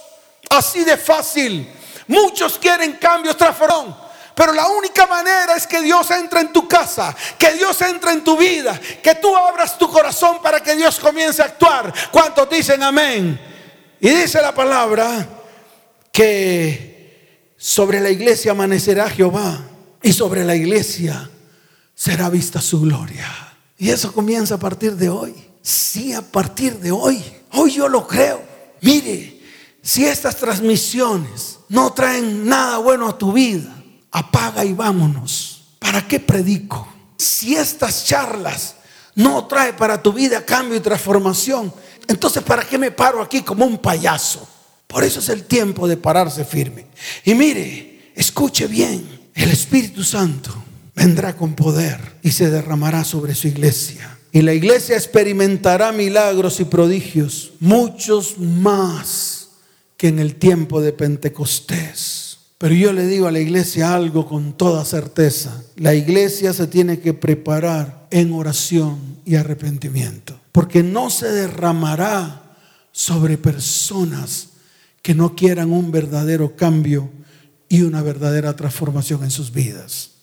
Así 0.49 0.83
de 0.83 0.97
fácil. 0.97 1.71
Muchos 2.07 2.59
quieren 2.59 2.93
cambios, 2.93 3.37
transformación. 3.37 4.05
Pero 4.35 4.51
la 4.51 4.67
única 4.67 5.07
manera 5.07 5.55
es 5.55 5.65
que 5.65 5.81
Dios 5.81 6.11
entre 6.11 6.41
en 6.41 6.51
tu 6.51 6.67
casa, 6.67 7.15
que 7.39 7.53
Dios 7.53 7.81
entre 7.81 8.11
en 8.11 8.21
tu 8.21 8.35
vida, 8.35 8.77
que 9.01 9.15
tú 9.15 9.33
abras 9.33 9.77
tu 9.77 9.89
corazón 9.89 10.41
para 10.41 10.61
que 10.61 10.75
Dios 10.75 10.99
comience 10.99 11.41
a 11.41 11.45
actuar. 11.45 11.93
¿Cuántos 12.11 12.49
dicen 12.49 12.83
amén? 12.83 13.39
Y 14.01 14.09
dice 14.09 14.41
la 14.41 14.53
palabra 14.53 15.25
que 16.11 17.53
sobre 17.55 18.01
la 18.01 18.09
iglesia 18.09 18.51
amanecerá 18.51 19.09
Jehová 19.09 19.63
y 20.01 20.11
sobre 20.11 20.43
la 20.43 20.53
iglesia 20.53 21.29
será 21.95 22.29
vista 22.29 22.61
su 22.61 22.81
gloria. 22.81 23.27
Y 23.77 23.89
eso 23.89 24.11
comienza 24.11 24.55
a 24.55 24.59
partir 24.59 24.95
de 24.95 25.09
hoy. 25.09 25.33
Sí, 25.61 26.13
a 26.13 26.21
partir 26.21 26.79
de 26.79 26.91
hoy. 26.91 27.23
Hoy 27.51 27.71
yo 27.71 27.87
lo 27.87 28.05
creo. 28.05 28.43
Mire, 28.81 29.41
si 29.81 30.05
estas 30.05 30.35
transmisiones 30.35 31.59
no 31.69 31.93
traen 31.93 32.47
nada 32.47 32.77
bueno 32.77 33.07
a 33.07 33.17
tu 33.17 33.33
vida, 33.33 33.73
apaga 34.11 34.63
y 34.63 34.73
vámonos. 34.73 35.63
¿Para 35.79 36.07
qué 36.07 36.19
predico? 36.19 36.87
Si 37.17 37.55
estas 37.55 38.05
charlas 38.05 38.75
no 39.15 39.45
trae 39.45 39.73
para 39.73 40.01
tu 40.01 40.11
vida 40.11 40.45
cambio 40.45 40.77
y 40.77 40.81
transformación, 40.81 41.73
entonces 42.07 42.43
¿para 42.43 42.63
qué 42.63 42.77
me 42.77 42.91
paro 42.91 43.21
aquí 43.21 43.41
como 43.41 43.65
un 43.65 43.77
payaso? 43.77 44.47
Por 44.87 45.03
eso 45.03 45.19
es 45.19 45.29
el 45.29 45.45
tiempo 45.45 45.87
de 45.87 45.97
pararse 45.97 46.45
firme. 46.45 46.87
Y 47.23 47.33
mire, 47.33 48.11
escuche 48.15 48.67
bien, 48.67 49.29
el 49.33 49.49
Espíritu 49.49 50.03
Santo 50.03 50.64
vendrá 50.95 51.35
con 51.35 51.53
poder 51.53 51.99
y 52.23 52.31
se 52.31 52.49
derramará 52.49 53.03
sobre 53.03 53.35
su 53.35 53.47
iglesia. 53.47 54.17
Y 54.31 54.41
la 54.41 54.53
iglesia 54.53 54.95
experimentará 54.95 55.91
milagros 55.91 56.59
y 56.59 56.65
prodigios, 56.65 57.53
muchos 57.59 58.37
más 58.37 59.49
que 59.97 60.07
en 60.09 60.19
el 60.19 60.35
tiempo 60.35 60.81
de 60.81 60.91
Pentecostés. 60.91 62.37
Pero 62.57 62.73
yo 62.73 62.93
le 62.93 63.07
digo 63.07 63.27
a 63.27 63.31
la 63.31 63.39
iglesia 63.39 63.93
algo 63.93 64.25
con 64.25 64.53
toda 64.57 64.83
certeza. 64.85 65.63
La 65.75 65.93
iglesia 65.93 66.53
se 66.53 66.67
tiene 66.67 66.99
que 66.99 67.13
preparar 67.13 68.07
en 68.11 68.33
oración 68.33 69.19
y 69.25 69.35
arrepentimiento. 69.35 70.39
Porque 70.51 70.83
no 70.83 71.09
se 71.09 71.31
derramará 71.31 72.57
sobre 72.91 73.37
personas 73.37 74.49
que 75.01 75.13
no 75.13 75.35
quieran 75.35 75.71
un 75.71 75.91
verdadero 75.91 76.55
cambio 76.55 77.09
y 77.67 77.81
una 77.81 78.01
verdadera 78.01 78.55
transformación 78.55 79.23
en 79.23 79.31
sus 79.31 79.51
vidas. 79.51 80.14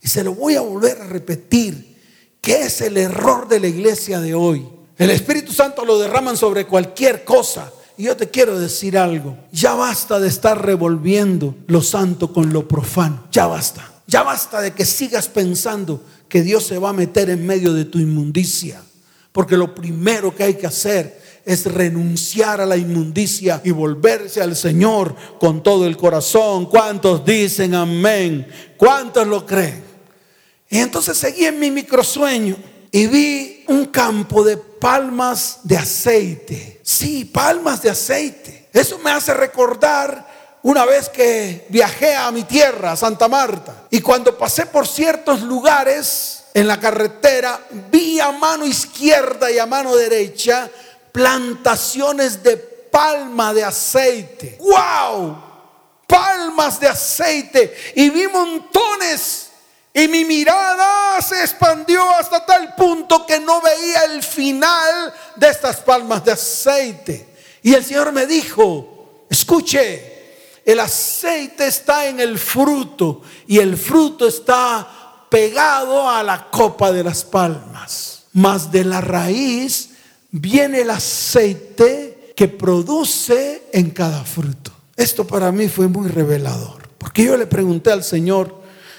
Y 0.00 0.08
se 0.08 0.24
lo 0.24 0.34
voy 0.34 0.54
a 0.54 0.60
volver 0.60 1.00
a 1.00 1.06
repetir, 1.06 1.96
que 2.40 2.62
es 2.62 2.80
el 2.80 2.96
error 2.96 3.48
de 3.48 3.60
la 3.60 3.68
iglesia 3.68 4.20
de 4.20 4.34
hoy. 4.34 4.66
El 4.96 5.10
Espíritu 5.10 5.52
Santo 5.52 5.84
lo 5.84 5.98
derraman 5.98 6.36
sobre 6.36 6.66
cualquier 6.66 7.24
cosa 7.24 7.72
y 7.98 8.04
yo 8.04 8.16
te 8.16 8.30
quiero 8.30 8.58
decir 8.58 8.96
algo. 8.96 9.36
Ya 9.50 9.74
basta 9.74 10.20
de 10.20 10.28
estar 10.28 10.64
revolviendo 10.64 11.56
lo 11.66 11.82
santo 11.82 12.32
con 12.32 12.52
lo 12.52 12.66
profano. 12.68 13.24
Ya 13.32 13.46
basta. 13.46 13.90
Ya 14.06 14.22
basta 14.22 14.60
de 14.60 14.72
que 14.72 14.84
sigas 14.84 15.28
pensando 15.28 16.02
que 16.28 16.42
Dios 16.42 16.64
se 16.64 16.78
va 16.78 16.90
a 16.90 16.92
meter 16.92 17.28
en 17.28 17.44
medio 17.44 17.72
de 17.74 17.84
tu 17.84 17.98
inmundicia. 17.98 18.80
Porque 19.32 19.56
lo 19.56 19.74
primero 19.74 20.34
que 20.34 20.44
hay 20.44 20.54
que 20.54 20.68
hacer 20.68 21.20
es 21.44 21.64
renunciar 21.66 22.60
a 22.60 22.66
la 22.66 22.76
inmundicia 22.76 23.60
y 23.64 23.72
volverse 23.72 24.40
al 24.40 24.54
Señor 24.54 25.16
con 25.40 25.62
todo 25.62 25.84
el 25.84 25.96
corazón. 25.96 26.66
¿Cuántos 26.66 27.24
dicen 27.24 27.74
amén? 27.74 28.46
¿Cuántos 28.76 29.26
lo 29.26 29.44
creen? 29.44 29.87
Y 30.68 30.78
entonces 30.78 31.16
seguí 31.16 31.46
en 31.46 31.58
mi 31.58 31.70
microsueño 31.70 32.56
y 32.90 33.06
vi 33.06 33.64
un 33.68 33.86
campo 33.86 34.42
de 34.44 34.56
palmas 34.56 35.60
de 35.62 35.76
aceite. 35.76 36.80
Sí, 36.82 37.24
palmas 37.24 37.82
de 37.82 37.90
aceite. 37.90 38.68
Eso 38.72 38.98
me 38.98 39.10
hace 39.10 39.34
recordar 39.34 40.58
una 40.62 40.84
vez 40.84 41.08
que 41.08 41.66
viajé 41.68 42.14
a 42.14 42.30
mi 42.30 42.42
tierra, 42.42 42.96
Santa 42.96 43.28
Marta, 43.28 43.86
y 43.90 44.00
cuando 44.00 44.36
pasé 44.36 44.66
por 44.66 44.86
ciertos 44.86 45.40
lugares 45.42 46.44
en 46.52 46.66
la 46.66 46.80
carretera, 46.80 47.60
vi 47.90 48.20
a 48.20 48.32
mano 48.32 48.66
izquierda 48.66 49.50
y 49.50 49.58
a 49.58 49.66
mano 49.66 49.94
derecha 49.94 50.68
plantaciones 51.12 52.42
de 52.42 52.56
palma 52.56 53.54
de 53.54 53.64
aceite. 53.64 54.58
¡Wow! 54.60 55.44
Palmas 56.06 56.80
de 56.80 56.88
aceite. 56.88 57.74
Y 57.94 58.10
vi 58.10 58.26
montones 58.28 59.47
y 59.98 60.06
mi 60.06 60.24
mirada 60.24 61.20
se 61.20 61.40
expandió 61.40 62.08
hasta 62.10 62.44
tal 62.46 62.74
punto 62.76 63.26
que 63.26 63.40
no 63.40 63.60
veía 63.60 64.04
el 64.04 64.22
final 64.22 65.12
de 65.34 65.48
estas 65.48 65.78
palmas 65.78 66.24
de 66.24 66.32
aceite. 66.32 67.28
Y 67.62 67.74
el 67.74 67.84
Señor 67.84 68.12
me 68.12 68.26
dijo, 68.26 69.24
escuche, 69.28 70.62
el 70.64 70.78
aceite 70.78 71.66
está 71.66 72.06
en 72.06 72.20
el 72.20 72.38
fruto 72.38 73.22
y 73.48 73.58
el 73.58 73.76
fruto 73.76 74.28
está 74.28 75.26
pegado 75.28 76.08
a 76.08 76.22
la 76.22 76.48
copa 76.48 76.92
de 76.92 77.02
las 77.02 77.24
palmas. 77.24 78.24
Mas 78.34 78.70
de 78.70 78.84
la 78.84 79.00
raíz 79.00 79.90
viene 80.30 80.82
el 80.82 80.90
aceite 80.90 82.34
que 82.36 82.46
produce 82.46 83.64
en 83.72 83.90
cada 83.90 84.22
fruto. 84.22 84.70
Esto 84.94 85.26
para 85.26 85.50
mí 85.50 85.68
fue 85.68 85.88
muy 85.88 86.08
revelador, 86.08 86.88
porque 86.98 87.24
yo 87.24 87.36
le 87.36 87.46
pregunté 87.46 87.90
al 87.90 88.04
Señor, 88.04 88.57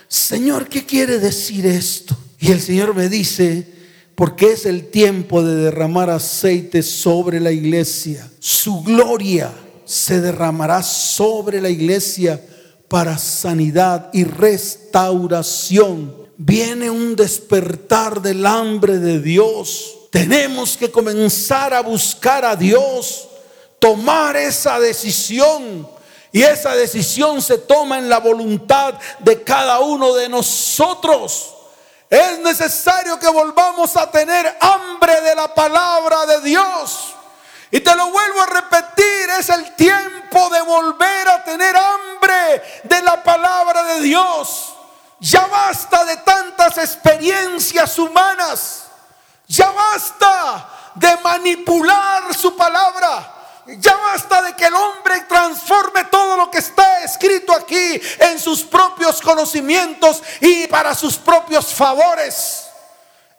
Señor, 0.10 0.68
¿qué 0.68 0.86
quiere 0.88 1.20
decir 1.20 1.68
esto? 1.68 2.18
Y 2.40 2.52
el 2.52 2.60
Señor 2.60 2.96
me 2.96 3.10
dice, 3.10 3.68
porque 4.16 4.54
es 4.54 4.66
el 4.66 4.90
tiempo 4.90 5.44
de 5.44 5.56
derramar 5.56 6.10
aceite 6.10 6.82
sobre 6.82 7.40
la 7.40 7.52
iglesia. 7.52 8.28
Su 8.40 8.82
gloria 8.82 9.54
se 9.86 10.20
derramará 10.20 10.82
sobre 10.82 11.62
la 11.62 11.70
iglesia 11.70 12.44
para 12.88 13.20
sanidad 13.20 14.10
y 14.12 14.24
restauración. 14.24 16.16
Viene 16.38 16.90
un 16.90 17.16
despertar 17.16 18.20
del 18.20 18.48
hambre 18.48 18.98
de 18.98 19.22
Dios. 19.22 19.96
Tenemos 20.10 20.76
que 20.76 20.90
comenzar 20.90 21.72
a 21.72 21.82
buscar 21.82 22.44
a 22.46 22.56
Dios, 22.56 23.30
tomar 23.78 24.36
esa 24.38 24.80
decisión 24.80 25.88
y 26.32 26.44
esa 26.44 26.76
decisión 26.76 27.42
se 27.42 27.58
toma 27.58 27.98
en 27.98 28.10
la 28.10 28.20
voluntad 28.20 28.94
de 29.20 29.44
cada 29.44 29.80
uno 29.80 30.14
de 30.14 30.30
nosotros. 30.30 31.56
Es 32.10 32.40
necesario 32.40 33.20
que 33.20 33.30
volvamos 33.30 33.96
a 33.98 34.10
tener 34.10 34.58
hambre 34.60 35.22
de 35.22 35.36
la 35.36 35.54
palabra 35.54 36.26
de 36.26 36.42
Dios. 36.42 37.16
Y 37.72 37.80
te 37.82 37.96
lo 37.96 38.10
vuelvo 38.10 38.42
a 38.42 38.46
repetir, 38.48 39.30
es 39.40 39.50
el 39.50 39.76
tiempo 39.76 40.50
de 40.50 40.62
volver 40.62 41.28
a 41.28 41.44
tener 41.44 41.76
hambre 41.76 42.64
de 42.84 43.02
la 43.02 43.24
palabra 43.24 43.84
de 43.84 44.02
Dios. 44.02 44.74
Ya 45.20 45.46
basta 45.48 46.06
de 46.06 46.18
tantas 46.18 46.78
experiencias 46.78 47.98
humanas. 48.00 48.86
Ya 49.48 49.70
basta 49.72 50.70
de 50.96 51.18
manipular 51.18 52.34
su 52.34 52.56
palabra. 52.56 53.39
Ya 53.78 53.96
basta 53.96 54.42
de 54.42 54.56
que 54.56 54.66
el 54.66 54.74
hombre 54.74 55.22
transforme 55.28 56.06
todo 56.06 56.38
lo 56.38 56.50
que 56.50 56.58
está 56.58 57.04
escrito 57.04 57.54
aquí 57.54 58.02
en 58.20 58.40
sus 58.40 58.64
propios 58.64 59.22
conocimientos 59.22 60.24
y 60.42 60.68
para 60.68 60.96
sus 60.96 61.18
propios 61.18 61.74
favores. 61.74 62.66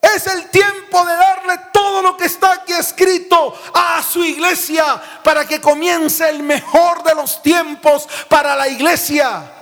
Es 0.00 0.26
el 0.26 0.48
tiempo 0.48 1.04
de 1.04 1.12
darle 1.12 1.58
todo 1.72 2.00
lo 2.00 2.16
que 2.16 2.24
está 2.26 2.52
aquí 2.52 2.72
escrito 2.72 3.54
a 3.74 4.02
su 4.02 4.24
iglesia 4.24 5.00
para 5.22 5.46
que 5.46 5.60
comience 5.60 6.28
el 6.28 6.42
mejor 6.42 7.02
de 7.02 7.14
los 7.14 7.42
tiempos 7.42 8.08
para 8.28 8.56
la 8.56 8.68
iglesia. 8.68 9.59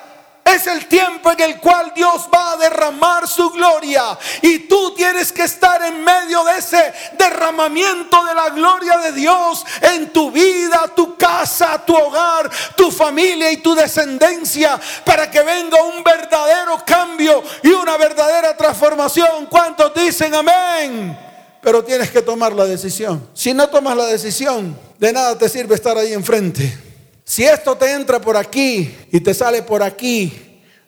Es 0.54 0.66
el 0.66 0.86
tiempo 0.86 1.30
en 1.32 1.40
el 1.40 1.58
cual 1.58 1.92
Dios 1.94 2.28
va 2.32 2.52
a 2.52 2.56
derramar 2.56 3.28
su 3.28 3.50
gloria. 3.50 4.18
Y 4.40 4.60
tú 4.60 4.94
tienes 4.94 5.30
que 5.30 5.42
estar 5.42 5.82
en 5.82 6.02
medio 6.02 6.42
de 6.44 6.58
ese 6.58 6.92
derramamiento 7.18 8.24
de 8.24 8.34
la 8.34 8.48
gloria 8.50 8.98
de 8.98 9.12
Dios 9.12 9.64
en 9.82 10.10
tu 10.10 10.30
vida, 10.30 10.90
tu 10.96 11.16
casa, 11.16 11.84
tu 11.84 11.94
hogar, 11.94 12.50
tu 12.76 12.90
familia 12.90 13.52
y 13.52 13.58
tu 13.58 13.74
descendencia. 13.74 14.80
Para 15.04 15.30
que 15.30 15.42
venga 15.42 15.82
un 15.82 16.02
verdadero 16.02 16.82
cambio 16.86 17.42
y 17.62 17.68
una 17.68 17.96
verdadera 17.96 18.56
transformación. 18.56 19.46
¿Cuántos 19.46 19.92
dicen 19.94 20.34
amén? 20.34 21.18
Pero 21.60 21.84
tienes 21.84 22.10
que 22.10 22.22
tomar 22.22 22.54
la 22.54 22.64
decisión. 22.64 23.28
Si 23.34 23.52
no 23.52 23.68
tomas 23.68 23.96
la 23.96 24.06
decisión, 24.06 24.78
de 24.98 25.12
nada 25.12 25.36
te 25.36 25.48
sirve 25.48 25.74
estar 25.74 25.98
ahí 25.98 26.14
enfrente. 26.14 26.87
Si 27.28 27.44
esto 27.44 27.76
te 27.76 27.92
entra 27.92 28.22
por 28.22 28.38
aquí 28.38 28.90
y 29.12 29.20
te 29.20 29.34
sale 29.34 29.62
por 29.62 29.82
aquí, 29.82 30.32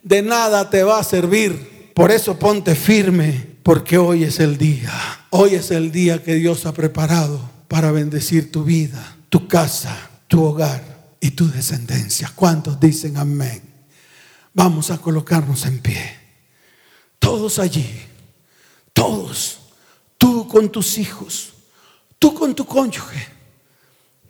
de 0.02 0.22
nada 0.22 0.70
te 0.70 0.82
va 0.82 0.98
a 0.98 1.04
servir. 1.04 1.92
Por 1.94 2.10
eso 2.10 2.38
ponte 2.38 2.74
firme, 2.74 3.58
porque 3.62 3.98
hoy 3.98 4.24
es 4.24 4.40
el 4.40 4.56
día. 4.56 4.90
Hoy 5.28 5.56
es 5.56 5.70
el 5.70 5.92
día 5.92 6.22
que 6.22 6.36
Dios 6.36 6.64
ha 6.64 6.72
preparado 6.72 7.50
para 7.68 7.92
bendecir 7.92 8.50
tu 8.50 8.64
vida, 8.64 9.18
tu 9.28 9.48
casa, 9.48 9.94
tu 10.28 10.42
hogar 10.42 11.14
y 11.20 11.32
tu 11.32 11.46
descendencia. 11.50 12.32
¿Cuántos 12.34 12.80
dicen 12.80 13.18
amén? 13.18 13.60
Vamos 14.54 14.90
a 14.90 14.96
colocarnos 14.96 15.66
en 15.66 15.78
pie. 15.80 16.16
Todos 17.18 17.58
allí, 17.58 18.00
todos, 18.94 19.60
tú 20.16 20.48
con 20.48 20.70
tus 20.72 20.96
hijos, 20.96 21.52
tú 22.18 22.32
con 22.32 22.54
tu 22.54 22.64
cónyuge, 22.64 23.28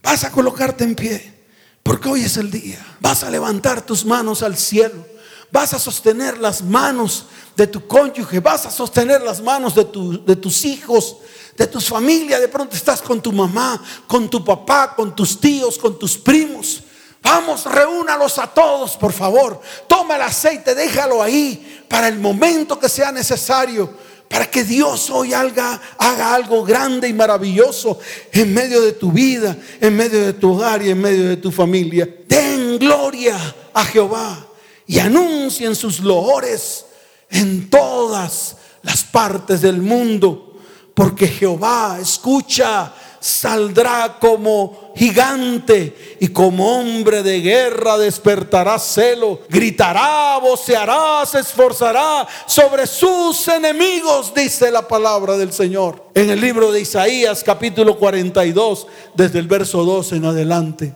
vas 0.02 0.24
a 0.24 0.32
colocarte 0.32 0.82
en 0.82 0.96
pie. 0.96 1.39
Porque 1.82 2.08
hoy 2.08 2.22
es 2.22 2.36
el 2.36 2.50
día. 2.50 2.84
Vas 3.00 3.24
a 3.24 3.30
levantar 3.30 3.82
tus 3.82 4.04
manos 4.04 4.42
al 4.42 4.56
cielo. 4.56 5.06
Vas 5.50 5.74
a 5.74 5.78
sostener 5.78 6.38
las 6.38 6.62
manos 6.62 7.26
de 7.56 7.66
tu 7.66 7.86
cónyuge. 7.86 8.40
Vas 8.40 8.66
a 8.66 8.70
sostener 8.70 9.22
las 9.22 9.40
manos 9.40 9.74
de, 9.74 9.84
de 10.24 10.36
tus 10.36 10.64
hijos, 10.64 11.16
de 11.56 11.66
tus 11.66 11.88
familias. 11.88 12.40
De 12.40 12.48
pronto 12.48 12.76
estás 12.76 13.02
con 13.02 13.20
tu 13.20 13.32
mamá, 13.32 13.82
con 14.06 14.28
tu 14.28 14.44
papá, 14.44 14.94
con 14.94 15.14
tus 15.14 15.40
tíos, 15.40 15.78
con 15.78 15.98
tus 15.98 16.16
primos. 16.16 16.82
Vamos, 17.22 17.64
reúnalos 17.64 18.38
a 18.38 18.46
todos, 18.46 18.96
por 18.96 19.12
favor. 19.12 19.60
Toma 19.86 20.16
el 20.16 20.22
aceite, 20.22 20.74
déjalo 20.74 21.22
ahí 21.22 21.84
para 21.88 22.08
el 22.08 22.18
momento 22.18 22.78
que 22.78 22.88
sea 22.88 23.12
necesario 23.12 23.92
para 24.30 24.48
que 24.48 24.62
Dios 24.62 25.10
hoy 25.10 25.34
haga, 25.34 25.80
algo 25.98 26.62
grande 26.62 27.08
y 27.08 27.12
maravilloso 27.12 27.98
en 28.30 28.54
medio 28.54 28.80
de 28.80 28.92
tu 28.92 29.10
vida, 29.10 29.56
en 29.80 29.96
medio 29.96 30.24
de 30.24 30.34
tu 30.34 30.52
hogar 30.52 30.80
y 30.82 30.90
en 30.90 31.00
medio 31.00 31.28
de 31.28 31.36
tu 31.36 31.50
familia. 31.50 32.08
Den 32.28 32.78
gloria 32.78 33.36
a 33.74 33.84
Jehová 33.84 34.46
y 34.86 35.00
anuncien 35.00 35.74
sus 35.74 35.98
loores 35.98 36.86
en 37.28 37.68
todas 37.68 38.56
las 38.82 39.02
partes 39.02 39.62
del 39.62 39.82
mundo, 39.82 40.60
porque 40.94 41.26
Jehová 41.26 41.98
escucha 42.00 42.94
saldrá 43.20 44.16
como 44.18 44.92
gigante 44.96 46.16
y 46.18 46.28
como 46.28 46.80
hombre 46.80 47.22
de 47.22 47.40
guerra 47.40 47.98
despertará 47.98 48.78
celo, 48.78 49.42
gritará, 49.48 50.38
voceará, 50.38 51.24
se 51.26 51.40
esforzará 51.40 52.26
sobre 52.46 52.86
sus 52.86 53.46
enemigos, 53.48 54.32
dice 54.34 54.70
la 54.70 54.88
palabra 54.88 55.36
del 55.36 55.52
Señor. 55.52 56.06
En 56.14 56.30
el 56.30 56.40
libro 56.40 56.72
de 56.72 56.80
Isaías 56.80 57.44
capítulo 57.44 57.98
42, 57.98 58.86
desde 59.14 59.38
el 59.38 59.46
verso 59.46 59.84
12 59.84 60.16
en 60.16 60.24
adelante. 60.24 60.94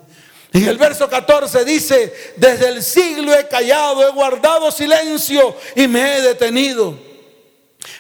En 0.53 0.68
el 0.68 0.79
verso 0.79 1.09
14 1.09 1.64
dice, 1.64 2.14
desde 2.37 2.68
el 2.68 2.83
siglo 2.83 3.35
he 3.35 3.49
callado, 3.49 4.09
he 4.09 4.12
guardado 4.12 4.70
silencio 4.70 5.57
y 5.75 5.89
me 5.89 6.16
he 6.16 6.22
detenido 6.22 7.03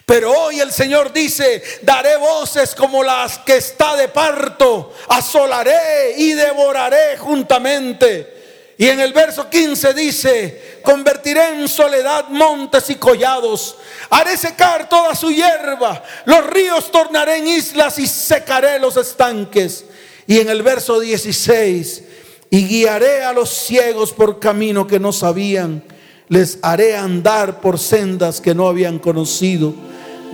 pero 0.06 0.32
hoy 0.32 0.60
el 0.60 0.72
Señor 0.72 1.12
dice, 1.12 1.62
daré 1.82 2.16
voces 2.16 2.74
como 2.74 3.02
las 3.02 3.38
que 3.38 3.56
está 3.56 3.96
de 3.96 4.08
parto, 4.08 4.92
asolaré 5.08 6.14
y 6.16 6.32
devoraré 6.32 7.16
juntamente. 7.18 8.34
Y 8.76 8.88
en 8.88 8.98
el 9.00 9.12
verso 9.12 9.48
15 9.48 9.94
dice, 9.94 10.80
convertiré 10.82 11.50
en 11.50 11.68
soledad 11.68 12.28
montes 12.28 12.90
y 12.90 12.96
collados, 12.96 13.76
haré 14.10 14.36
secar 14.36 14.88
toda 14.88 15.14
su 15.14 15.30
hierba, 15.30 16.02
los 16.24 16.44
ríos 16.46 16.90
tornaré 16.90 17.36
en 17.36 17.46
islas 17.46 17.98
y 17.98 18.06
secaré 18.06 18.78
los 18.78 18.96
estanques. 18.96 19.84
Y 20.26 20.40
en 20.40 20.48
el 20.48 20.62
verso 20.62 21.00
16, 21.00 22.02
y 22.50 22.66
guiaré 22.66 23.22
a 23.22 23.32
los 23.32 23.50
ciegos 23.50 24.12
por 24.12 24.40
camino 24.40 24.86
que 24.86 24.98
no 24.98 25.12
sabían, 25.12 25.84
les 26.28 26.58
haré 26.62 26.96
andar 26.96 27.60
por 27.60 27.78
sendas 27.78 28.40
que 28.40 28.54
no 28.54 28.66
habían 28.66 28.98
conocido 28.98 29.74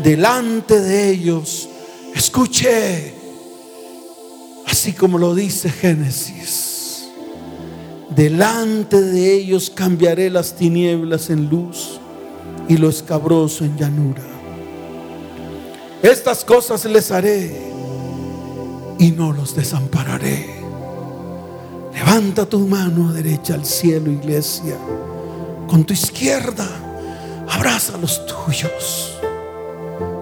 delante 0.02 0.80
de 0.80 1.10
ellos. 1.10 1.68
Escuche, 2.14 3.14
así 4.66 4.92
como 4.92 5.18
lo 5.18 5.34
dice 5.34 5.70
Génesis, 5.70 7.08
delante 8.14 9.00
de 9.00 9.34
ellos 9.34 9.70
cambiaré 9.74 10.30
las 10.30 10.54
tinieblas 10.54 11.30
en 11.30 11.48
luz 11.48 12.00
y 12.68 12.76
lo 12.76 12.88
escabroso 12.88 13.64
en 13.64 13.76
llanura. 13.76 14.22
Estas 16.02 16.44
cosas 16.44 16.84
les 16.86 17.10
haré 17.10 17.70
y 18.98 19.10
no 19.10 19.32
los 19.32 19.54
desampararé. 19.54 20.60
Levanta 21.92 22.46
tu 22.46 22.60
mano 22.60 23.12
derecha 23.12 23.54
al 23.54 23.66
cielo, 23.66 24.10
iglesia. 24.10 24.76
Con 25.70 25.84
tu 25.84 25.92
izquierda, 25.92 26.66
abraza 27.48 27.96
los 27.96 28.26
tuyos. 28.26 29.20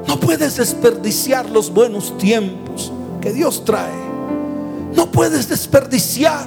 No 0.06 0.20
puedes 0.20 0.58
desperdiciar 0.58 1.48
los 1.48 1.72
buenos 1.72 2.18
tiempos 2.18 2.92
que 3.22 3.32
Dios 3.32 3.64
trae. 3.64 3.96
No 4.94 5.10
puedes 5.10 5.48
desperdiciar. 5.48 6.46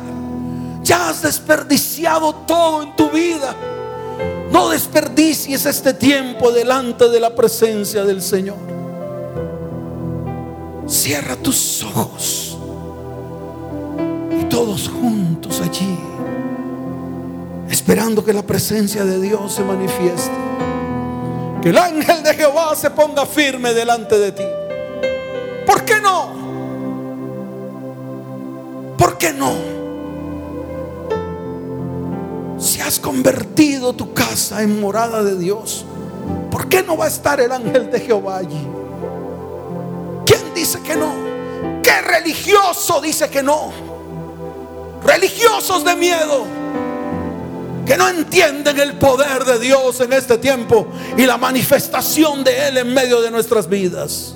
Ya 0.83 1.09
has 1.09 1.23
desperdiciado 1.23 2.35
todo 2.45 2.83
en 2.83 2.95
tu 2.95 3.09
vida. 3.09 3.55
No 4.51 4.69
desperdicies 4.69 5.65
este 5.65 5.95
tiempo 5.95 6.51
delante 6.51 7.09
de 7.09 7.19
la 7.19 7.33
presencia 7.33 8.03
del 8.03 8.21
Señor. 8.21 8.57
Cierra 10.85 11.35
tus 11.37 11.83
ojos 11.83 12.55
y 14.39 14.43
todos 14.43 14.89
juntos 14.89 15.59
allí, 15.59 15.97
esperando 17.71 18.25
que 18.25 18.33
la 18.33 18.43
presencia 18.43 19.05
de 19.05 19.19
Dios 19.19 19.53
se 19.53 19.63
manifieste. 19.63 20.35
Que 21.61 21.69
el 21.69 21.77
ángel 21.77 22.21
de 22.21 22.33
Jehová 22.33 22.75
se 22.75 22.89
ponga 22.89 23.25
firme 23.25 23.73
delante 23.73 24.19
de 24.19 24.31
ti. 24.33 24.43
¿Por 25.65 25.85
qué 25.85 26.01
no? 26.01 26.41
¿Por 28.97 29.17
qué 29.17 29.31
no? 29.31 29.53
Si 32.59 32.81
has 32.81 32.99
convertido 32.99 33.93
tu 33.93 34.13
casa 34.13 34.61
en 34.63 34.81
morada 34.81 35.23
de 35.23 35.37
Dios, 35.37 35.85
¿por 36.51 36.67
qué 36.67 36.83
no 36.83 36.97
va 36.97 37.05
a 37.05 37.07
estar 37.07 37.39
el 37.39 37.51
ángel 37.53 37.89
de 37.89 37.99
Jehová 38.01 38.37
allí? 38.37 38.67
¿Quién 40.25 40.53
dice 40.53 40.81
que 40.81 40.95
no? 40.95 41.13
¿Qué 41.81 42.01
religioso 42.01 42.99
dice 42.99 43.29
que 43.29 43.41
no? 43.41 43.71
Religiosos 45.03 45.85
de 45.85 45.95
miedo 45.95 46.61
que 47.85 47.97
no 47.97 48.07
entienden 48.07 48.79
el 48.79 48.93
poder 48.93 49.43
de 49.43 49.59
Dios 49.59 49.99
en 50.01 50.13
este 50.13 50.37
tiempo 50.37 50.87
y 51.17 51.25
la 51.25 51.37
manifestación 51.37 52.43
de 52.43 52.67
Él 52.67 52.77
en 52.77 52.93
medio 52.93 53.21
de 53.21 53.31
nuestras 53.31 53.67
vidas. 53.67 54.35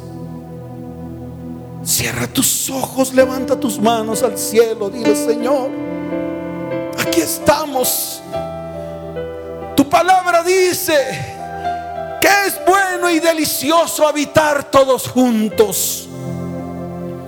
Cierra 1.84 2.28
tus 2.28 2.70
ojos, 2.70 3.14
levanta 3.14 3.60
tus 3.60 3.80
manos 3.80 4.24
al 4.24 4.38
cielo, 4.38 4.90
dile 4.90 5.16
Señor, 5.16 5.70
aquí 7.00 7.22
estamos. 7.22 8.22
Tu 9.76 9.88
palabra 9.88 10.42
dice 10.42 10.96
que 12.20 12.28
es 12.48 12.60
bueno 12.66 13.10
y 13.12 13.20
delicioso 13.20 14.08
habitar 14.08 14.72
todos 14.72 15.08
juntos 15.08 16.08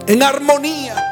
en 0.08 0.24
armonía 0.24 1.07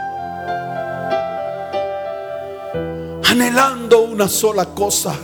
anhelando 3.29 4.03
una 4.03 4.27
sola 4.27 4.65
cosa. 4.65 5.15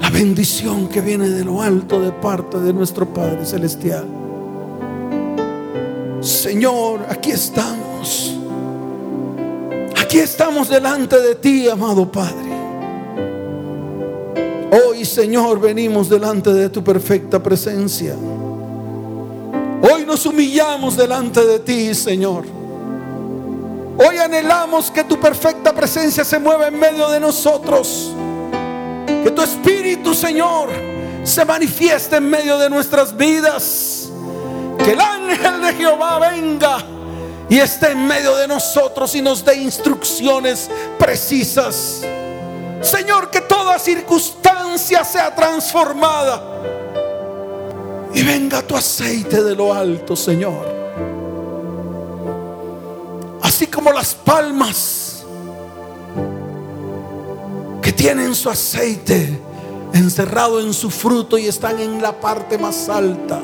La 0.00 0.10
bendición 0.10 0.88
que 0.88 1.00
viene 1.00 1.28
de 1.28 1.44
lo 1.44 1.60
alto 1.60 2.00
de 2.00 2.12
parte 2.12 2.58
de 2.58 2.72
nuestro 2.72 3.06
Padre 3.06 3.44
Celestial. 3.44 4.06
Señor, 6.20 7.00
aquí 7.08 7.30
estamos. 7.30 8.34
Aquí 10.00 10.18
estamos 10.18 10.68
delante 10.68 11.20
de 11.20 11.34
ti, 11.34 11.68
amado 11.68 12.10
Padre. 12.10 12.48
Hoy, 14.70 15.04
Señor, 15.04 15.60
venimos 15.60 16.08
delante 16.08 16.52
de 16.52 16.68
tu 16.68 16.84
perfecta 16.84 17.42
presencia. 17.42 18.14
Hoy 19.82 20.04
nos 20.04 20.26
humillamos 20.26 20.96
delante 20.96 21.44
de 21.44 21.58
ti, 21.60 21.94
Señor. 21.94 22.57
Hoy 24.00 24.16
anhelamos 24.18 24.92
que 24.92 25.02
tu 25.02 25.18
perfecta 25.18 25.74
presencia 25.74 26.24
se 26.24 26.38
mueva 26.38 26.68
en 26.68 26.78
medio 26.78 27.08
de 27.08 27.18
nosotros. 27.18 28.12
Que 29.24 29.30
tu 29.32 29.42
Espíritu, 29.42 30.14
Señor, 30.14 30.68
se 31.24 31.44
manifieste 31.44 32.16
en 32.16 32.30
medio 32.30 32.58
de 32.58 32.70
nuestras 32.70 33.16
vidas. 33.16 34.08
Que 34.78 34.92
el 34.92 35.00
ángel 35.00 35.60
de 35.62 35.74
Jehová 35.74 36.20
venga 36.20 36.78
y 37.48 37.58
esté 37.58 37.90
en 37.90 38.06
medio 38.06 38.36
de 38.36 38.46
nosotros 38.46 39.16
y 39.16 39.20
nos 39.20 39.44
dé 39.44 39.56
instrucciones 39.56 40.70
precisas. 40.96 42.02
Señor, 42.80 43.30
que 43.30 43.40
toda 43.40 43.80
circunstancia 43.80 45.02
sea 45.02 45.34
transformada. 45.34 46.40
Y 48.14 48.22
venga 48.22 48.62
tu 48.62 48.76
aceite 48.76 49.42
de 49.42 49.56
lo 49.56 49.74
alto, 49.74 50.14
Señor. 50.14 50.77
Así 53.48 53.66
como 53.66 53.90
las 53.92 54.14
palmas 54.14 55.24
que 57.80 57.92
tienen 57.92 58.34
su 58.34 58.50
aceite 58.50 59.40
encerrado 59.94 60.60
en 60.60 60.74
su 60.74 60.90
fruto 60.90 61.38
y 61.38 61.46
están 61.46 61.80
en 61.80 62.02
la 62.02 62.20
parte 62.20 62.58
más 62.58 62.90
alta. 62.90 63.40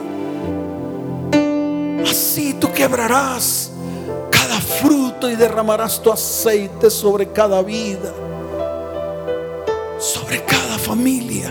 Así 2.02 2.52
tú 2.60 2.70
quebrarás 2.70 3.70
cada 4.30 4.60
fruto 4.60 5.30
y 5.30 5.36
derramarás 5.36 6.02
tu 6.02 6.12
aceite 6.12 6.90
sobre 6.90 7.32
cada 7.32 7.62
vida, 7.62 8.12
sobre 9.98 10.44
cada 10.44 10.76
familia 10.76 11.50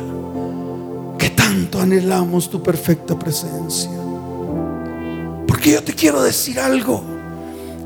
que 1.18 1.32
tanto 1.32 1.80
anhelamos 1.82 2.51
tu 2.51 2.62
perfecta 2.62 3.18
presencia. 3.18 3.89
Porque 5.47 5.72
yo 5.72 5.84
te 5.84 5.95
quiero 5.95 6.22
decir 6.22 6.60
algo, 6.60 7.12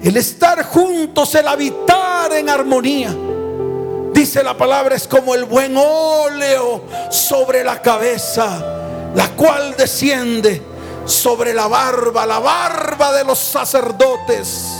el 0.03 0.17
estar 0.17 0.63
juntos, 0.63 1.33
el 1.35 1.47
habitar 1.47 2.31
en 2.33 2.49
armonía, 2.49 3.15
dice 4.13 4.43
la 4.43 4.55
palabra, 4.55 4.95
es 4.95 5.07
como 5.07 5.33
el 5.33 5.45
buen 5.45 5.75
óleo 5.75 6.83
sobre 7.09 7.63
la 7.63 7.81
cabeza, 7.81 9.11
la 9.15 9.29
cual 9.35 9.75
desciende 9.77 10.61
sobre 11.05 11.53
la 11.53 11.67
barba, 11.67 12.25
la 12.25 12.39
barba 12.39 13.13
de 13.13 13.23
los 13.23 13.39
sacerdotes. 13.39 14.73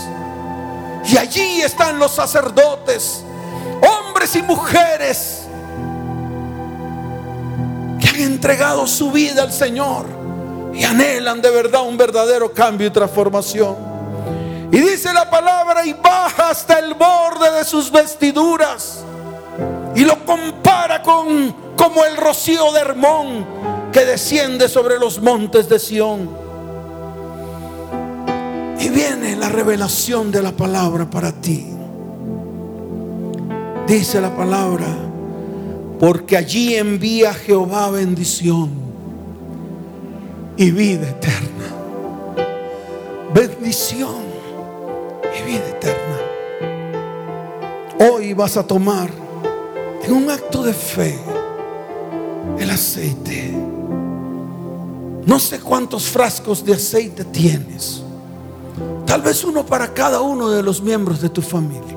Y 1.04 1.16
allí 1.16 1.62
están 1.62 1.98
los 1.98 2.12
sacerdotes, 2.12 3.22
hombres 3.80 4.36
y 4.36 4.42
mujeres, 4.42 5.42
que 7.98 8.08
han 8.08 8.20
entregado 8.20 8.86
su 8.86 9.10
vida 9.10 9.42
al 9.42 9.52
Señor 9.52 10.06
y 10.74 10.84
anhelan 10.84 11.40
de 11.40 11.50
verdad 11.50 11.82
un 11.82 11.96
verdadero 11.96 12.52
cambio 12.52 12.86
y 12.86 12.90
transformación. 12.90 13.87
Y 14.70 14.78
dice 14.80 15.12
la 15.12 15.30
palabra 15.30 15.86
y 15.86 15.94
baja 15.94 16.50
hasta 16.50 16.78
el 16.78 16.94
borde 16.94 17.50
de 17.52 17.64
sus 17.64 17.90
vestiduras 17.90 19.04
y 19.94 20.04
lo 20.04 20.24
compara 20.24 21.02
con 21.02 21.52
como 21.76 22.04
el 22.04 22.16
rocío 22.16 22.72
de 22.72 22.80
Hermón 22.80 23.46
que 23.92 24.04
desciende 24.04 24.68
sobre 24.68 24.98
los 24.98 25.20
montes 25.20 25.68
de 25.68 25.78
Sión. 25.78 26.28
Y 28.78 28.88
viene 28.90 29.36
la 29.36 29.48
revelación 29.48 30.30
de 30.30 30.42
la 30.42 30.52
palabra 30.52 31.08
para 31.08 31.32
ti. 31.32 31.66
Dice 33.86 34.20
la 34.20 34.36
palabra, 34.36 34.86
porque 35.98 36.36
allí 36.36 36.76
envía 36.76 37.32
Jehová 37.32 37.90
bendición 37.90 38.70
y 40.56 40.70
vida 40.70 41.08
eterna. 41.08 41.48
Bendición 43.32 44.27
vida 45.42 45.68
eterna. 45.68 46.18
Hoy 48.00 48.32
vas 48.32 48.56
a 48.56 48.66
tomar 48.66 49.10
en 50.04 50.12
un 50.12 50.30
acto 50.30 50.62
de 50.62 50.72
fe 50.72 51.18
el 52.58 52.70
aceite. 52.70 53.52
No 55.26 55.38
sé 55.38 55.60
cuántos 55.60 56.04
frascos 56.04 56.64
de 56.64 56.74
aceite 56.74 57.24
tienes. 57.24 58.02
Tal 59.06 59.22
vez 59.22 59.44
uno 59.44 59.64
para 59.66 59.92
cada 59.92 60.20
uno 60.20 60.48
de 60.48 60.62
los 60.62 60.80
miembros 60.80 61.20
de 61.20 61.28
tu 61.28 61.42
familia. 61.42 61.96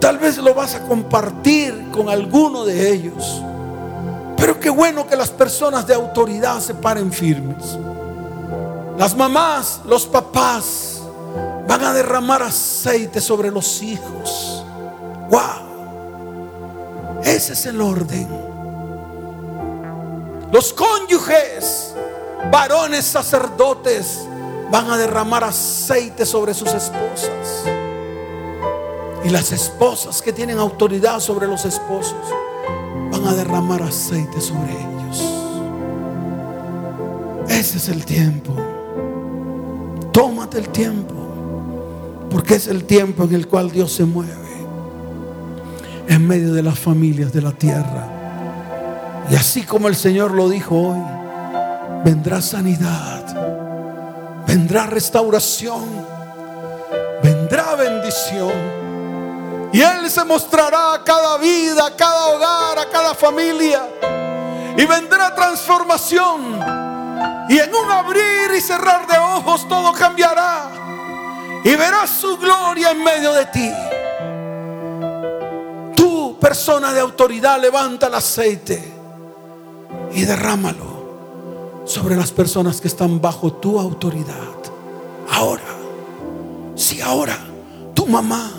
Tal 0.00 0.18
vez 0.18 0.38
lo 0.38 0.54
vas 0.54 0.74
a 0.74 0.86
compartir 0.86 1.88
con 1.92 2.08
alguno 2.08 2.64
de 2.64 2.92
ellos. 2.92 3.42
Pero 4.36 4.58
qué 4.58 4.70
bueno 4.70 5.06
que 5.06 5.16
las 5.16 5.30
personas 5.30 5.86
de 5.86 5.94
autoridad 5.94 6.60
se 6.60 6.74
paren 6.74 7.12
firmes. 7.12 7.78
Las 8.96 9.14
mamás, 9.14 9.80
los 9.84 10.06
papás 10.06 10.99
van 11.70 11.84
a 11.84 11.92
derramar 11.92 12.42
aceite 12.42 13.20
sobre 13.20 13.48
los 13.52 13.80
hijos. 13.80 14.64
Wow. 15.30 17.20
Ese 17.22 17.52
es 17.52 17.64
el 17.66 17.80
orden. 17.80 18.26
Los 20.50 20.72
cónyuges, 20.72 21.94
varones 22.50 23.04
sacerdotes, 23.04 24.18
van 24.72 24.90
a 24.90 24.96
derramar 24.96 25.44
aceite 25.44 26.26
sobre 26.26 26.54
sus 26.54 26.74
esposas. 26.74 27.62
Y 29.22 29.28
las 29.28 29.52
esposas 29.52 30.20
que 30.22 30.32
tienen 30.32 30.58
autoridad 30.58 31.20
sobre 31.20 31.46
los 31.46 31.64
esposos 31.64 32.16
van 33.12 33.28
a 33.28 33.32
derramar 33.32 33.80
aceite 33.80 34.40
sobre 34.40 34.72
ellos. 34.72 35.24
Ese 37.48 37.76
es 37.76 37.88
el 37.88 38.04
tiempo. 38.04 38.56
Tómate 40.12 40.58
el 40.58 40.68
tiempo. 40.70 41.19
Porque 42.30 42.54
es 42.54 42.68
el 42.68 42.84
tiempo 42.84 43.24
en 43.24 43.34
el 43.34 43.48
cual 43.48 43.70
Dios 43.70 43.92
se 43.92 44.04
mueve. 44.04 44.34
En 46.08 46.26
medio 46.26 46.52
de 46.52 46.62
las 46.62 46.78
familias 46.78 47.32
de 47.32 47.42
la 47.42 47.52
tierra. 47.52 48.08
Y 49.30 49.36
así 49.36 49.62
como 49.62 49.88
el 49.88 49.94
Señor 49.94 50.32
lo 50.32 50.48
dijo 50.48 50.76
hoy, 50.76 51.00
vendrá 52.04 52.40
sanidad, 52.42 53.24
vendrá 54.46 54.86
restauración, 54.86 55.84
vendrá 57.22 57.76
bendición. 57.76 58.52
Y 59.72 59.80
Él 59.80 60.10
se 60.10 60.24
mostrará 60.24 60.94
a 60.94 61.04
cada 61.04 61.38
vida, 61.38 61.86
a 61.86 61.96
cada 61.96 62.26
hogar, 62.28 62.78
a 62.80 62.90
cada 62.90 63.14
familia. 63.14 63.86
Y 64.76 64.84
vendrá 64.84 65.32
transformación. 65.34 66.58
Y 67.48 67.58
en 67.58 67.74
un 67.74 67.90
abrir 67.90 68.50
y 68.56 68.60
cerrar 68.60 69.06
de 69.06 69.16
ojos 69.16 69.68
todo 69.68 69.92
cambiará. 69.92 70.69
Y 71.62 71.76
verás 71.76 72.10
su 72.10 72.38
gloria 72.38 72.90
en 72.90 73.04
medio 73.04 73.32
de 73.34 73.46
ti. 73.46 73.70
Tu 75.94 76.38
persona 76.40 76.92
de 76.92 77.00
autoridad 77.00 77.60
levanta 77.60 78.06
el 78.06 78.14
aceite 78.14 78.82
y 80.14 80.22
derrámalo 80.22 81.00
sobre 81.84 82.16
las 82.16 82.32
personas 82.32 82.80
que 82.80 82.88
están 82.88 83.20
bajo 83.20 83.52
tu 83.52 83.78
autoridad. 83.78 84.34
Ahora, 85.30 85.62
si 86.76 87.00
ahora, 87.02 87.38
tu 87.94 88.06
mamá, 88.06 88.50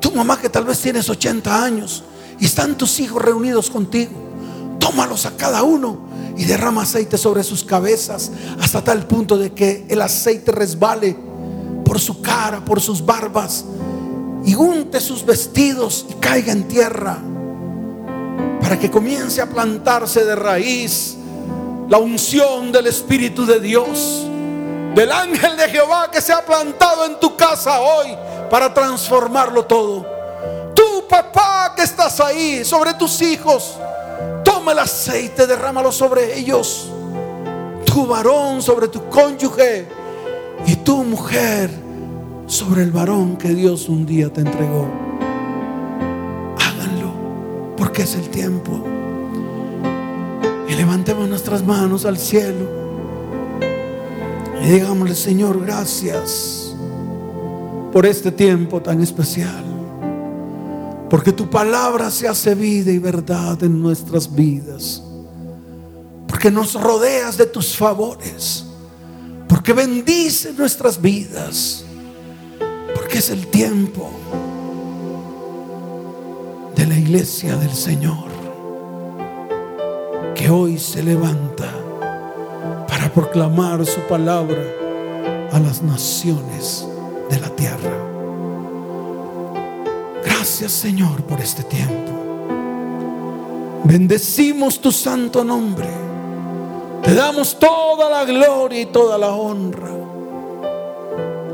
tu 0.00 0.10
mamá 0.10 0.40
que 0.40 0.48
tal 0.48 0.64
vez 0.64 0.80
tienes 0.80 1.08
80 1.08 1.62
años 1.62 2.02
y 2.40 2.46
están 2.46 2.76
tus 2.76 2.98
hijos 2.98 3.22
reunidos 3.22 3.70
contigo, 3.70 4.12
tómalos 4.80 5.24
a 5.26 5.36
cada 5.36 5.62
uno 5.62 5.98
y 6.36 6.44
derrama 6.46 6.82
aceite 6.82 7.16
sobre 7.16 7.44
sus 7.44 7.62
cabezas 7.62 8.32
hasta 8.60 8.82
tal 8.82 9.06
punto 9.06 9.38
de 9.38 9.52
que 9.52 9.86
el 9.88 10.02
aceite 10.02 10.50
resbale 10.50 11.16
por 11.94 12.00
su 12.00 12.20
cara, 12.20 12.58
por 12.64 12.80
sus 12.80 13.06
barbas 13.06 13.64
y 14.44 14.56
unte 14.56 15.00
sus 15.00 15.24
vestidos 15.24 16.04
y 16.10 16.14
caiga 16.14 16.50
en 16.50 16.66
tierra 16.66 17.18
para 18.60 18.76
que 18.76 18.90
comience 18.90 19.40
a 19.40 19.48
plantarse 19.48 20.24
de 20.24 20.34
raíz 20.34 21.16
la 21.88 21.98
unción 21.98 22.72
del 22.72 22.88
Espíritu 22.88 23.46
de 23.46 23.60
Dios, 23.60 24.26
del 24.96 25.12
ángel 25.12 25.56
de 25.56 25.68
Jehová 25.68 26.10
que 26.10 26.20
se 26.20 26.32
ha 26.32 26.44
plantado 26.44 27.04
en 27.04 27.20
tu 27.20 27.36
casa 27.36 27.80
hoy 27.80 28.08
para 28.50 28.74
transformarlo 28.74 29.64
todo. 29.64 30.04
Tu 30.74 31.06
papá 31.08 31.74
que 31.76 31.82
estás 31.82 32.18
ahí, 32.18 32.64
sobre 32.64 32.94
tus 32.94 33.22
hijos, 33.22 33.76
toma 34.42 34.72
el 34.72 34.80
aceite, 34.80 35.46
derrámalo 35.46 35.92
sobre 35.92 36.36
ellos. 36.36 36.88
Tu 37.84 38.04
varón 38.04 38.60
sobre 38.60 38.88
tu 38.88 39.08
cónyuge 39.08 39.86
y 40.66 40.76
tu 40.76 41.04
mujer 41.04 41.83
sobre 42.46 42.82
el 42.82 42.90
varón 42.90 43.36
que 43.36 43.54
Dios 43.54 43.88
un 43.88 44.06
día 44.06 44.32
te 44.32 44.40
entregó. 44.40 44.88
Háganlo, 46.58 47.14
porque 47.76 48.02
es 48.02 48.14
el 48.14 48.28
tiempo. 48.28 48.84
Y 50.68 50.74
levantemos 50.74 51.28
nuestras 51.28 51.64
manos 51.64 52.04
al 52.04 52.18
cielo. 52.18 52.68
Y 54.62 54.68
digámosle, 54.68 55.14
Señor, 55.14 55.60
gracias 55.64 56.74
por 57.92 58.06
este 58.06 58.32
tiempo 58.32 58.80
tan 58.80 59.00
especial. 59.02 59.64
Porque 61.08 61.32
tu 61.32 61.48
palabra 61.48 62.10
se 62.10 62.26
hace 62.26 62.54
vida 62.54 62.90
y 62.90 62.98
verdad 62.98 63.62
en 63.62 63.80
nuestras 63.80 64.34
vidas. 64.34 65.02
Porque 66.26 66.50
nos 66.50 66.74
rodeas 66.74 67.36
de 67.36 67.46
tus 67.46 67.76
favores. 67.76 68.64
Porque 69.46 69.72
bendice 69.72 70.52
nuestras 70.54 71.00
vidas. 71.00 71.83
Porque 73.04 73.18
es 73.18 73.28
el 73.28 73.48
tiempo 73.48 74.10
de 76.74 76.86
la 76.86 76.94
iglesia 76.96 77.54
del 77.56 77.74
Señor. 77.74 78.32
que 80.34 80.48
hoy 80.48 80.78
se 80.78 81.02
levanta 81.02 81.70
para 82.88 83.12
proclamar 83.12 83.84
su 83.84 84.00
palabra 84.08 84.62
a 85.52 85.58
las 85.60 85.82
naciones 85.82 86.88
de 87.28 87.40
la 87.40 87.50
tierra. 87.50 87.92
Gracias 90.24 90.72
Señor 90.72 91.22
por 91.24 91.40
este 91.40 91.62
tiempo. 91.62 92.10
Bendecimos 93.84 94.80
tu 94.80 94.90
santo 94.90 95.44
nombre. 95.44 95.90
Te 97.02 97.14
damos 97.14 97.58
toda 97.58 98.08
la 98.08 98.24
gloria 98.24 98.80
y 98.80 98.86
toda 98.86 99.18
la 99.18 99.28
honra. 99.28 100.03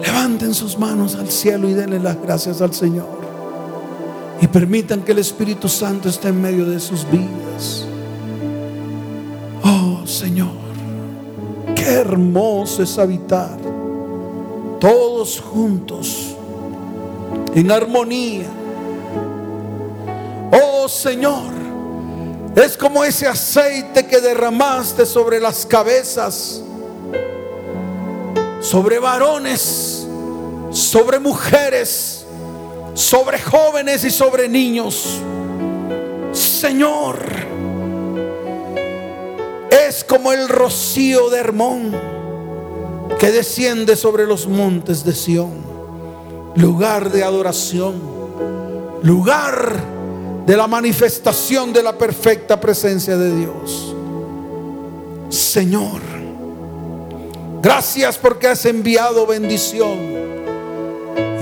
Levanten 0.00 0.54
sus 0.54 0.78
manos 0.78 1.14
al 1.14 1.30
cielo 1.30 1.68
y 1.68 1.74
denle 1.74 1.98
las 1.98 2.20
gracias 2.20 2.60
al 2.60 2.72
Señor. 2.72 3.20
Y 4.40 4.46
permitan 4.46 5.02
que 5.02 5.12
el 5.12 5.18
Espíritu 5.18 5.68
Santo 5.68 6.08
esté 6.08 6.28
en 6.28 6.40
medio 6.40 6.64
de 6.64 6.80
sus 6.80 7.04
vidas. 7.10 7.84
Oh 9.62 10.06
Señor, 10.06 10.56
qué 11.74 11.84
hermoso 11.84 12.82
es 12.82 12.98
habitar 12.98 13.58
todos 14.80 15.40
juntos 15.40 16.34
en 17.54 17.70
armonía. 17.70 18.46
Oh 20.52 20.88
Señor, 20.88 21.52
es 22.56 22.76
como 22.76 23.04
ese 23.04 23.28
aceite 23.28 24.06
que 24.06 24.20
derramaste 24.20 25.06
sobre 25.06 25.38
las 25.38 25.64
cabezas, 25.66 26.62
sobre 28.60 28.98
varones, 28.98 30.06
sobre 30.70 31.18
mujeres, 31.18 32.24
sobre 32.94 33.38
jóvenes 33.40 34.04
y 34.04 34.10
sobre 34.10 34.48
niños. 34.48 35.20
Señor, 36.32 37.18
es 39.70 40.04
como 40.04 40.32
el 40.32 40.48
rocío 40.48 41.30
de 41.30 41.38
Hermón 41.38 41.96
que 43.18 43.32
desciende 43.32 43.96
sobre 43.96 44.26
los 44.26 44.46
montes 44.46 45.04
de 45.04 45.14
Sión, 45.14 45.52
lugar 46.54 47.10
de 47.10 47.24
adoración, 47.24 48.00
lugar 49.02 49.74
de 50.46 50.56
la 50.56 50.66
manifestación 50.66 51.72
de 51.72 51.82
la 51.82 51.96
perfecta 51.96 52.60
presencia 52.60 53.16
de 53.16 53.36
Dios. 53.36 53.94
Señor, 55.28 56.09
gracias 57.62 58.18
porque 58.18 58.48
has 58.48 58.64
enviado 58.66 59.26
bendición 59.26 59.98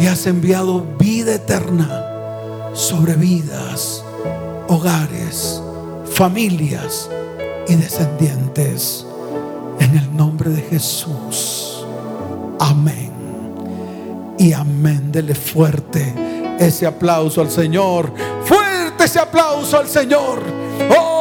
y 0.01 0.07
has 0.07 0.27
enviado 0.27 0.85
vida 0.99 1.35
eterna 1.35 2.05
sobre 2.75 3.15
vidas, 3.15 4.05
hogares, 4.69 5.61
familias 6.13 7.09
y 7.67 7.75
descendientes. 7.75 9.05
En 9.81 9.97
el 9.97 10.17
nombre 10.17 10.51
de 10.51 10.61
Jesús. 10.63 11.85
Amén. 12.59 13.13
Y 14.39 14.53
amén. 14.53 15.13
Dele 15.13 15.35
fuerte 15.35 16.15
ese 16.59 16.87
aplauso 16.87 17.41
al 17.41 17.51
Señor. 17.51 18.13
Fuerte 18.45 19.05
ese 19.05 19.21
aplauso 19.21 19.79
al 19.79 19.89
Señor. 19.89 20.41
Oh, 20.99 21.18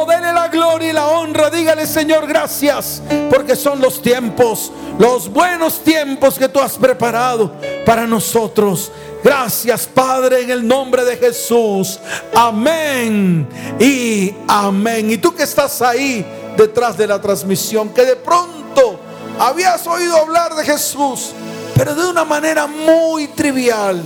gloria 0.48 0.90
y 0.90 0.92
la 0.92 1.06
honra. 1.06 1.50
Dígale, 1.50 1.86
Señor, 1.86 2.26
gracias. 2.26 3.02
Porque 3.30 3.56
son 3.56 3.80
los 3.80 4.02
tiempos, 4.02 4.72
los 4.98 5.28
buenos 5.28 5.82
tiempos 5.84 6.38
que 6.38 6.48
tú 6.48 6.60
has 6.60 6.76
preparado 6.76 7.52
para 7.86 8.06
nosotros. 8.06 8.90
Gracias, 9.22 9.86
Padre, 9.86 10.42
en 10.42 10.50
el 10.50 10.66
nombre 10.66 11.04
de 11.04 11.16
Jesús. 11.16 11.98
Amén 12.34 13.48
y 13.78 14.34
amén. 14.46 15.10
Y 15.10 15.18
tú 15.18 15.34
que 15.34 15.42
estás 15.42 15.82
ahí 15.82 16.24
detrás 16.56 16.96
de 16.96 17.06
la 17.06 17.20
transmisión, 17.20 17.90
que 17.90 18.04
de 18.04 18.16
pronto 18.16 18.98
habías 19.38 19.86
oído 19.86 20.16
hablar 20.16 20.54
de 20.54 20.64
Jesús, 20.64 21.32
pero 21.74 21.94
de 21.94 22.06
una 22.06 22.24
manera 22.24 22.66
muy 22.66 23.28
trivial. 23.28 24.02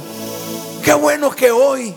Qué 0.83 0.95
bueno 0.95 1.31
que 1.31 1.51
hoy 1.51 1.95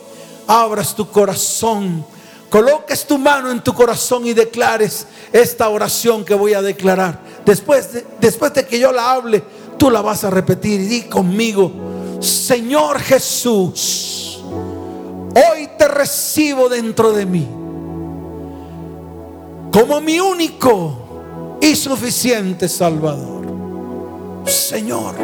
abras 0.48 0.96
tu 0.96 1.10
corazón, 1.10 2.06
coloques 2.50 3.06
tu 3.06 3.18
mano 3.18 3.52
en 3.52 3.64
tu 3.64 3.74
corazón 3.74 4.26
y 4.26 4.34
declares 4.34 5.08
esta 5.32 5.70
oración 5.70 6.24
que 6.24 6.34
voy 6.34 6.54
a 6.54 6.62
declarar. 6.62 7.20
Después 7.46 7.94
de, 7.94 8.06
después 8.20 8.54
de 8.54 8.66
que 8.66 8.80
yo 8.80 8.92
la 8.92 9.12
hable, 9.12 9.44
tú 9.78 9.90
la 9.90 10.02
vas 10.02 10.24
a 10.24 10.30
repetir 10.30 10.82
y 10.82 10.86
di 10.86 11.02
conmigo, 11.04 11.72
Señor 12.20 13.00
Jesús, 13.00 14.42
hoy 15.36 15.70
te 15.78 15.88
recibo 15.88 16.70
dentro 16.70 17.12
de 17.12 17.26
mí 17.26 17.48
como 19.76 20.00
mi 20.00 20.22
único 20.22 21.58
y 21.62 21.76
suficiente 21.76 22.70
Salvador. 22.70 23.46
Señor, 24.46 25.16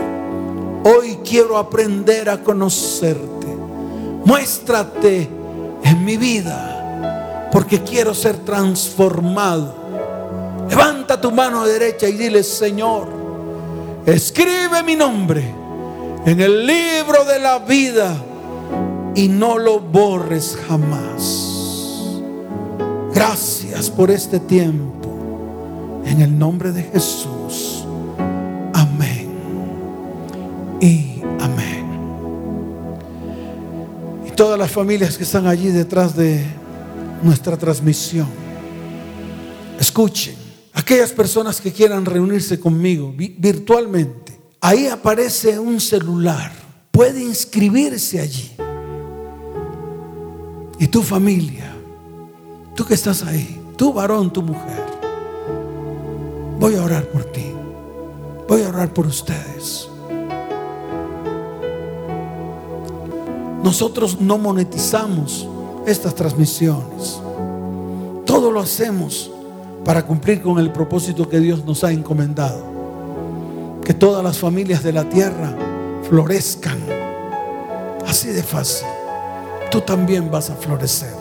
hoy 0.84 1.20
quiero 1.24 1.58
aprender 1.58 2.30
a 2.30 2.44
conocerte. 2.44 3.48
Muéstrate 4.26 5.30
en 5.84 6.04
mi 6.04 6.18
vida, 6.18 6.81
porque 7.52 7.82
quiero 7.82 8.14
ser 8.14 8.38
transformado. 8.38 9.76
Levanta 10.70 11.20
tu 11.20 11.32
mano 11.32 11.66
derecha 11.66 12.08
y 12.08 12.14
dile, 12.14 12.44
Señor, 12.44 13.08
escribe 14.06 14.82
mi 14.84 14.96
nombre 14.96 15.44
en 16.26 16.40
el 16.40 16.66
libro 16.66 17.26
de 17.26 17.40
la 17.40 17.60
vida 17.60 18.16
y 19.16 19.28
no 19.28 19.58
lo 19.58 19.80
borres 19.80 20.58
jamás. 20.68 21.50
Gracias 23.14 23.90
por 23.90 24.10
este 24.10 24.40
tiempo. 24.40 25.10
En 26.06 26.22
el 26.22 26.38
nombre 26.38 26.72
de 26.72 26.84
Jesús. 26.84 27.86
Amén. 28.74 29.30
Y 30.80 31.22
amén. 31.40 31.86
Y 34.26 34.32
todas 34.32 34.58
las 34.58 34.72
familias 34.72 35.18
que 35.18 35.24
están 35.24 35.48
allí 35.48 35.70
detrás 35.70 36.16
de 36.16 36.61
nuestra 37.22 37.58
transmisión. 37.58 38.28
Escuchen. 39.80 40.36
Aquellas 40.74 41.12
personas 41.12 41.60
que 41.60 41.72
quieran 41.72 42.06
reunirse 42.06 42.60
conmigo 42.60 43.14
virtualmente. 43.18 44.40
Ahí 44.62 44.88
aparece 44.88 45.60
un 45.60 45.82
celular. 45.82 46.52
Puede 46.92 47.22
inscribirse 47.22 48.22
allí. 48.22 48.52
Y 50.80 50.88
tu 50.88 51.04
familia 51.04 51.72
Tú 52.76 52.86
que 52.86 52.94
estás 52.94 53.24
ahí, 53.24 53.62
tú 53.76 53.94
varón, 53.94 54.32
tu 54.32 54.42
mujer, 54.42 54.84
voy 56.60 56.76
a 56.76 56.84
orar 56.84 57.06
por 57.06 57.26
ti. 57.26 57.46
Voy 58.48 58.64
a 58.64 58.70
orar 58.70 58.94
por 58.94 59.06
ustedes. 59.06 59.88
Nosotros 63.64 64.20
no 64.20 64.38
monetizamos 64.38 65.48
estas 65.86 66.16
transmisiones. 66.16 67.20
Todo 68.26 68.52
lo 68.52 68.60
hacemos 68.60 69.32
para 69.84 70.06
cumplir 70.06 70.42
con 70.42 70.60
el 70.60 70.72
propósito 70.72 71.28
que 71.28 71.40
Dios 71.40 71.66
nos 71.66 71.84
ha 71.84 71.92
encomendado. 71.92 72.64
Que 73.84 73.94
todas 73.94 74.24
las 74.24 74.38
familias 74.38 74.84
de 74.84 74.94
la 74.94 75.10
tierra 75.10 75.56
florezcan. 76.08 76.80
Así 78.08 78.30
de 78.30 78.44
fácil. 78.44 78.88
Tú 79.72 79.82
también 79.82 80.30
vas 80.30 80.50
a 80.50 80.56
florecer. 80.56 81.14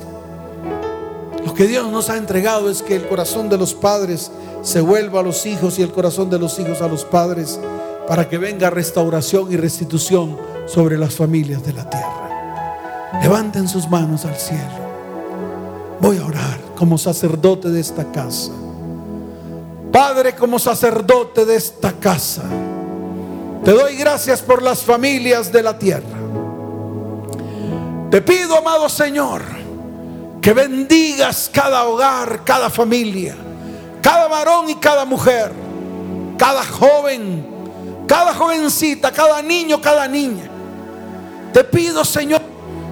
Lo 1.44 1.54
que 1.54 1.66
Dios 1.66 1.90
nos 1.90 2.11
ha 2.11 2.16
entregado 2.16 2.68
es 2.68 2.82
que 2.82 2.96
el 2.96 3.08
corazón 3.08 3.48
de 3.48 3.56
los 3.56 3.74
padres 3.74 4.30
se 4.62 4.80
vuelva 4.80 5.20
a 5.20 5.22
los 5.22 5.46
hijos 5.46 5.78
y 5.78 5.82
el 5.82 5.90
corazón 5.90 6.28
de 6.28 6.38
los 6.38 6.58
hijos 6.58 6.82
a 6.82 6.88
los 6.88 7.04
padres 7.04 7.58
para 8.06 8.28
que 8.28 8.38
venga 8.38 8.70
restauración 8.70 9.50
y 9.52 9.56
restitución 9.56 10.36
sobre 10.66 10.98
las 10.98 11.14
familias 11.14 11.64
de 11.64 11.72
la 11.72 11.88
tierra. 11.88 12.30
Levanten 13.22 13.68
sus 13.68 13.88
manos 13.88 14.24
al 14.24 14.36
cielo. 14.36 14.90
Voy 16.00 16.18
a 16.18 16.24
orar 16.24 16.58
como 16.76 16.96
sacerdote 16.96 17.68
de 17.68 17.80
esta 17.80 18.11
casa. 18.11 18.52
Padre, 19.92 20.34
como 20.34 20.58
sacerdote 20.58 21.44
de 21.44 21.56
esta 21.56 21.92
casa, 21.92 22.42
te 23.64 23.72
doy 23.72 23.96
gracias 23.96 24.40
por 24.40 24.62
las 24.62 24.82
familias 24.82 25.52
de 25.52 25.62
la 25.62 25.78
tierra. 25.78 26.18
Te 28.11 28.22
pido, 28.22 28.56
amado 28.56 28.88
Señor, 28.88 29.42
que 30.40 30.52
bendigas 30.52 31.50
cada 31.52 31.84
hogar, 31.84 32.44
cada 32.44 32.70
familia, 32.70 33.36
cada 34.00 34.28
varón 34.28 34.70
y 34.70 34.76
cada 34.76 35.04
mujer, 35.04 35.52
cada 36.38 36.64
joven, 36.64 37.44
cada 38.06 38.32
jovencita, 38.32 39.12
cada 39.12 39.42
niño, 39.42 39.80
cada 39.80 40.08
niña. 40.08 40.48
Te 41.52 41.64
pido, 41.64 42.04
Señor, 42.04 42.39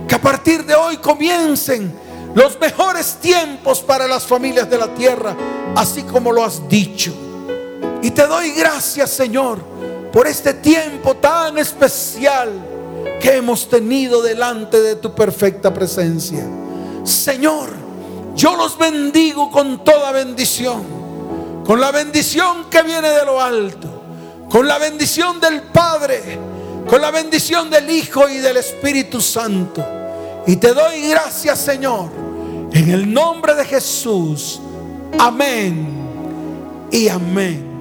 que 0.08 0.14
a 0.14 0.20
partir 0.20 0.64
de 0.64 0.74
hoy 0.74 0.96
comiencen 0.96 1.92
los 2.34 2.58
mejores 2.58 3.16
tiempos 3.20 3.80
para 3.80 4.06
las 4.06 4.26
familias 4.26 4.68
de 4.70 4.78
la 4.78 4.88
tierra, 4.94 5.36
así 5.76 6.02
como 6.02 6.32
lo 6.32 6.44
has 6.44 6.66
dicho. 6.68 7.12
Y 8.02 8.10
te 8.10 8.26
doy 8.26 8.52
gracias, 8.52 9.10
Señor, 9.10 9.58
por 10.12 10.26
este 10.26 10.54
tiempo 10.54 11.16
tan 11.16 11.58
especial 11.58 12.50
que 13.20 13.36
hemos 13.36 13.68
tenido 13.68 14.22
delante 14.22 14.80
de 14.80 14.96
tu 14.96 15.14
perfecta 15.14 15.74
presencia. 15.74 16.46
Señor, 17.04 17.70
yo 18.34 18.56
los 18.56 18.78
bendigo 18.78 19.50
con 19.50 19.84
toda 19.84 20.12
bendición, 20.12 20.84
con 21.66 21.80
la 21.80 21.90
bendición 21.90 22.70
que 22.70 22.82
viene 22.82 23.10
de 23.10 23.24
lo 23.24 23.40
alto, 23.40 23.88
con 24.48 24.66
la 24.66 24.78
bendición 24.78 25.40
del 25.40 25.62
Padre, 25.62 26.38
con 26.88 27.00
la 27.00 27.10
bendición 27.10 27.68
del 27.68 27.90
Hijo 27.90 28.28
y 28.28 28.38
del 28.38 28.58
Espíritu 28.58 29.20
Santo. 29.20 29.97
Y 30.48 30.56
te 30.56 30.72
doy 30.72 31.10
gracias, 31.10 31.58
Señor, 31.58 32.08
en 32.72 32.90
el 32.90 33.12
nombre 33.12 33.54
de 33.54 33.66
Jesús. 33.66 34.58
Amén 35.18 35.86
y 36.90 37.06
amén. 37.08 37.77